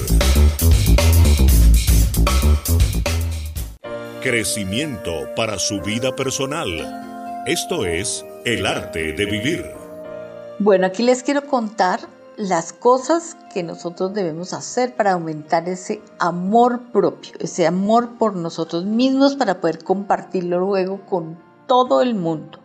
[4.21, 7.43] Crecimiento para su vida personal.
[7.45, 9.65] Esto es el arte de vivir.
[10.59, 11.99] Bueno, aquí les quiero contar
[12.37, 18.85] las cosas que nosotros debemos hacer para aumentar ese amor propio, ese amor por nosotros
[18.85, 21.37] mismos para poder compartirlo luego con
[21.67, 22.59] todo el mundo.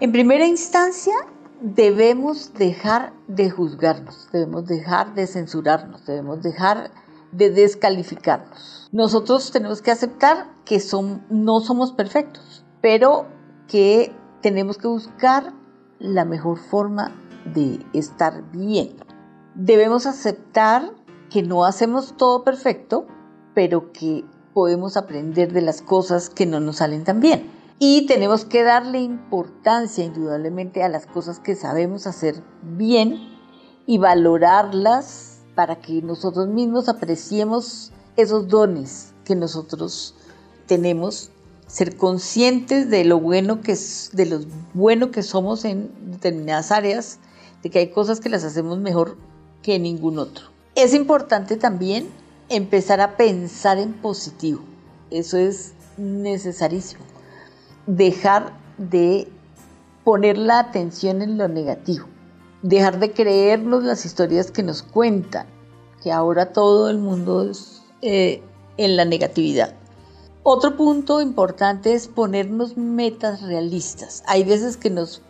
[0.00, 1.14] En primera instancia,
[1.60, 6.90] debemos dejar de juzgarnos, debemos dejar de censurarnos, debemos dejar
[7.32, 8.88] de descalificarnos.
[8.92, 10.80] Nosotros tenemos que aceptar que
[11.28, 13.26] no somos perfectos, pero
[13.68, 15.52] que tenemos que buscar
[15.98, 17.12] la mejor forma
[17.44, 18.96] de estar bien.
[19.54, 20.90] Debemos aceptar
[21.28, 23.06] que no hacemos todo perfecto,
[23.54, 24.24] pero que
[24.54, 27.59] podemos aprender de las cosas que no nos salen tan bien.
[27.82, 33.38] Y tenemos que darle importancia indudablemente a las cosas que sabemos hacer bien
[33.86, 40.14] y valorarlas para que nosotros mismos apreciemos esos dones que nosotros
[40.66, 41.30] tenemos,
[41.68, 43.76] ser conscientes de lo bueno que
[45.22, 47.18] somos en determinadas áreas,
[47.62, 49.16] de que hay cosas que las hacemos mejor
[49.62, 50.48] que ningún otro.
[50.74, 52.10] Es importante también
[52.50, 54.60] empezar a pensar en positivo.
[55.10, 57.08] Eso es necesarísimo.
[57.96, 59.26] Dejar de
[60.04, 62.06] poner la atención en lo negativo.
[62.62, 65.46] Dejar de creernos las historias que nos cuentan,
[66.02, 68.42] que ahora todo el mundo es eh,
[68.76, 69.74] en la negatividad.
[70.42, 74.22] Otro punto importante es ponernos metas realistas.
[74.26, 75.22] Hay veces que nos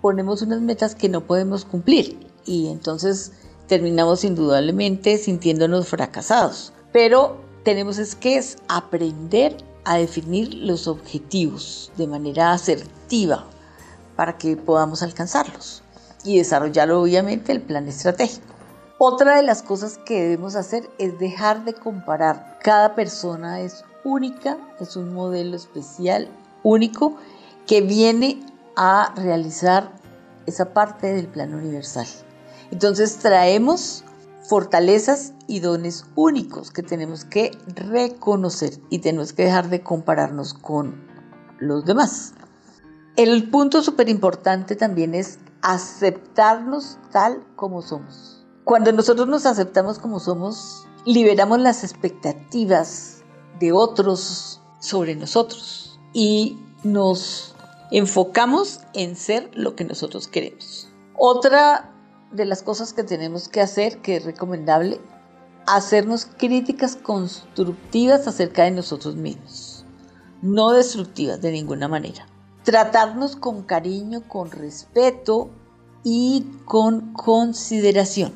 [0.00, 3.32] ponemos unas metas que no podemos cumplir y entonces
[3.66, 6.72] terminamos indudablemente sintiéndonos fracasados.
[6.92, 13.46] Pero tenemos que aprender a definir los objetivos de manera asertiva
[14.16, 15.82] para que podamos alcanzarlos
[16.24, 18.46] y desarrollar obviamente el plan estratégico.
[18.98, 22.58] Otra de las cosas que debemos hacer es dejar de comparar.
[22.62, 26.28] Cada persona es única, es un modelo especial,
[26.62, 27.16] único,
[27.66, 28.40] que viene
[28.76, 29.90] a realizar
[30.46, 32.06] esa parte del plan universal.
[32.70, 34.04] Entonces traemos
[34.52, 41.08] fortalezas y dones únicos que tenemos que reconocer y tenemos que dejar de compararnos con
[41.58, 42.34] los demás.
[43.16, 48.44] El punto súper importante también es aceptarnos tal como somos.
[48.64, 53.22] Cuando nosotros nos aceptamos como somos, liberamos las expectativas
[53.58, 57.54] de otros sobre nosotros y nos
[57.90, 60.88] enfocamos en ser lo que nosotros queremos.
[61.16, 61.91] Otra
[62.32, 65.00] de las cosas que tenemos que hacer, que es recomendable,
[65.66, 69.84] hacernos críticas constructivas acerca de nosotros mismos,
[70.40, 72.26] no destructivas de ninguna manera.
[72.64, 75.50] Tratarnos con cariño, con respeto
[76.04, 78.32] y con consideración.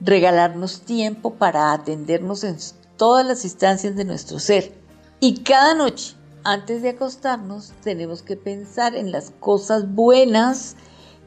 [0.00, 2.56] Regalarnos tiempo para atendernos en
[2.96, 4.74] todas las instancias de nuestro ser.
[5.20, 10.76] Y cada noche, antes de acostarnos, tenemos que pensar en las cosas buenas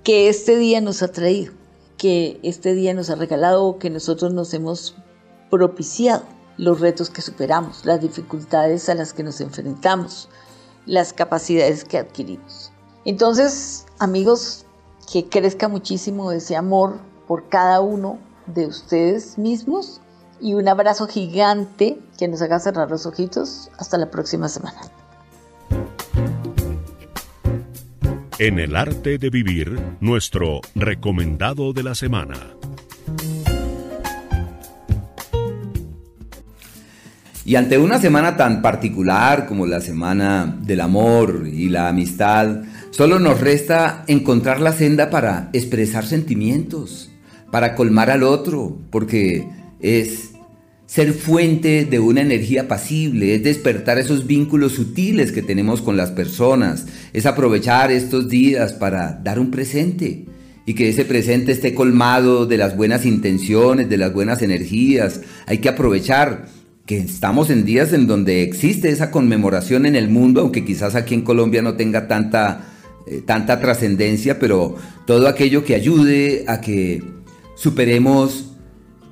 [0.04, 1.61] que este día nos ha traído
[2.02, 4.96] que este día nos ha regalado que nosotros nos hemos
[5.52, 6.24] propiciado,
[6.58, 10.28] los retos que superamos, las dificultades a las que nos enfrentamos,
[10.88, 12.72] las capacidades que adquirimos.
[13.06, 14.66] Entonces, amigos,
[15.14, 16.98] que crezca muchísimo ese amor
[17.28, 18.18] por cada uno
[18.48, 20.02] de ustedes mismos
[20.40, 23.70] y un abrazo gigante que nos haga cerrar los ojitos.
[23.78, 24.82] Hasta la próxima semana.
[28.44, 32.40] En el arte de vivir, nuestro recomendado de la semana.
[37.46, 43.20] Y ante una semana tan particular como la semana del amor y la amistad, solo
[43.20, 47.12] nos resta encontrar la senda para expresar sentimientos,
[47.52, 49.48] para colmar al otro, porque
[49.82, 50.31] es
[50.92, 56.12] ser fuente de una energía pasible, es despertar esos vínculos sutiles que tenemos con las
[56.12, 60.26] personas, es aprovechar estos días para dar un presente
[60.66, 65.22] y que ese presente esté colmado de las buenas intenciones, de las buenas energías.
[65.46, 66.50] Hay que aprovechar
[66.86, 71.14] que estamos en días en donde existe esa conmemoración en el mundo, aunque quizás aquí
[71.14, 72.66] en Colombia no tenga tanta,
[73.08, 74.76] eh, tanta trascendencia, pero
[75.08, 77.02] todo aquello que ayude a que
[77.56, 78.51] superemos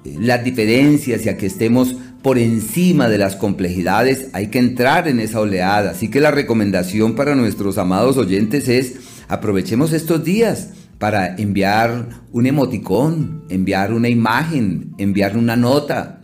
[0.04, 5.20] las diferencias y a que estemos por encima de las complejidades, hay que entrar en
[5.20, 5.92] esa oleada.
[5.92, 8.96] Así que la recomendación para nuestros amados oyentes es
[9.28, 16.22] aprovechemos estos días para enviar un emoticón, enviar una imagen, enviar una nota,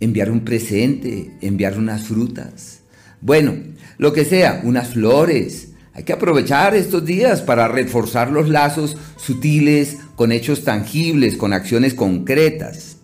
[0.00, 2.80] enviar un presente, enviar unas frutas.
[3.20, 3.54] Bueno,
[3.98, 5.68] lo que sea, unas flores.
[5.92, 11.94] Hay que aprovechar estos días para reforzar los lazos sutiles con hechos tangibles, con acciones
[11.94, 12.95] concretas.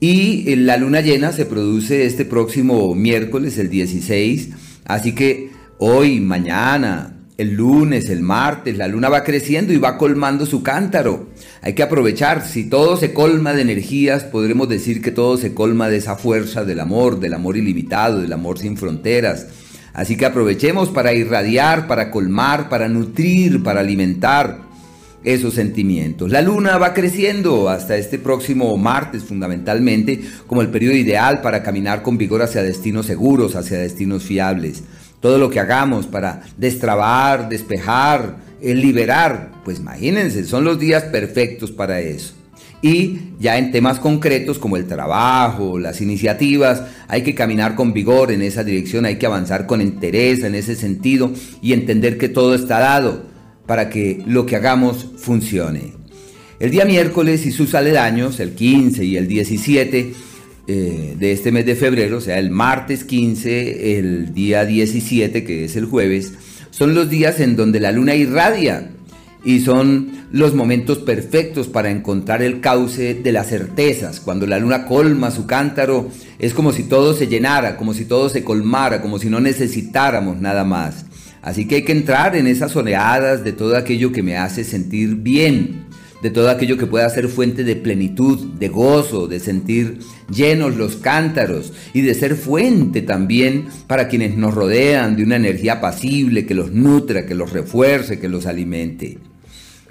[0.00, 4.48] Y eh, la luna llena se produce este próximo miércoles, el 16.
[4.86, 10.46] Así que hoy, mañana, el lunes, el martes, la luna va creciendo y va colmando
[10.46, 11.28] su cántaro.
[11.60, 15.90] Hay que aprovechar, si todo se colma de energías, podremos decir que todo se colma
[15.90, 19.48] de esa fuerza del amor, del amor ilimitado, del amor sin fronteras.
[19.92, 24.69] Así que aprovechemos para irradiar, para colmar, para nutrir, para alimentar
[25.24, 26.30] esos sentimientos.
[26.30, 32.02] La luna va creciendo hasta este próximo martes fundamentalmente como el periodo ideal para caminar
[32.02, 34.82] con vigor hacia destinos seguros, hacia destinos fiables.
[35.20, 42.00] Todo lo que hagamos para destrabar, despejar, liberar, pues imagínense, son los días perfectos para
[42.00, 42.34] eso.
[42.82, 48.32] Y ya en temas concretos como el trabajo, las iniciativas, hay que caminar con vigor
[48.32, 51.30] en esa dirección, hay que avanzar con entereza en ese sentido
[51.60, 53.29] y entender que todo está dado
[53.70, 55.92] para que lo que hagamos funcione.
[56.58, 60.12] El día miércoles y sus aledaños, el 15 y el 17
[60.66, 65.66] eh, de este mes de febrero, o sea, el martes 15, el día 17, que
[65.66, 66.32] es el jueves,
[66.72, 68.90] son los días en donde la luna irradia
[69.44, 74.18] y son los momentos perfectos para encontrar el cauce de las certezas.
[74.18, 76.08] Cuando la luna colma su cántaro,
[76.40, 80.40] es como si todo se llenara, como si todo se colmara, como si no necesitáramos
[80.40, 81.04] nada más.
[81.42, 85.16] Así que hay que entrar en esas oleadas de todo aquello que me hace sentir
[85.16, 85.86] bien,
[86.22, 90.00] de todo aquello que pueda ser fuente de plenitud, de gozo, de sentir
[90.30, 95.74] llenos los cántaros y de ser fuente también para quienes nos rodean de una energía
[95.74, 99.18] apacible que los nutra, que los refuerce, que los alimente.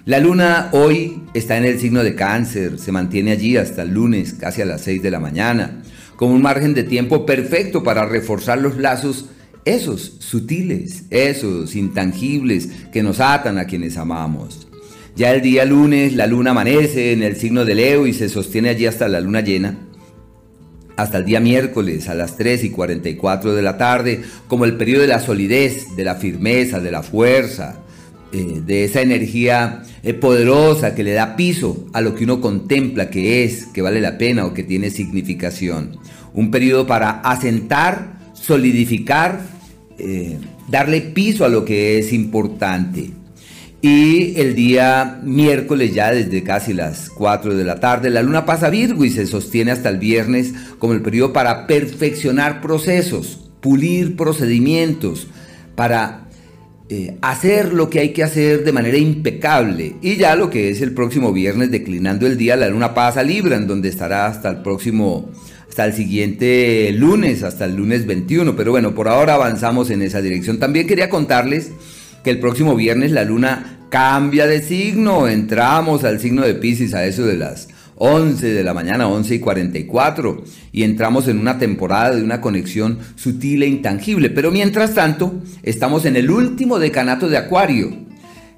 [0.05, 4.33] La luna hoy está en el signo de cáncer, se mantiene allí hasta el lunes,
[4.33, 5.81] casi a las 6 de la mañana,
[6.15, 9.25] con un margen de tiempo perfecto para reforzar los lazos,
[9.65, 14.67] esos sutiles, esos intangibles que nos atan a quienes amamos.
[15.15, 18.69] Ya el día lunes la luna amanece en el signo de Leo y se sostiene
[18.69, 19.77] allí hasta la luna llena.
[20.95, 25.01] Hasta el día miércoles a las 3 y 44 de la tarde, como el periodo
[25.01, 27.79] de la solidez, de la firmeza, de la fuerza,
[28.31, 33.09] eh, de esa energía eh, poderosa que le da piso a lo que uno contempla
[33.09, 35.97] que es, que vale la pena o que tiene significación.
[36.33, 39.41] Un periodo para asentar, solidificar,
[39.97, 40.37] eh,
[40.67, 43.11] darle piso a lo que es importante.
[43.81, 48.69] Y el día miércoles, ya desde casi las 4 de la tarde, la luna pasa
[48.69, 55.27] Virgo y se sostiene hasta el viernes como el periodo para perfeccionar procesos, pulir procedimientos,
[55.75, 56.29] para
[56.89, 59.95] eh, hacer lo que hay que hacer de manera impecable.
[60.01, 63.23] Y ya lo que es el próximo viernes, declinando el día, la luna pasa a
[63.23, 65.29] Libra, en donde estará hasta el próximo,
[65.79, 68.53] hasta el siguiente lunes, hasta el lunes 21.
[68.57, 70.59] Pero bueno, por ahora avanzamos en esa dirección.
[70.59, 71.71] También quería contarles
[72.21, 77.05] que el próximo viernes la luna cambia de signo, entramos al signo de Pisces a
[77.05, 80.43] eso de las 11 de la mañana, 11 y 44,
[80.73, 84.29] y entramos en una temporada de una conexión sutil e intangible.
[84.29, 85.33] Pero mientras tanto,
[85.63, 87.89] estamos en el último decanato de Acuario,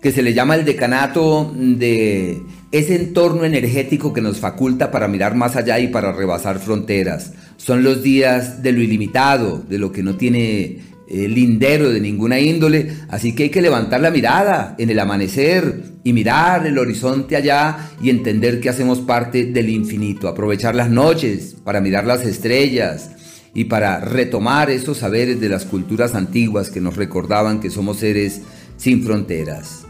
[0.01, 2.41] que se le llama el decanato de
[2.71, 7.33] ese entorno energético que nos faculta para mirar más allá y para rebasar fronteras.
[7.57, 10.79] Son los días de lo ilimitado, de lo que no tiene
[11.11, 16.13] lindero de ninguna índole, así que hay que levantar la mirada en el amanecer y
[16.13, 21.81] mirar el horizonte allá y entender que hacemos parte del infinito, aprovechar las noches para
[21.81, 23.11] mirar las estrellas
[23.53, 28.41] y para retomar esos saberes de las culturas antiguas que nos recordaban que somos seres
[28.77, 29.80] sin fronteras.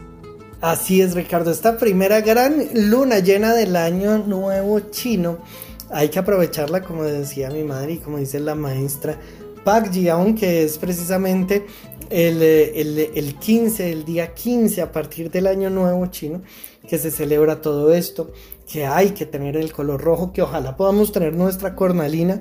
[0.62, 1.50] Así es, Ricardo.
[1.50, 5.38] Esta primera gran luna llena del año nuevo chino,
[5.90, 9.18] hay que aprovecharla, como decía mi madre y como dice la maestra,
[9.64, 9.90] Pak
[10.38, 11.66] que es precisamente
[12.10, 16.42] el, el, 15, el día 15 a partir del año nuevo chino,
[16.88, 18.30] que se celebra todo esto,
[18.70, 22.40] que hay que tener el color rojo, que ojalá podamos tener nuestra cornalina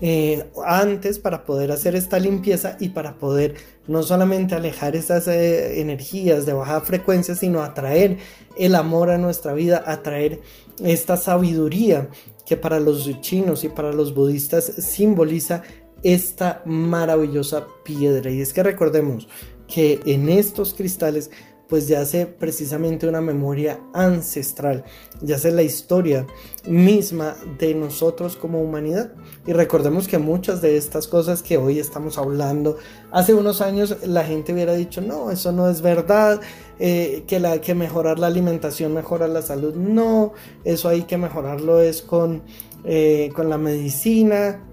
[0.00, 3.54] eh, antes para poder hacer esta limpieza y para poder
[3.86, 8.18] no solamente alejar esas eh, energías de baja frecuencia, sino atraer
[8.56, 10.40] el amor a nuestra vida, atraer
[10.82, 12.08] esta sabiduría
[12.46, 15.62] que para los chinos y para los budistas simboliza
[16.02, 18.30] esta maravillosa piedra.
[18.30, 19.28] Y es que recordemos
[19.66, 21.30] que en estos cristales
[21.70, 24.84] pues yace precisamente una memoria ancestral,
[25.22, 26.26] yace la historia
[26.66, 29.12] misma de nosotros como humanidad.
[29.46, 32.76] Y recordemos que muchas de estas cosas que hoy estamos hablando,
[33.12, 36.40] hace unos años la gente hubiera dicho, no, eso no es verdad,
[36.80, 40.32] eh, que, la, que mejorar la alimentación mejora la salud, no,
[40.64, 42.42] eso hay que mejorarlo es con,
[42.84, 44.64] eh, con la medicina,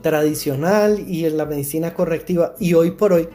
[0.00, 3.28] tradicional y en la medicina correctiva y hoy por hoy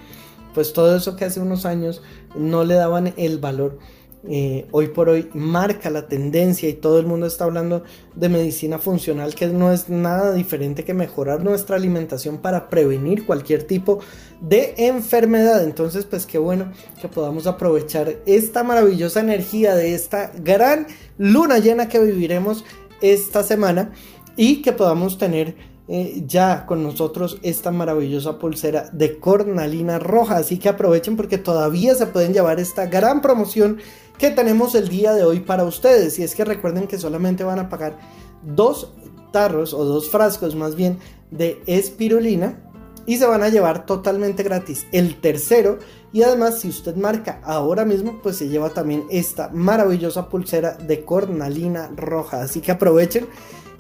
[0.60, 2.02] pues todo eso que hace unos años
[2.36, 3.80] no le daban el valor
[4.28, 8.78] eh, hoy por hoy marca la tendencia y todo el mundo está hablando de medicina
[8.78, 14.00] funcional que no es nada diferente que mejorar nuestra alimentación para prevenir cualquier tipo
[14.42, 15.64] de enfermedad.
[15.64, 20.88] Entonces pues qué bueno que podamos aprovechar esta maravillosa energía de esta gran
[21.18, 22.66] luna llena que viviremos
[23.00, 23.94] esta semana
[24.36, 25.56] y que podamos tener
[25.92, 30.38] eh, ya con nosotros esta maravillosa pulsera de cornalina roja.
[30.38, 33.80] Así que aprovechen porque todavía se pueden llevar esta gran promoción
[34.20, 36.20] que tenemos el día de hoy para ustedes.
[36.20, 37.98] Y es que recuerden que solamente van a pagar
[38.44, 38.94] dos
[39.32, 41.00] tarros o dos frascos más bien
[41.32, 42.64] de espirulina
[43.08, 45.80] y se van a llevar totalmente gratis el tercero
[46.14, 51.04] y además si usted marca ahora mismo pues se lleva también esta maravillosa pulsera de
[51.04, 53.26] cornalina roja así que aprovechen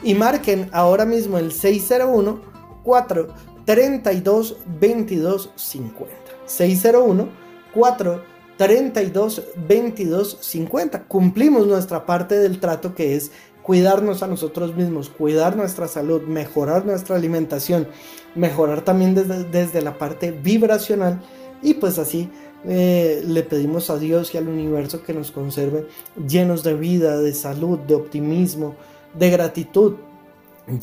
[0.03, 2.41] y marquen ahora mismo el 601
[2.84, 6.15] 432 22 50
[6.45, 7.30] 601
[7.73, 13.31] 432 22 50 cumplimos nuestra parte del trato que es
[13.69, 17.88] cuidarnos a nosotros mismos, cuidar nuestra salud, mejorar nuestra alimentación,
[18.34, 21.21] mejorar también desde, la parte vibracional.
[21.61, 22.31] Y pues así
[22.65, 25.85] eh, le pedimos a Dios y al universo que nos conserve
[26.27, 28.76] llenos de vida, de salud, de optimismo,
[29.14, 29.95] de gratitud,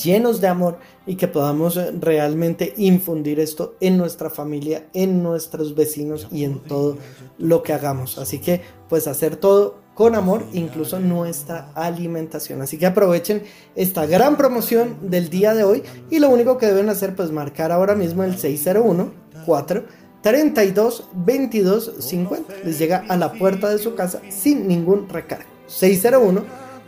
[0.02, 5.74] llenos de amor y que podamos eh, realmente infundir esto en nuestra familia, en nuestros
[5.74, 6.96] vecinos y en todo
[7.38, 8.18] lo que hagamos.
[8.18, 12.60] Así que pues hacer todo con amor, incluso nuestra alimentación.
[12.60, 13.44] Así que aprovechen
[13.74, 17.72] esta gran promoción del día de hoy y lo único que deben hacer pues marcar
[17.72, 19.10] ahora mismo el 601
[19.46, 19.84] 4
[20.20, 22.54] 32 22 50.
[22.64, 25.48] Les llega a la puerta de su casa sin ningún recargo.
[25.68, 26.44] 601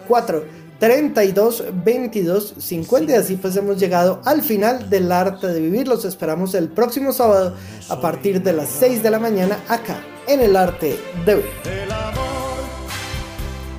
[0.07, 5.89] 4 32 22 50 y así pues hemos llegado al final del arte de vivir.
[5.89, 7.55] Los esperamos el próximo sábado
[7.89, 11.89] a partir de las 6 de la mañana acá en el arte de vivir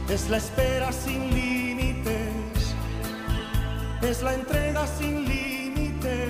[0.10, 2.14] es la espera sin límites,
[4.02, 6.30] es la entrega sin límites.